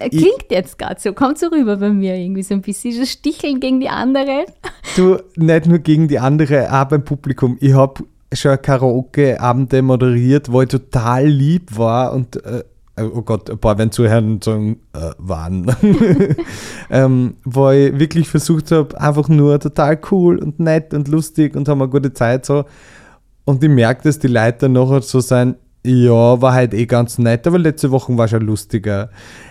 äh, 0.00 0.08
klingt 0.08 0.46
jetzt 0.50 0.78
gerade 0.78 1.00
so, 1.00 1.12
kommt 1.12 1.38
so 1.38 1.48
rüber 1.48 1.76
bei 1.76 1.90
mir 1.90 2.16
irgendwie 2.16 2.42
so 2.42 2.54
ein 2.54 2.62
bisschen, 2.62 2.98
das 2.98 3.10
Sticheln 3.10 3.60
gegen 3.60 3.80
die 3.80 3.88
andere. 3.88 4.46
Du, 4.96 5.18
nicht 5.36 5.66
nur 5.66 5.78
gegen 5.78 6.08
die 6.08 6.18
andere, 6.18 6.72
auch 6.72 6.84
beim 6.86 7.04
Publikum. 7.04 7.58
Ich 7.60 7.72
habe 7.72 8.04
schon 8.32 8.60
Karaoke-Abende 8.60 9.82
moderiert, 9.82 10.50
wo 10.52 10.62
ich 10.62 10.68
total 10.68 11.26
lieb 11.26 11.76
war 11.76 12.12
und 12.12 12.44
äh, 12.44 12.64
oh 13.02 13.22
Gott, 13.22 13.50
ein 13.50 13.58
paar 13.58 13.78
werden 13.78 13.92
zuhören 13.92 14.32
und 14.32 14.44
sagen, 14.44 14.80
äh, 14.92 15.10
waren. 15.18 15.74
ähm, 16.90 17.34
wo 17.44 17.70
ich 17.70 17.98
wirklich 17.98 18.28
versucht 18.28 18.70
habe, 18.72 19.00
einfach 19.00 19.28
nur 19.28 19.58
total 19.60 19.98
cool 20.10 20.38
und 20.38 20.60
nett 20.60 20.94
und 20.94 21.08
lustig 21.08 21.56
und 21.56 21.68
haben 21.68 21.82
eine 21.82 21.90
gute 21.90 22.12
Zeit 22.12 22.46
so. 22.46 22.64
Und 23.44 23.62
ich 23.62 23.70
merke, 23.70 24.02
dass 24.04 24.18
die 24.18 24.28
Leute 24.28 24.58
dann 24.60 24.72
nachher 24.72 25.02
so 25.02 25.20
sein, 25.20 25.56
ja, 25.84 26.40
war 26.40 26.52
halt 26.52 26.74
eh 26.74 26.86
ganz 26.86 27.18
nett, 27.18 27.46
aber 27.46 27.58
letzte 27.58 27.90
Woche 27.90 28.16
war 28.16 28.28
schon 28.28 28.42
lustiger. 28.42 29.10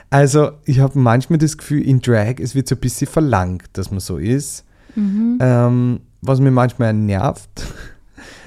Also, 0.10 0.52
ich 0.66 0.80
habe 0.80 0.98
manchmal 0.98 1.40
das 1.40 1.58
Gefühl, 1.58 1.82
in 1.82 2.02
Drag, 2.02 2.36
es 2.40 2.56
wird 2.56 2.68
so 2.68 2.76
ein 2.76 2.82
bisschen 2.82 3.08
verlangt, 3.08 3.70
dass 3.74 3.92
man 3.92 4.00
so 4.00 4.18
ist. 4.18 4.66
Mhm. 4.96 5.38
Ähm, 5.40 6.00
was 6.22 6.40
mir 6.40 6.52
manchmal 6.52 6.94
nervt. 6.94 7.66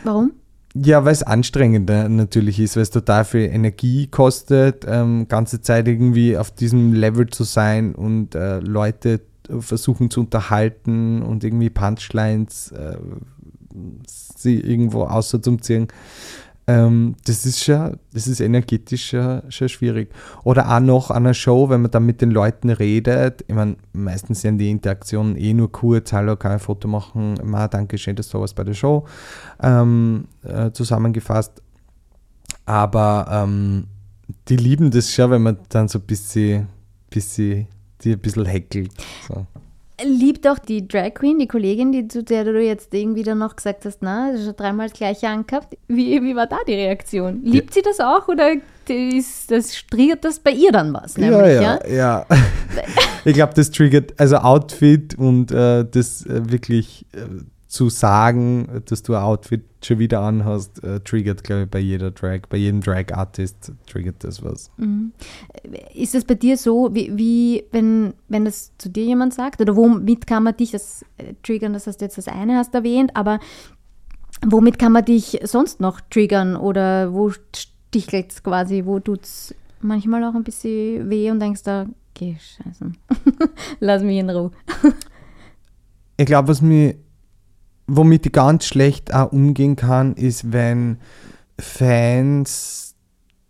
Warum? 0.04 0.32
Ja, 0.74 1.04
weil 1.04 1.12
es 1.12 1.22
anstrengender 1.22 2.08
natürlich 2.08 2.58
ist, 2.58 2.76
weil 2.76 2.82
es 2.82 2.90
total 2.90 3.24
viel 3.24 3.42
Energie 3.42 4.06
kostet, 4.06 4.86
ähm, 4.88 5.28
ganze 5.28 5.60
Zeit 5.60 5.86
irgendwie 5.86 6.38
auf 6.38 6.50
diesem 6.50 6.94
Level 6.94 7.28
zu 7.28 7.44
sein 7.44 7.94
und 7.94 8.34
äh, 8.34 8.58
Leute 8.60 9.20
versuchen 9.60 10.08
zu 10.10 10.20
unterhalten 10.20 11.22
und 11.22 11.44
irgendwie 11.44 11.68
Punchlines 11.68 12.72
äh, 12.72 12.96
sie 14.36 14.60
irgendwo 14.60 15.04
außerzuziehen. 15.04 15.88
Ähm, 16.66 17.16
das 17.24 17.44
ist 17.44 17.64
schon, 17.64 17.98
das 18.12 18.28
ist 18.28 18.40
energetisch 18.40 19.08
schon, 19.08 19.42
schon 19.50 19.68
schwierig. 19.68 20.12
Oder 20.44 20.70
auch 20.70 20.80
noch 20.80 21.10
an 21.10 21.24
einer 21.24 21.34
Show, 21.34 21.68
wenn 21.68 21.82
man 21.82 21.90
dann 21.90 22.06
mit 22.06 22.20
den 22.20 22.30
Leuten 22.30 22.70
redet, 22.70 23.44
ich 23.48 23.54
meine, 23.54 23.76
meistens 23.92 24.42
sind 24.42 24.58
die 24.58 24.70
Interaktionen 24.70 25.36
eh 25.36 25.54
nur 25.54 25.72
kurz, 25.72 26.12
hallo, 26.12 26.36
kann 26.36 26.52
ich 26.52 26.54
ein 26.54 26.60
Foto 26.60 26.86
machen, 26.86 27.34
Ma, 27.42 27.66
danke 27.66 27.98
schön, 27.98 28.14
dass 28.14 28.28
du 28.28 28.40
was 28.40 28.54
bei 28.54 28.62
der 28.62 28.74
Show 28.74 29.06
ähm, 29.60 30.28
äh, 30.44 30.70
zusammengefasst. 30.70 31.62
Aber 32.64 33.26
ähm, 33.30 33.88
die 34.48 34.56
lieben 34.56 34.90
das 34.90 35.12
schon, 35.12 35.30
wenn 35.32 35.42
man 35.42 35.58
dann 35.68 35.88
so 35.88 35.98
ein 35.98 36.06
bisschen, 36.06 36.68
bisschen 37.10 37.66
die 38.02 38.12
ein 38.12 38.20
bisschen 38.20 38.46
heckelt. 38.46 38.92
So. 39.26 39.46
Liebt 40.04 40.46
auch 40.46 40.58
die 40.58 40.86
Drag 40.86 41.14
Queen, 41.14 41.38
die 41.38 41.46
Kollegin, 41.46 41.92
die, 41.92 42.08
zu 42.08 42.22
der 42.22 42.44
du 42.44 42.60
jetzt 42.60 42.92
irgendwie 42.94 43.22
dann 43.22 43.38
noch 43.38 43.56
gesagt 43.56 43.84
hast, 43.84 43.98
na, 44.00 44.36
schon 44.36 44.56
dreimal 44.56 44.88
das 44.88 44.98
gleiche 44.98 45.28
angehabt. 45.28 45.76
Wie, 45.88 46.22
wie 46.22 46.36
war 46.36 46.46
da 46.46 46.58
die 46.66 46.74
Reaktion? 46.74 47.42
Liebt 47.44 47.70
ja. 47.70 47.74
sie 47.74 47.82
das 47.82 48.00
auch 48.00 48.28
oder 48.28 48.52
ist, 48.88 49.50
das 49.50 49.72
triggert 49.90 50.24
das 50.24 50.38
bei 50.38 50.50
ihr 50.50 50.72
dann 50.72 50.92
was? 50.92 51.16
Nämlich, 51.16 51.54
ja, 51.54 51.78
ja, 51.86 51.88
ja. 51.88 52.26
ich 53.24 53.34
glaube, 53.34 53.54
das 53.54 53.70
triggert, 53.70 54.18
also 54.18 54.36
Outfit 54.36 55.16
und 55.16 55.52
äh, 55.52 55.84
das 55.84 56.26
äh, 56.26 56.50
wirklich 56.50 57.06
äh, 57.12 57.20
zu 57.72 57.88
sagen, 57.88 58.82
dass 58.84 59.02
du 59.02 59.14
ein 59.14 59.22
Outfit 59.22 59.64
schon 59.82 59.98
wieder 59.98 60.20
anhast, 60.20 60.84
äh, 60.84 61.00
triggert, 61.00 61.42
glaube 61.42 61.62
ich, 61.62 61.70
bei 61.70 61.78
jeder 61.78 62.10
Drag, 62.10 62.40
bei 62.50 62.58
jedem 62.58 62.82
Drag-Artist 62.82 63.72
triggert 63.86 64.22
das 64.24 64.44
was. 64.44 64.70
Mhm. 64.76 65.12
Ist 65.94 66.14
es 66.14 66.26
bei 66.26 66.34
dir 66.34 66.58
so, 66.58 66.94
wie, 66.94 67.16
wie, 67.16 67.64
wenn, 67.72 68.12
wenn 68.28 68.44
das 68.44 68.72
zu 68.76 68.90
dir 68.90 69.04
jemand 69.04 69.32
sagt, 69.32 69.62
oder 69.62 69.74
womit 69.74 70.26
kann 70.26 70.42
man 70.42 70.54
dich, 70.54 70.72
das 70.72 71.02
äh, 71.16 71.32
triggern, 71.42 71.72
das 71.72 71.86
hast 71.86 72.02
du 72.02 72.04
jetzt 72.04 72.18
das 72.18 72.28
eine 72.28 72.58
hast 72.58 72.74
erwähnt, 72.74 73.16
aber 73.16 73.40
womit 74.44 74.78
kann 74.78 74.92
man 74.92 75.06
dich 75.06 75.40
sonst 75.44 75.80
noch 75.80 76.02
triggern 76.02 76.56
oder 76.56 77.14
wo 77.14 77.30
stichelt 77.30 78.32
es 78.32 78.42
quasi, 78.42 78.82
wo 78.84 79.00
tut 79.00 79.22
es 79.22 79.54
manchmal 79.80 80.22
auch 80.24 80.34
ein 80.34 80.44
bisschen 80.44 81.08
weh 81.08 81.30
und 81.30 81.40
denkst 81.40 81.62
da, 81.62 81.86
geh 82.12 82.36
scheiße, 82.36 82.92
lass 83.80 84.02
mich 84.02 84.18
in 84.18 84.28
Ruhe. 84.28 84.50
ich 86.18 86.26
glaube, 86.26 86.48
was 86.48 86.60
mir 86.60 86.96
womit 87.96 88.26
ich 88.26 88.32
ganz 88.32 88.64
schlecht 88.64 89.12
auch 89.14 89.32
umgehen 89.32 89.76
kann, 89.76 90.14
ist, 90.14 90.52
wenn 90.52 90.98
Fans 91.58 92.94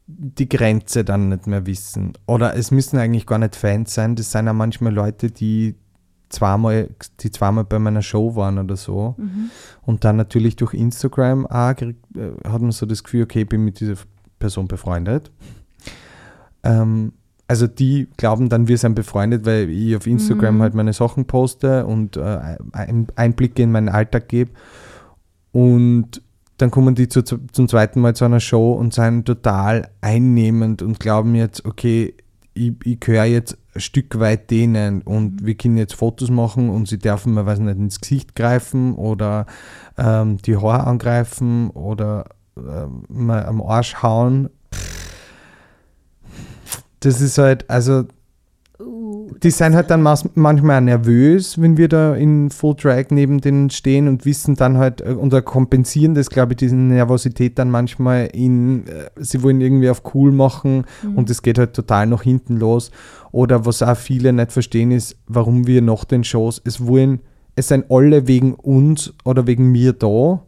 die 0.07 0.49
Grenze 0.49 1.05
dann 1.05 1.29
nicht 1.29 1.47
mehr 1.47 1.65
wissen. 1.65 2.15
Oder 2.27 2.57
es 2.57 2.71
müssen 2.71 2.99
eigentlich 2.99 3.27
gar 3.27 3.39
nicht 3.39 3.57
Fans 3.57 3.95
sein, 3.95 4.17
das 4.17 4.33
sind 4.33 4.47
ja 4.47 4.53
manchmal 4.53 4.93
Leute, 4.93 5.31
die 5.31 5.77
zweimal, 6.29 6.91
die 7.21 7.31
zweimal 7.31 7.65
bei 7.65 7.79
meiner 7.79 8.03
Show 8.03 8.35
waren 8.35 8.59
oder 8.59 8.77
so. 8.77 9.15
Mhm. 9.17 9.51
Und 9.83 10.05
dann 10.05 10.17
natürlich 10.17 10.57
durch 10.57 10.75
Instagram 10.75 11.47
auch, 11.47 11.81
äh, 11.81 11.95
hat 12.45 12.61
man 12.61 12.73
so 12.73 12.87
das 12.87 13.05
Gefühl, 13.05 13.25
okay, 13.25 13.43
ich 13.43 13.49
bin 13.49 13.65
mit 13.65 13.81
dieser 13.81 13.95
Person 14.39 14.67
befreundet. 14.67 15.31
Ähm, 16.65 17.13
also 17.53 17.67
die 17.67 18.09
glauben 18.17 18.49
dann, 18.49 18.67
wir 18.67 18.79
sind 18.79 18.95
befreundet, 18.95 19.45
weil 19.45 19.69
ich 19.69 19.95
auf 19.95 20.07
Instagram 20.07 20.57
mhm. 20.57 20.63
halt 20.63 20.73
meine 20.73 20.95
Sachen 20.95 21.27
poste 21.27 21.85
und 21.85 22.17
äh, 22.17 22.57
Einblicke 23.15 23.63
in 23.63 23.71
meinen 23.71 23.91
Alltag 23.91 24.31
gebe. 24.31 24.53
Und 25.53 26.23
dann 26.57 26.71
kommen 26.71 26.95
die 26.95 27.09
zu, 27.09 27.23
zum 27.23 27.69
zweiten 27.69 28.01
Mal 28.01 28.17
zu 28.17 28.25
einer 28.25 28.41
Show 28.41 28.73
und 28.73 28.95
sind 28.95 29.27
total 29.27 29.91
einnehmend 30.01 30.81
und 30.81 30.99
glauben 30.99 31.35
jetzt, 31.35 31.67
okay, 31.67 32.15
ich, 32.55 32.73
ich 32.85 33.01
gehöre 33.01 33.25
jetzt 33.25 33.59
ein 33.75 33.83
Stück 33.83 34.19
weit 34.19 34.51
denen 34.51 35.03
und 35.03 35.43
mhm. 35.43 35.47
wir 35.47 35.55
können 35.55 35.77
jetzt 35.77 35.95
Fotos 35.95 36.31
machen 36.31 36.71
und 36.71 36.89
sie 36.89 36.97
dürfen 36.97 37.35
mir, 37.35 37.45
weiß 37.45 37.59
nicht, 37.59 37.77
ins 37.77 38.01
Gesicht 38.01 38.35
greifen 38.35 38.95
oder 38.95 39.45
ähm, 39.99 40.39
die 40.39 40.57
Haare 40.57 40.87
angreifen 40.87 41.69
oder 41.69 42.31
äh, 42.57 42.87
mal 43.13 43.45
am 43.45 43.61
Arsch 43.61 44.03
hauen 44.03 44.49
das 47.05 47.21
ist 47.21 47.39
halt, 47.39 47.69
also 47.69 48.05
uh, 48.81 49.31
die 49.43 49.51
sind 49.51 49.75
halt 49.75 49.91
dann 49.91 50.03
manchmal 50.03 50.81
nervös, 50.81 51.61
wenn 51.61 51.77
wir 51.77 51.89
da 51.89 52.15
in 52.15 52.51
Full 52.51 52.77
Drag 52.77 53.07
neben 53.11 53.41
denen 53.41 53.71
stehen 53.71 54.07
und 54.07 54.25
wissen 54.25 54.55
dann 54.55 54.79
halt 54.79 55.01
äh, 55.01 55.11
oder 55.11 55.43
kompensieren 55.43 56.15
das, 56.15 56.31
glaube 56.31 56.53
ich, 56.53 56.59
diese 56.59 56.77
Nervosität 56.77 57.59
dann 57.59 57.71
manchmal 57.71 58.27
in, 58.33 58.87
äh, 58.87 59.11
sie 59.17 59.43
wollen 59.43 59.61
irgendwie 59.61 59.91
auf 59.91 60.03
cool 60.15 60.33
machen 60.33 60.85
mhm. 61.03 61.19
und 61.19 61.31
es 61.31 61.43
geht 61.43 61.59
halt 61.59 61.75
total 61.75 62.07
nach 62.07 62.23
hinten 62.23 62.57
los. 62.57 62.91
Oder 63.33 63.67
was 63.67 63.83
auch 63.83 63.97
viele 63.97 64.33
nicht 64.33 64.53
verstehen 64.53 64.91
ist, 64.91 65.17
warum 65.27 65.67
wir 65.67 65.83
nach 65.83 66.05
den 66.05 66.23
Shows, 66.23 66.61
es 66.65 66.87
wollen, 66.87 67.21
es 67.57 67.69
sind 67.69 67.91
alle 67.91 68.29
wegen 68.29 68.55
uns 68.55 69.13
oder 69.25 69.47
wegen 69.47 69.73
mir 69.73 69.93
da 69.93 70.43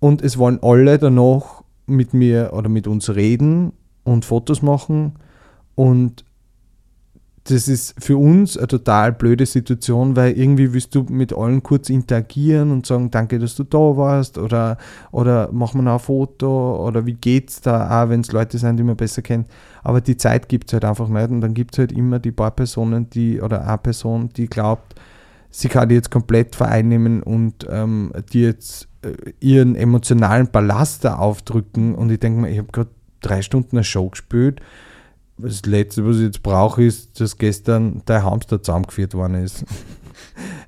und 0.00 0.22
es 0.22 0.36
wollen 0.38 0.58
alle 0.62 0.98
danach 0.98 1.62
mit 1.86 2.12
mir 2.12 2.50
oder 2.52 2.68
mit 2.68 2.86
uns 2.86 3.14
reden 3.14 3.72
und 4.04 4.24
Fotos 4.24 4.62
machen 4.62 5.14
und 5.78 6.24
das 7.44 7.68
ist 7.68 7.94
für 8.02 8.16
uns 8.16 8.58
eine 8.58 8.66
total 8.66 9.12
blöde 9.12 9.46
Situation, 9.46 10.16
weil 10.16 10.32
irgendwie 10.36 10.72
willst 10.72 10.92
du 10.96 11.04
mit 11.08 11.32
allen 11.32 11.62
kurz 11.62 11.88
interagieren 11.88 12.72
und 12.72 12.84
sagen, 12.84 13.12
danke, 13.12 13.38
dass 13.38 13.54
du 13.54 13.62
da 13.62 13.96
warst 13.96 14.38
oder, 14.38 14.76
oder 15.12 15.48
mach 15.52 15.74
mal 15.74 15.86
ein 15.86 16.00
Foto 16.00 16.84
oder 16.84 17.06
wie 17.06 17.14
geht's 17.14 17.60
da, 17.60 18.02
auch 18.02 18.08
wenn 18.08 18.22
es 18.22 18.32
Leute 18.32 18.58
sind, 18.58 18.76
die 18.76 18.82
man 18.82 18.96
besser 18.96 19.22
kennt. 19.22 19.46
Aber 19.84 20.00
die 20.00 20.16
Zeit 20.16 20.48
gibt 20.48 20.68
es 20.68 20.72
halt 20.72 20.84
einfach 20.84 21.06
nicht 21.06 21.30
und 21.30 21.40
dann 21.42 21.54
gibt 21.54 21.76
es 21.76 21.78
halt 21.78 21.92
immer 21.92 22.18
die 22.18 22.32
paar 22.32 22.50
Personen, 22.50 23.08
die 23.10 23.40
oder 23.40 23.64
eine 23.64 23.78
Person, 23.78 24.30
die 24.30 24.48
glaubt, 24.48 24.96
sie 25.50 25.68
kann 25.68 25.88
die 25.88 25.94
jetzt 25.94 26.10
komplett 26.10 26.56
vereinnehmen 26.56 27.22
und 27.22 27.68
ähm, 27.70 28.10
die 28.32 28.42
jetzt 28.42 28.88
äh, 29.02 29.12
ihren 29.38 29.76
emotionalen 29.76 30.50
Ballast 30.50 31.04
da 31.04 31.14
aufdrücken 31.18 31.94
und 31.94 32.10
ich 32.10 32.18
denke 32.18 32.40
mir, 32.40 32.50
ich 32.50 32.58
habe 32.58 32.72
gerade 32.72 32.90
drei 33.20 33.42
Stunden 33.42 33.76
eine 33.76 33.84
Show 33.84 34.08
gespielt 34.08 34.60
das 35.38 35.64
Letzte, 35.66 36.06
was 36.06 36.16
ich 36.16 36.22
jetzt 36.22 36.42
brauche, 36.42 36.82
ist, 36.82 37.20
dass 37.20 37.36
gestern 37.36 38.02
der 38.06 38.24
Hamster 38.24 38.62
zusammengeführt 38.62 39.14
worden 39.14 39.44
ist. 39.44 39.64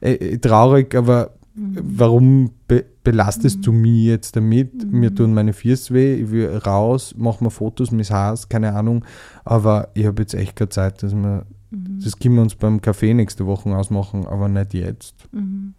Äh, 0.00 0.14
äh, 0.14 0.38
traurig, 0.38 0.94
aber 0.96 1.34
mhm. 1.54 1.78
warum 1.96 2.50
be 2.66 2.84
belastest 3.04 3.58
mhm. 3.58 3.62
du 3.62 3.72
mich 3.72 4.04
jetzt 4.04 4.34
damit? 4.34 4.84
Mhm. 4.84 4.98
Mir 4.98 5.14
tun 5.14 5.32
meine 5.32 5.52
Füße 5.52 5.94
weh, 5.94 6.14
ich 6.14 6.30
will 6.30 6.48
raus, 6.56 7.14
mache 7.16 7.44
mir 7.44 7.50
Fotos, 7.50 7.92
mis 7.92 8.10
Haas, 8.10 8.48
keine 8.48 8.74
Ahnung. 8.74 9.04
Aber 9.44 9.88
ich 9.94 10.06
habe 10.06 10.22
jetzt 10.22 10.34
echt 10.34 10.56
keine 10.56 10.70
Zeit, 10.70 11.02
dass 11.02 11.14
wir, 11.14 11.46
mhm. 11.70 12.00
das 12.02 12.18
können 12.18 12.36
wir 12.36 12.42
uns 12.42 12.56
beim 12.56 12.78
Café 12.78 13.14
nächste 13.14 13.46
Woche 13.46 13.74
ausmachen, 13.76 14.26
aber 14.26 14.48
nicht 14.48 14.74
jetzt. 14.74 15.14
Mhm. 15.32 15.74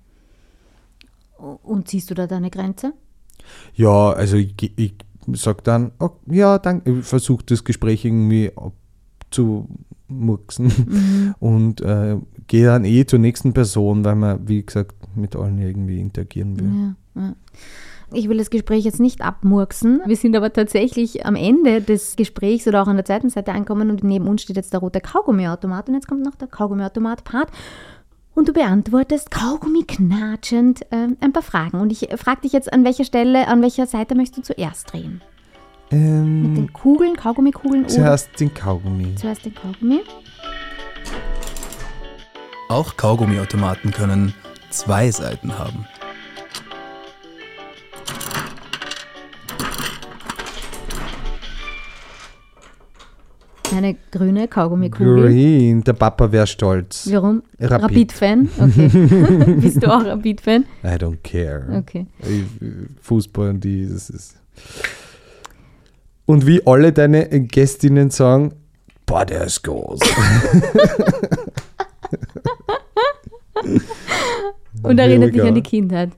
Und 1.38 1.90
siehst 1.90 2.10
du 2.10 2.14
da 2.14 2.28
deine 2.28 2.50
Grenze? 2.50 2.94
Ja, 3.74 4.12
also 4.12 4.38
ich, 4.38 4.56
ich 4.78 4.94
sage 5.34 5.62
dann, 5.64 5.92
oh, 6.00 6.12
ja, 6.28 6.60
danke, 6.60 7.00
ich 7.00 7.06
versuche 7.06 7.44
das 7.46 7.64
Gespräch 7.64 8.06
irgendwie 8.06 8.52
ab 8.56 8.74
zu 9.32 9.68
murksen 10.08 10.66
mhm. 10.68 11.36
und 11.40 11.82
äh, 11.82 12.18
gehe 12.48 12.66
dann 12.66 12.86
eh 12.86 13.06
zur 13.06 13.20
nächsten 13.20 13.54
Person, 13.54 14.04
weil 14.04 14.16
man, 14.16 14.48
wie 14.48 14.64
gesagt, 14.66 14.96
mit 15.16 15.36
allen 15.36 15.58
irgendwie 15.58 16.00
interagieren 16.00 16.60
will. 16.60 16.96
Ja, 17.16 17.22
ja. 17.22 17.36
Ich 18.14 18.28
will 18.28 18.38
das 18.38 18.50
Gespräch 18.50 18.84
jetzt 18.84 19.00
nicht 19.00 19.22
abmurksen. 19.22 20.02
Wir 20.06 20.18
sind 20.18 20.36
aber 20.36 20.52
tatsächlich 20.52 21.26
am 21.26 21.36
Ende 21.36 21.82
des 21.82 22.18
Gesprächs 22.18 22.68
oder 22.68 22.84
auch 22.84 22.88
an 22.88 22.98
der 22.98 23.06
zweiten 23.06 23.30
Seite 23.30 23.54
angekommen 23.54 23.90
und 23.90 24.04
neben 24.04 24.28
uns 24.28 24.42
steht 24.42 24.58
jetzt 24.58 24.74
der 24.74 24.82
rote 24.82 25.00
Kaugummiautomat 25.00 25.88
und 25.88 25.96
jetzt 25.96 26.10
kommt 26.10 26.24
noch 26.24 26.36
der 26.36 26.50
Kaugummiautomat-Part. 26.50 27.50
Und 28.34 28.50
du 28.50 28.54
beantwortest 28.54 29.32
Kaugummi 29.32 29.84
knatschend 29.84 30.82
äh, 30.92 31.08
ein 31.20 31.34
paar 31.34 31.44
Fragen. 31.44 31.80
Und 31.80 31.92
ich 31.92 32.10
frage 32.18 32.42
dich 32.42 32.54
jetzt, 32.54 32.72
an 32.72 32.84
welcher 32.84 33.04
Stelle, 33.06 33.48
an 33.48 33.62
welcher 33.62 33.88
Seite 33.88 34.16
möchtest 34.16 34.50
du 34.50 34.54
zuerst 34.54 34.92
drehen? 34.92 35.22
Mit 35.92 36.00
Ähm, 36.00 36.56
den 36.56 36.74
Kugeln, 36.74 37.16
Kaugummikugeln 37.18 37.88
zuerst 37.90 38.40
den 38.40 38.54
Kaugummi. 38.54 39.14
Zuerst 39.16 39.44
den 39.46 39.54
Kaugummi. 39.54 40.00
Auch 42.70 42.96
Kaugummiautomaten 42.96 43.92
können 43.92 44.34
zwei 44.70 45.12
Seiten 45.12 45.58
haben. 45.60 45.86
Eine 53.76 53.96
grüne 54.12 54.48
Kaugummikugel. 54.48 55.28
Green, 55.28 55.84
der 55.84 55.94
Papa 55.94 56.32
wäre 56.32 56.48
stolz. 56.48 57.10
Warum? 57.12 57.42
Rapid. 57.60 57.84
Rapid-Fan? 57.84 58.50
Okay. 58.60 58.88
Bist 59.62 59.84
du 59.84 59.88
auch 59.88 60.06
Rapid-Fan? 60.06 60.66
I 60.84 60.88
don't 60.88 61.18
care. 61.24 61.66
Okay. 61.80 62.06
Fußball 63.02 63.50
und 63.50 63.64
die, 63.64 63.88
das 63.88 64.10
ist. 64.10 64.36
Und 66.32 66.48
wie 66.48 66.66
alle 66.66 66.94
deine 66.94 67.28
Gästinnen 67.28 68.10
sagen, 68.10 68.54
boah, 69.06 69.26
der 69.26 69.44
ist 69.44 69.64
groß. 69.64 70.00
Und 74.82 74.98
erinnert 74.98 75.36
dich 75.36 75.44
an 75.44 75.56
die 75.56 75.62
Kindheit. 75.62 76.12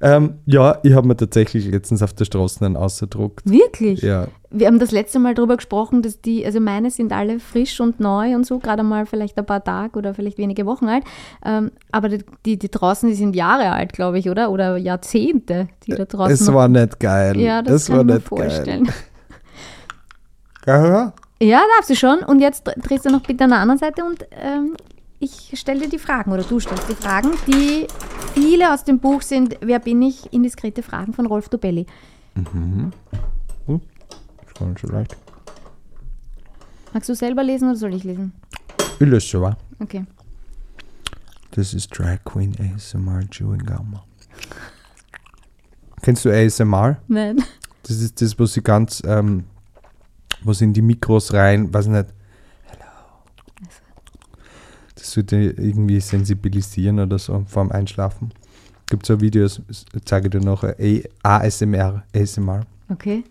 ähm, 0.00 0.34
ja, 0.46 0.78
ich 0.84 0.94
habe 0.94 1.08
mir 1.08 1.16
tatsächlich 1.16 1.66
letztens 1.66 2.04
auf 2.04 2.12
der 2.12 2.24
Straße 2.24 2.64
einen 2.64 2.76
ausgedruckt. 2.76 3.40
Wirklich? 3.44 4.02
Ja. 4.02 4.28
Wir 4.50 4.68
haben 4.68 4.78
das 4.78 4.92
letzte 4.92 5.18
Mal 5.18 5.34
darüber 5.34 5.56
gesprochen, 5.56 6.02
dass 6.02 6.20
die, 6.20 6.46
also 6.46 6.60
meine 6.60 6.92
sind 6.92 7.12
alle 7.12 7.40
frisch 7.40 7.80
und 7.80 7.98
neu 7.98 8.36
und 8.36 8.46
so, 8.46 8.60
gerade 8.60 8.84
mal 8.84 9.06
vielleicht 9.06 9.36
ein 9.38 9.46
paar 9.46 9.64
Tage 9.64 9.98
oder 9.98 10.14
vielleicht 10.14 10.38
wenige 10.38 10.66
Wochen 10.66 10.86
alt. 10.86 11.02
Ähm, 11.44 11.72
aber 11.90 12.10
die, 12.10 12.24
die, 12.46 12.60
die 12.60 12.70
draußen, 12.70 13.08
die 13.08 13.16
sind 13.16 13.34
Jahre 13.34 13.72
alt, 13.72 13.92
glaube 13.92 14.20
ich, 14.20 14.30
oder? 14.30 14.52
Oder 14.52 14.76
Jahrzehnte, 14.76 15.66
die 15.84 15.90
da 15.90 16.04
draußen. 16.04 16.32
Es 16.32 16.52
war 16.52 16.68
nicht 16.68 17.00
geil. 17.00 17.40
ja, 17.40 17.60
das, 17.60 17.90
war 17.90 17.96
kann 17.96 18.06
ich 18.06 18.12
mir 18.12 18.18
nicht 18.18 18.28
vorstellen. 18.28 18.84
geil. 18.84 18.94
Ja, 20.66 21.12
Ja, 21.40 21.60
darfst 21.76 21.90
du 21.90 21.96
schon. 21.96 22.20
Und 22.20 22.40
jetzt 22.40 22.64
drehst 22.64 23.04
du 23.04 23.10
noch 23.10 23.22
bitte 23.22 23.44
an 23.44 23.50
der 23.50 23.58
anderen 23.60 23.78
Seite 23.78 24.04
und 24.04 24.24
ähm, 24.32 24.76
ich 25.18 25.52
stelle 25.58 25.80
dir 25.82 25.88
die 25.88 25.98
Fragen 25.98 26.32
oder 26.32 26.42
du 26.42 26.58
stellst 26.60 26.88
die 26.88 26.94
Fragen, 26.94 27.30
die 27.46 27.86
viele 28.34 28.72
aus 28.72 28.84
dem 28.84 28.98
Buch 28.98 29.22
sind 29.22 29.56
Wer 29.60 29.78
bin 29.78 30.02
ich? 30.02 30.32
Indiskrete 30.32 30.82
Fragen 30.82 31.12
von 31.12 31.26
Rolf 31.26 31.48
Dobelli. 31.48 31.86
ist 32.34 32.44
gar 34.58 34.66
nicht 34.68 34.80
so 34.80 34.88
leicht. 34.88 35.16
Magst 36.92 37.08
du 37.08 37.14
selber 37.14 37.42
lesen 37.42 37.68
oder 37.68 37.76
soll 37.76 37.94
ich 37.94 38.04
lesen? 38.04 38.32
Ich 38.98 39.06
löse 39.06 39.26
schon, 39.26 39.42
wa? 39.42 39.56
Okay. 39.80 40.04
Das 41.52 41.74
ist 41.74 41.96
Drag 41.98 42.18
Queen 42.24 42.54
ASMR 42.74 43.20
Chewing 43.30 43.64
Gum. 43.64 43.98
Kennst 46.02 46.24
du 46.24 46.30
ASMR? 46.30 46.98
Nein. 47.08 47.42
Das 47.82 48.00
ist 48.00 48.20
das, 48.20 48.38
wo 48.38 48.46
sie 48.46 48.62
ganz, 48.62 49.02
ähm, 49.06 49.44
wo 50.44 50.52
sie 50.52 50.64
in 50.64 50.72
die 50.72 50.82
Mikros 50.82 51.32
rein, 51.32 51.72
weiß 51.72 51.86
nicht, 51.86 52.06
hello. 52.64 52.84
Das 54.94 55.10
sollte 55.12 55.36
irgendwie 55.36 56.00
sensibilisieren 56.00 57.00
oder 57.00 57.18
so 57.18 57.44
vorm 57.48 57.70
Einschlafen. 57.72 58.32
Gibt 58.88 59.06
so 59.06 59.20
Videos, 59.20 59.62
zeige 60.04 60.28
dir 60.30 60.40
noch 60.40 60.64
äh, 60.64 61.02
A- 61.22 61.38
ASMR, 61.38 62.02
ASMR. 62.14 62.66
Okay. 62.88 63.24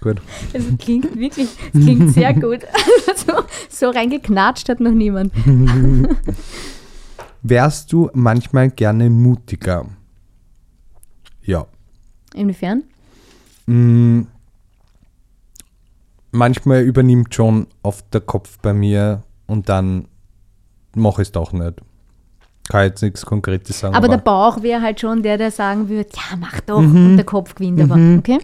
Gut. 0.00 0.20
Es 0.52 0.64
klingt 0.78 1.16
wirklich, 1.18 1.48
es 1.72 1.80
klingt 1.80 2.12
sehr 2.12 2.34
gut. 2.34 2.60
so, 3.16 3.32
so 3.70 3.88
reingeknatscht 3.90 4.68
hat 4.68 4.78
noch 4.80 4.90
niemand. 4.92 5.32
Wärst 7.42 7.90
du 7.92 8.10
manchmal 8.12 8.70
gerne 8.70 9.08
mutiger? 9.08 9.86
Ja. 11.42 11.66
Inwiefern? 12.34 12.84
Mm, 13.66 14.22
manchmal 16.30 16.82
übernimmt 16.82 17.34
schon 17.34 17.66
oft 17.82 18.12
der 18.12 18.20
Kopf 18.20 18.58
bei 18.60 18.72
mir 18.72 19.22
und 19.46 19.68
dann 19.68 20.08
mache 20.94 21.22
ich 21.22 21.28
es 21.28 21.32
doch 21.32 21.52
nicht. 21.52 21.80
Kann 22.68 22.84
jetzt 22.84 23.02
nichts 23.02 23.26
Konkretes 23.26 23.80
sagen. 23.80 23.94
Aber 23.94 24.08
der 24.08 24.18
Bauch 24.18 24.62
wäre 24.62 24.80
halt 24.80 25.00
schon 25.00 25.22
der, 25.22 25.36
der 25.36 25.50
sagen 25.50 25.88
würde, 25.88 26.08
ja, 26.14 26.36
mach 26.38 26.60
doch. 26.60 26.80
Mhm. 26.80 27.10
Und 27.10 27.16
der 27.16 27.26
Kopf 27.26 27.54
gewinnt 27.54 27.80
aber. 27.80 27.96
Okay? 28.18 28.38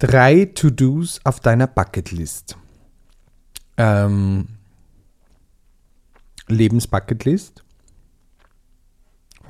drei 0.00 0.46
To-Dos 0.46 1.20
auf 1.24 1.38
deiner 1.38 1.68
Bucketlist. 1.68 2.56
Ähm, 3.76 4.48
Lebensbucketlist? 6.48 7.62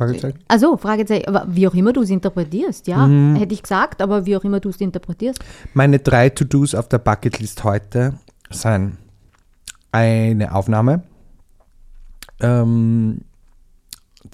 Fragezeichen? 0.00 0.38
Also, 0.48 0.76
Fragezeichen, 0.78 1.28
aber 1.28 1.46
wie 1.48 1.68
auch 1.68 1.74
immer 1.74 1.92
du 1.92 2.00
es 2.02 2.10
interpretierst, 2.10 2.86
ja, 2.86 3.06
Mhm. 3.06 3.36
hätte 3.36 3.52
ich 3.54 3.62
gesagt, 3.62 4.00
aber 4.00 4.24
wie 4.26 4.34
auch 4.36 4.44
immer 4.44 4.58
du 4.60 4.70
es 4.70 4.80
interpretierst. 4.80 5.38
Meine 5.74 5.98
drei 5.98 6.30
To-Dos 6.30 6.74
auf 6.74 6.88
der 6.88 6.98
Bucketlist 6.98 7.64
heute 7.64 8.14
sind 8.50 8.96
eine 9.92 10.54
Aufnahme, 10.54 11.02
ähm, 12.40 13.20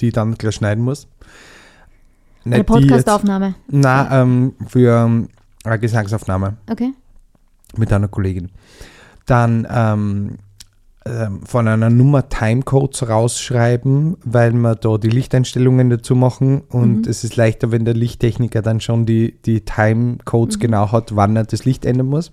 die 0.01 0.09
ich 0.09 0.13
dann 0.13 0.35
gleich 0.35 0.55
schneiden 0.55 0.85
muss. 0.85 1.09
Eine 2.45 2.59
Nicht 2.59 2.59
jetzt- 2.59 2.67
Podcastaufnahme. 2.69 3.55
Na, 3.69 4.23
ähm, 4.23 4.55
für 4.69 5.27
eine 5.65 5.79
Gesangsaufnahme 5.81 6.57
Okay. 6.71 6.93
mit 7.77 7.93
einer 7.93 8.09
Kollegin. 8.09 8.51
Dann 9.27 9.67
ähm, 9.69 10.39
ähm, 11.07 11.41
von 11.47 11.69
einer 11.69 11.89
Nummer 11.91 12.29
Timecodes 12.29 13.09
rausschreiben, 13.09 14.17
weil 14.25 14.53
wir 14.53 14.75
da 14.75 14.99
die 14.99 15.09
Lichteinstellungen 15.09 15.89
dazu 15.89 16.15
machen 16.17 16.63
und 16.69 17.07
es 17.07 17.23
ist 17.23 17.37
leichter, 17.37 17.71
wenn 17.71 17.85
der 17.85 17.95
Lichttechniker 17.95 18.61
dann 18.61 18.81
schon 18.81 19.07
die, 19.07 19.37
die 19.45 19.61
Timecodes 19.61 20.59
genau 20.59 20.91
hat, 20.93 21.15
wann 21.15 21.37
er 21.37 21.45
das 21.45 21.65
Licht 21.65 21.85
ändern 21.85 22.07
muss. 22.07 22.33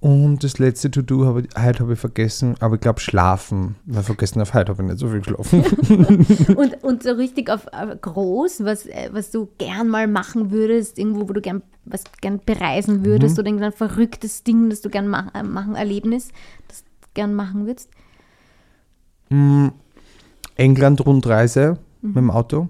Und 0.00 0.44
das 0.44 0.58
letzte 0.58 0.90
To-Do 0.90 1.24
habe 1.24 1.40
ich, 1.42 1.46
heute 1.58 1.80
habe 1.80 1.94
ich 1.94 1.98
vergessen, 1.98 2.56
aber 2.60 2.74
ich 2.74 2.82
glaube 2.82 3.00
schlafen. 3.00 3.76
Weil 3.86 4.02
vergessen 4.02 4.42
auf 4.42 4.52
heute 4.52 4.72
habe 4.72 4.82
ich 4.82 4.88
nicht 4.90 4.98
so 4.98 5.08
viel 5.08 5.20
geschlafen. 5.20 5.64
Und, 6.56 6.84
und 6.84 7.02
so 7.02 7.12
richtig 7.12 7.48
auf 7.48 7.66
äh, 7.72 7.96
groß, 7.98 8.64
was, 8.64 8.84
äh, 8.84 9.08
was 9.12 9.30
du 9.30 9.48
gern 9.56 9.88
mal 9.88 10.06
machen 10.06 10.50
würdest, 10.50 10.98
irgendwo, 10.98 11.26
wo 11.26 11.32
du 11.32 11.40
gern 11.40 11.62
was 11.86 12.04
gern 12.20 12.40
bereisen 12.44 13.00
Mhm. 13.00 13.04
würdest 13.06 13.38
oder 13.38 13.48
irgendein 13.48 13.72
verrücktes 13.72 14.42
Ding, 14.42 14.68
das 14.68 14.82
du 14.82 14.90
gern 14.90 15.08
ma 15.08 15.30
äh, 15.34 15.42
machen, 15.42 15.74
Erlebnis, 15.74 16.28
das 16.68 16.84
gern 17.14 17.34
machen 17.34 17.66
würdest. 17.66 17.90
England-Rundreise 20.56 21.78
mit 22.02 22.16
dem 22.16 22.30
Auto. 22.30 22.68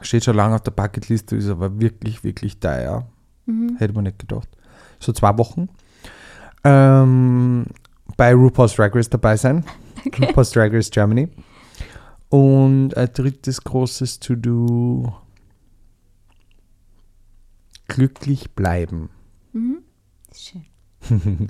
Steht 0.00 0.24
schon 0.24 0.36
lange 0.36 0.54
auf 0.54 0.62
der 0.62 0.70
Bucketliste, 0.70 1.36
ist 1.36 1.48
aber 1.48 1.80
wirklich, 1.80 2.22
wirklich 2.22 2.60
teuer. 2.60 3.08
Hätte 3.78 3.94
man 3.94 4.04
nicht 4.04 4.18
gedacht. 4.18 4.48
So 5.00 5.12
zwei 5.12 5.36
Wochen. 5.38 5.68
Ähm, 6.64 7.66
bei 8.16 8.34
RuPaul's 8.34 8.74
Drag 8.74 8.94
Race 8.94 9.08
dabei 9.08 9.36
sein. 9.36 9.64
RuPaul's 10.20 10.50
Drag 10.50 10.72
Race 10.72 10.90
Germany. 10.90 11.28
Und 12.28 12.94
ein 12.96 13.12
drittes 13.12 13.62
großes 13.64 14.20
To-Do. 14.20 15.14
Glücklich 17.86 18.50
bleiben. 18.54 19.08
Schön. 20.34 20.66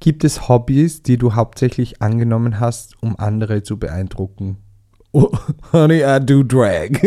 Gibt 0.00 0.24
es 0.24 0.48
Hobbys, 0.48 1.02
die 1.02 1.18
du 1.18 1.34
hauptsächlich 1.34 2.02
angenommen 2.02 2.60
hast, 2.60 2.94
um 3.02 3.18
andere 3.18 3.62
zu 3.62 3.78
beeindrucken? 3.78 4.58
Oh, 5.12 5.30
honey, 5.72 6.02
I 6.04 6.20
do 6.20 6.42
drag. 6.42 6.90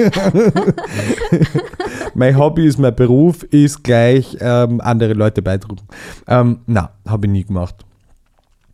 mein 2.14 2.38
Hobby 2.38 2.68
ist 2.68 2.78
mein 2.78 2.96
Beruf, 2.96 3.44
ist 3.44 3.84
gleich 3.84 4.38
ähm, 4.42 4.82
andere 4.82 5.14
Leute 5.14 5.42
beeindrucken. 5.42 5.88
Ähm, 6.28 6.60
na, 6.66 6.92
habe 7.08 7.28
ich 7.28 7.32
nie 7.32 7.46
gemacht. 7.46 7.86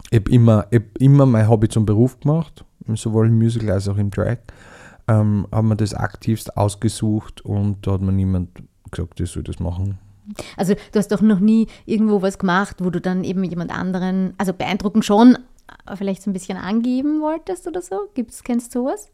Ich 0.10 0.20
habe 0.20 0.32
immer, 0.32 0.66
hab 0.74 0.98
immer 1.00 1.28
mein 1.28 1.48
Hobby 1.48 1.70
zum 1.70 1.86
Beruf 1.86 2.20
gemacht, 2.20 2.66
sowohl 2.96 3.28
im 3.28 3.38
Musical 3.38 3.72
als 3.72 3.88
auch 3.88 3.98
im 3.98 4.10
Drag. 4.10 4.38
Ähm, 5.08 5.46
haben 5.52 5.70
wir 5.70 5.76
das 5.76 5.94
aktivst 5.94 6.58
ausgesucht 6.58 7.42
und 7.42 7.86
da 7.86 7.94
hat 7.94 8.02
mir 8.02 8.12
niemand 8.12 8.50
gesagt, 8.90 9.20
ich 9.20 9.30
soll 9.30 9.44
das 9.44 9.60
machen. 9.60 10.00
Also 10.58 10.76
du 10.92 11.00
hast 11.00 11.12
doch 11.12 11.22
noch 11.22 11.40
nie 11.40 11.68
irgendwo 11.86 12.22
was 12.22 12.38
gemacht, 12.38 12.78
wo 12.80 12.90
du 12.90 13.00
dann 13.02 13.24
eben 13.24 13.44
jemand 13.44 13.72
anderen, 13.72 14.34
also 14.38 14.54
beeindrucken 14.54 15.02
schon, 15.04 15.38
aber 15.86 15.98
vielleicht 15.98 16.22
so 16.24 16.30
ein 16.30 16.34
bisschen 16.34 16.58
angeben 16.58 17.22
wolltest 17.22 17.68
oder 17.68 17.82
so? 17.82 18.08
Gibt's, 18.14 18.44
kennst 18.44 18.74
du 18.76 18.82
sowas? 18.82 19.10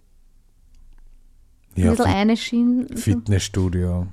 Ein 1.77 1.83
Ja, 1.83 1.89
bisschen 1.91 2.05
Fit- 2.05 2.15
eine 2.15 2.37
Schiene. 2.37 2.87
so? 2.89 2.95
Fitnessstudio. 2.97 4.07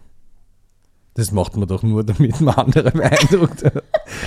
Das 1.14 1.30
macht 1.30 1.57
man 1.59 1.68
doch 1.68 1.82
nur, 1.82 2.05
damit 2.05 2.40
man 2.40 2.55
andere 2.55 2.90
beeindruckt. 2.90 3.62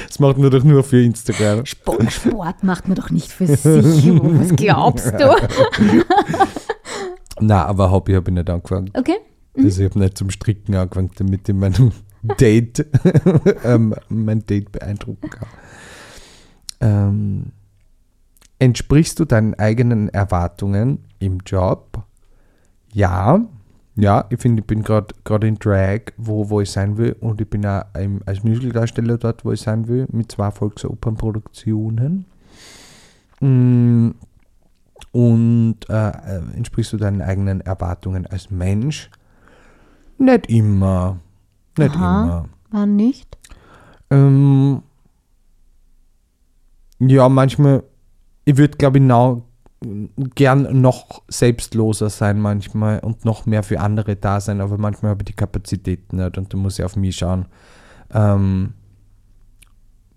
Das 0.07 0.19
macht 0.19 0.37
man 0.37 0.51
doch 0.51 0.63
nur 0.63 0.83
für 0.83 1.01
Instagram. 1.01 1.65
Sport, 1.65 2.11
Sport 2.13 2.63
macht 2.63 2.87
man 2.87 2.95
doch 2.95 3.09
nicht 3.09 3.31
für 3.31 3.47
sich. 3.47 4.05
Was 4.11 4.55
glaubst 4.55 5.07
du? 5.13 5.35
Na, 7.39 7.65
aber 7.65 7.91
Hobby 7.91 8.13
habe 8.13 8.29
ich 8.29 8.35
nicht 8.35 8.49
angefangen. 8.49 8.91
Okay. 8.93 9.15
Also 9.57 9.81
ich 9.83 9.89
habe 9.89 9.99
nicht 9.99 10.17
zum 10.17 10.29
Stricken 10.29 10.75
angefangen, 10.75 11.09
damit 11.17 11.47
ich 11.49 11.55
meinem 11.55 11.91
Date, 12.27 12.85
ähm, 13.63 13.95
mein 14.09 14.45
Date 14.45 14.71
beeindrucken 14.71 15.29
kann. 15.29 15.47
Ähm, 16.81 17.51
entsprichst 18.59 19.19
du 19.19 19.25
deinen 19.25 19.53
eigenen 19.55 20.09
Erwartungen 20.09 21.05
im 21.19 21.39
Job? 21.45 22.03
Ja. 22.93 23.41
Ja, 23.97 24.25
ich 24.29 24.41
finde, 24.41 24.59
ich 24.61 24.67
bin 24.67 24.83
gerade 24.83 25.47
in 25.47 25.55
Drag, 25.55 26.01
wo, 26.17 26.49
wo 26.49 26.59
ich 26.59 26.69
sein 26.69 26.97
will. 26.97 27.15
Und 27.21 27.39
ich 27.39 27.49
bin 27.49 27.65
auch 27.65 27.83
im, 27.97 28.21
als 28.25 28.43
Musicaldarsteller 28.43 29.17
dort, 29.17 29.45
wo 29.45 29.53
ich 29.53 29.61
sein 29.61 29.87
will, 29.87 30.05
mit 30.11 30.31
zwei 30.31 30.51
Volksopernproduktionen. 30.51 32.25
Mm, 33.39 34.09
Und 35.11 35.77
äh, 35.89 36.09
äh, 36.09 36.41
entsprichst 36.55 36.91
du 36.93 36.97
deinen 36.97 37.21
eigenen 37.21 37.61
Erwartungen 37.61 38.27
als 38.27 38.51
Mensch? 38.51 39.09
Nicht 40.17 40.49
immer. 40.49 41.19
Nicht 41.77 41.95
Aha. 41.95 42.23
immer. 42.23 42.49
Wann 42.71 42.95
nicht? 42.95 43.37
Ähm, 44.09 44.81
ja, 46.99 47.29
manchmal, 47.29 47.83
ich 48.45 48.57
würde, 48.57 48.77
glaube 48.77 48.97
ich, 48.99 49.03
now, 49.03 49.43
gern 50.35 50.81
noch 50.81 51.23
selbstloser 51.27 52.09
sein 52.09 52.39
manchmal 52.39 52.99
und 52.99 53.25
noch 53.25 53.45
mehr 53.45 53.63
für 53.63 53.79
andere 53.79 54.15
da 54.15 54.39
sein, 54.39 54.61
aber 54.61 54.77
manchmal 54.77 55.11
habe 55.11 55.21
ich 55.21 55.25
die 55.25 55.33
Kapazitäten 55.33 56.17
nicht 56.17 56.37
und 56.37 56.53
da 56.53 56.57
muss 56.57 56.79
ich 56.79 56.85
auf 56.85 56.95
mich 56.95 57.17
schauen. 57.17 57.45
Ähm, 58.13 58.73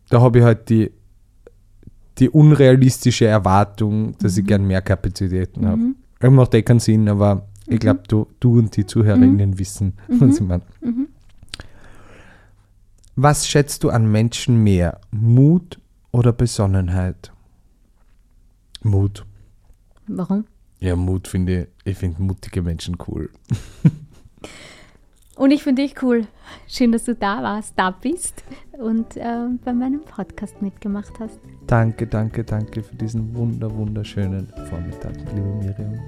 da 0.08 0.20
habe 0.20 0.38
ich 0.38 0.44
halt 0.44 0.68
die, 0.70 0.90
die 2.18 2.30
unrealistische 2.30 3.26
Erwartung, 3.26 4.16
dass 4.18 4.36
ich 4.36 4.46
gern 4.46 4.66
mehr 4.66 4.82
Kapazitäten 4.82 5.66
habe. 5.66 5.94
Mhm. 6.20 6.34
Macht 6.34 6.54
eh 6.54 6.62
keinen 6.62 6.80
Sinn, 6.80 7.08
aber 7.08 7.46
ich 7.66 7.78
glaube, 7.78 8.02
du, 8.08 8.26
du 8.40 8.58
und 8.58 8.76
die 8.76 8.86
Zuhörerinnen 8.86 9.58
wissen, 9.58 9.94
was 10.08 10.40
ich 10.40 10.46
meine. 10.46 10.62
Was 13.20 13.48
schätzt 13.48 13.82
du 13.82 13.90
an 13.90 14.12
Menschen 14.12 14.62
mehr? 14.62 15.00
Mut 15.10 15.80
oder 16.12 16.32
Besonnenheit? 16.32 17.32
Mut. 18.84 19.26
Warum? 20.06 20.44
Ja, 20.78 20.94
Mut 20.94 21.26
finde 21.26 21.62
ich, 21.62 21.68
ich 21.84 21.98
finde 21.98 22.22
mutige 22.22 22.62
Menschen 22.62 22.96
cool. 23.08 23.30
Und 25.34 25.50
ich 25.50 25.64
finde 25.64 25.82
dich 25.82 26.00
cool. 26.00 26.28
Schön, 26.68 26.92
dass 26.92 27.06
du 27.06 27.14
da 27.16 27.42
warst, 27.42 27.72
da 27.74 27.90
bist 27.90 28.44
und 28.78 29.16
äh, 29.16 29.48
bei 29.64 29.72
meinem 29.72 30.04
Podcast 30.04 30.62
mitgemacht 30.62 31.18
hast. 31.18 31.40
Danke, 31.66 32.06
danke, 32.06 32.44
danke 32.44 32.84
für 32.84 32.94
diesen 32.94 33.34
wunder, 33.34 33.72
wunderschönen 33.74 34.52
Vormittag, 34.68 35.16
liebe 35.34 35.54
Miriam. 35.56 35.98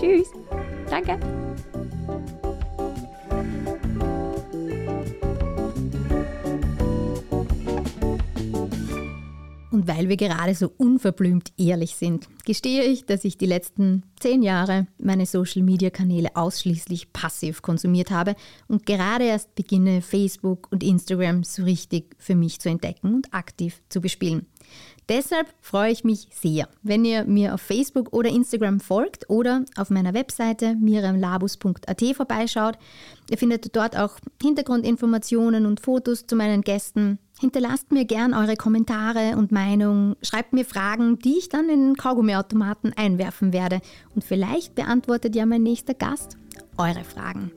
Tschüss. 0.00 0.32
Danke. 0.90 1.18
Und 9.84 9.94
weil 9.94 10.08
wir 10.08 10.16
gerade 10.16 10.54
so 10.54 10.72
unverblümt 10.78 11.52
ehrlich 11.58 11.96
sind, 11.96 12.26
gestehe 12.46 12.84
ich, 12.84 13.04
dass 13.04 13.22
ich 13.22 13.36
die 13.36 13.44
letzten 13.44 14.02
zehn 14.18 14.42
Jahre 14.42 14.86
meine 14.96 15.26
Social-Media-Kanäle 15.26 16.36
ausschließlich 16.36 17.12
passiv 17.12 17.60
konsumiert 17.60 18.10
habe 18.10 18.34
und 18.66 18.86
gerade 18.86 19.24
erst 19.24 19.54
beginne, 19.54 20.00
Facebook 20.00 20.68
und 20.72 20.82
Instagram 20.82 21.44
so 21.44 21.64
richtig 21.64 22.16
für 22.18 22.34
mich 22.34 22.60
zu 22.60 22.70
entdecken 22.70 23.14
und 23.14 23.34
aktiv 23.34 23.82
zu 23.90 24.00
bespielen. 24.00 24.46
Deshalb 25.08 25.48
freue 25.60 25.92
ich 25.92 26.02
mich 26.02 26.28
sehr, 26.30 26.68
wenn 26.82 27.04
ihr 27.04 27.24
mir 27.24 27.54
auf 27.54 27.60
Facebook 27.60 28.12
oder 28.12 28.30
Instagram 28.30 28.80
folgt 28.80 29.28
oder 29.28 29.64
auf 29.76 29.90
meiner 29.90 30.14
Webseite 30.14 30.76
miriamlabus.at 30.76 32.02
vorbeischaut. 32.16 32.78
Ihr 33.30 33.36
findet 33.36 33.76
dort 33.76 33.98
auch 33.98 34.18
Hintergrundinformationen 34.40 35.66
und 35.66 35.80
Fotos 35.80 36.26
zu 36.26 36.36
meinen 36.36 36.62
Gästen. 36.62 37.18
Hinterlasst 37.38 37.92
mir 37.92 38.06
gern 38.06 38.32
eure 38.32 38.56
Kommentare 38.56 39.36
und 39.36 39.52
Meinungen, 39.52 40.16
schreibt 40.22 40.52
mir 40.52 40.64
Fragen, 40.64 41.18
die 41.18 41.38
ich 41.38 41.48
dann 41.50 41.68
in 41.68 41.88
den 41.88 41.96
Kaugummiautomaten 41.96 42.94
einwerfen 42.96 43.52
werde. 43.52 43.80
Und 44.14 44.24
vielleicht 44.24 44.74
beantwortet 44.74 45.34
ja 45.36 45.44
mein 45.44 45.62
nächster 45.62 45.94
Gast 45.94 46.38
eure 46.78 47.04
Fragen. 47.04 47.50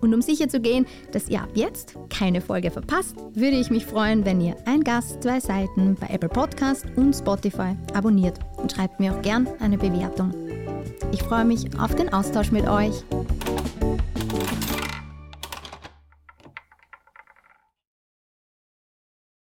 Und 0.00 0.14
um 0.14 0.22
sicher 0.22 0.48
zu 0.48 0.60
gehen, 0.60 0.86
dass 1.12 1.28
ihr 1.28 1.42
ab 1.42 1.50
jetzt 1.54 1.94
keine 2.10 2.40
Folge 2.40 2.70
verpasst, 2.70 3.16
würde 3.34 3.56
ich 3.56 3.70
mich 3.70 3.86
freuen, 3.86 4.24
wenn 4.24 4.40
ihr 4.40 4.56
ein 4.66 4.84
Gast, 4.84 5.22
zwei 5.22 5.40
Seiten 5.40 5.96
bei 6.00 6.08
Apple 6.08 6.28
Podcast 6.28 6.86
und 6.96 7.14
Spotify 7.14 7.76
abonniert 7.94 8.38
und 8.56 8.72
schreibt 8.72 9.00
mir 9.00 9.14
auch 9.14 9.22
gern 9.22 9.48
eine 9.60 9.78
Bewertung. 9.78 10.32
Ich 11.12 11.22
freue 11.22 11.44
mich 11.44 11.66
auf 11.78 11.94
den 11.94 12.12
Austausch 12.12 12.52
mit 12.52 12.68
euch. 12.68 13.04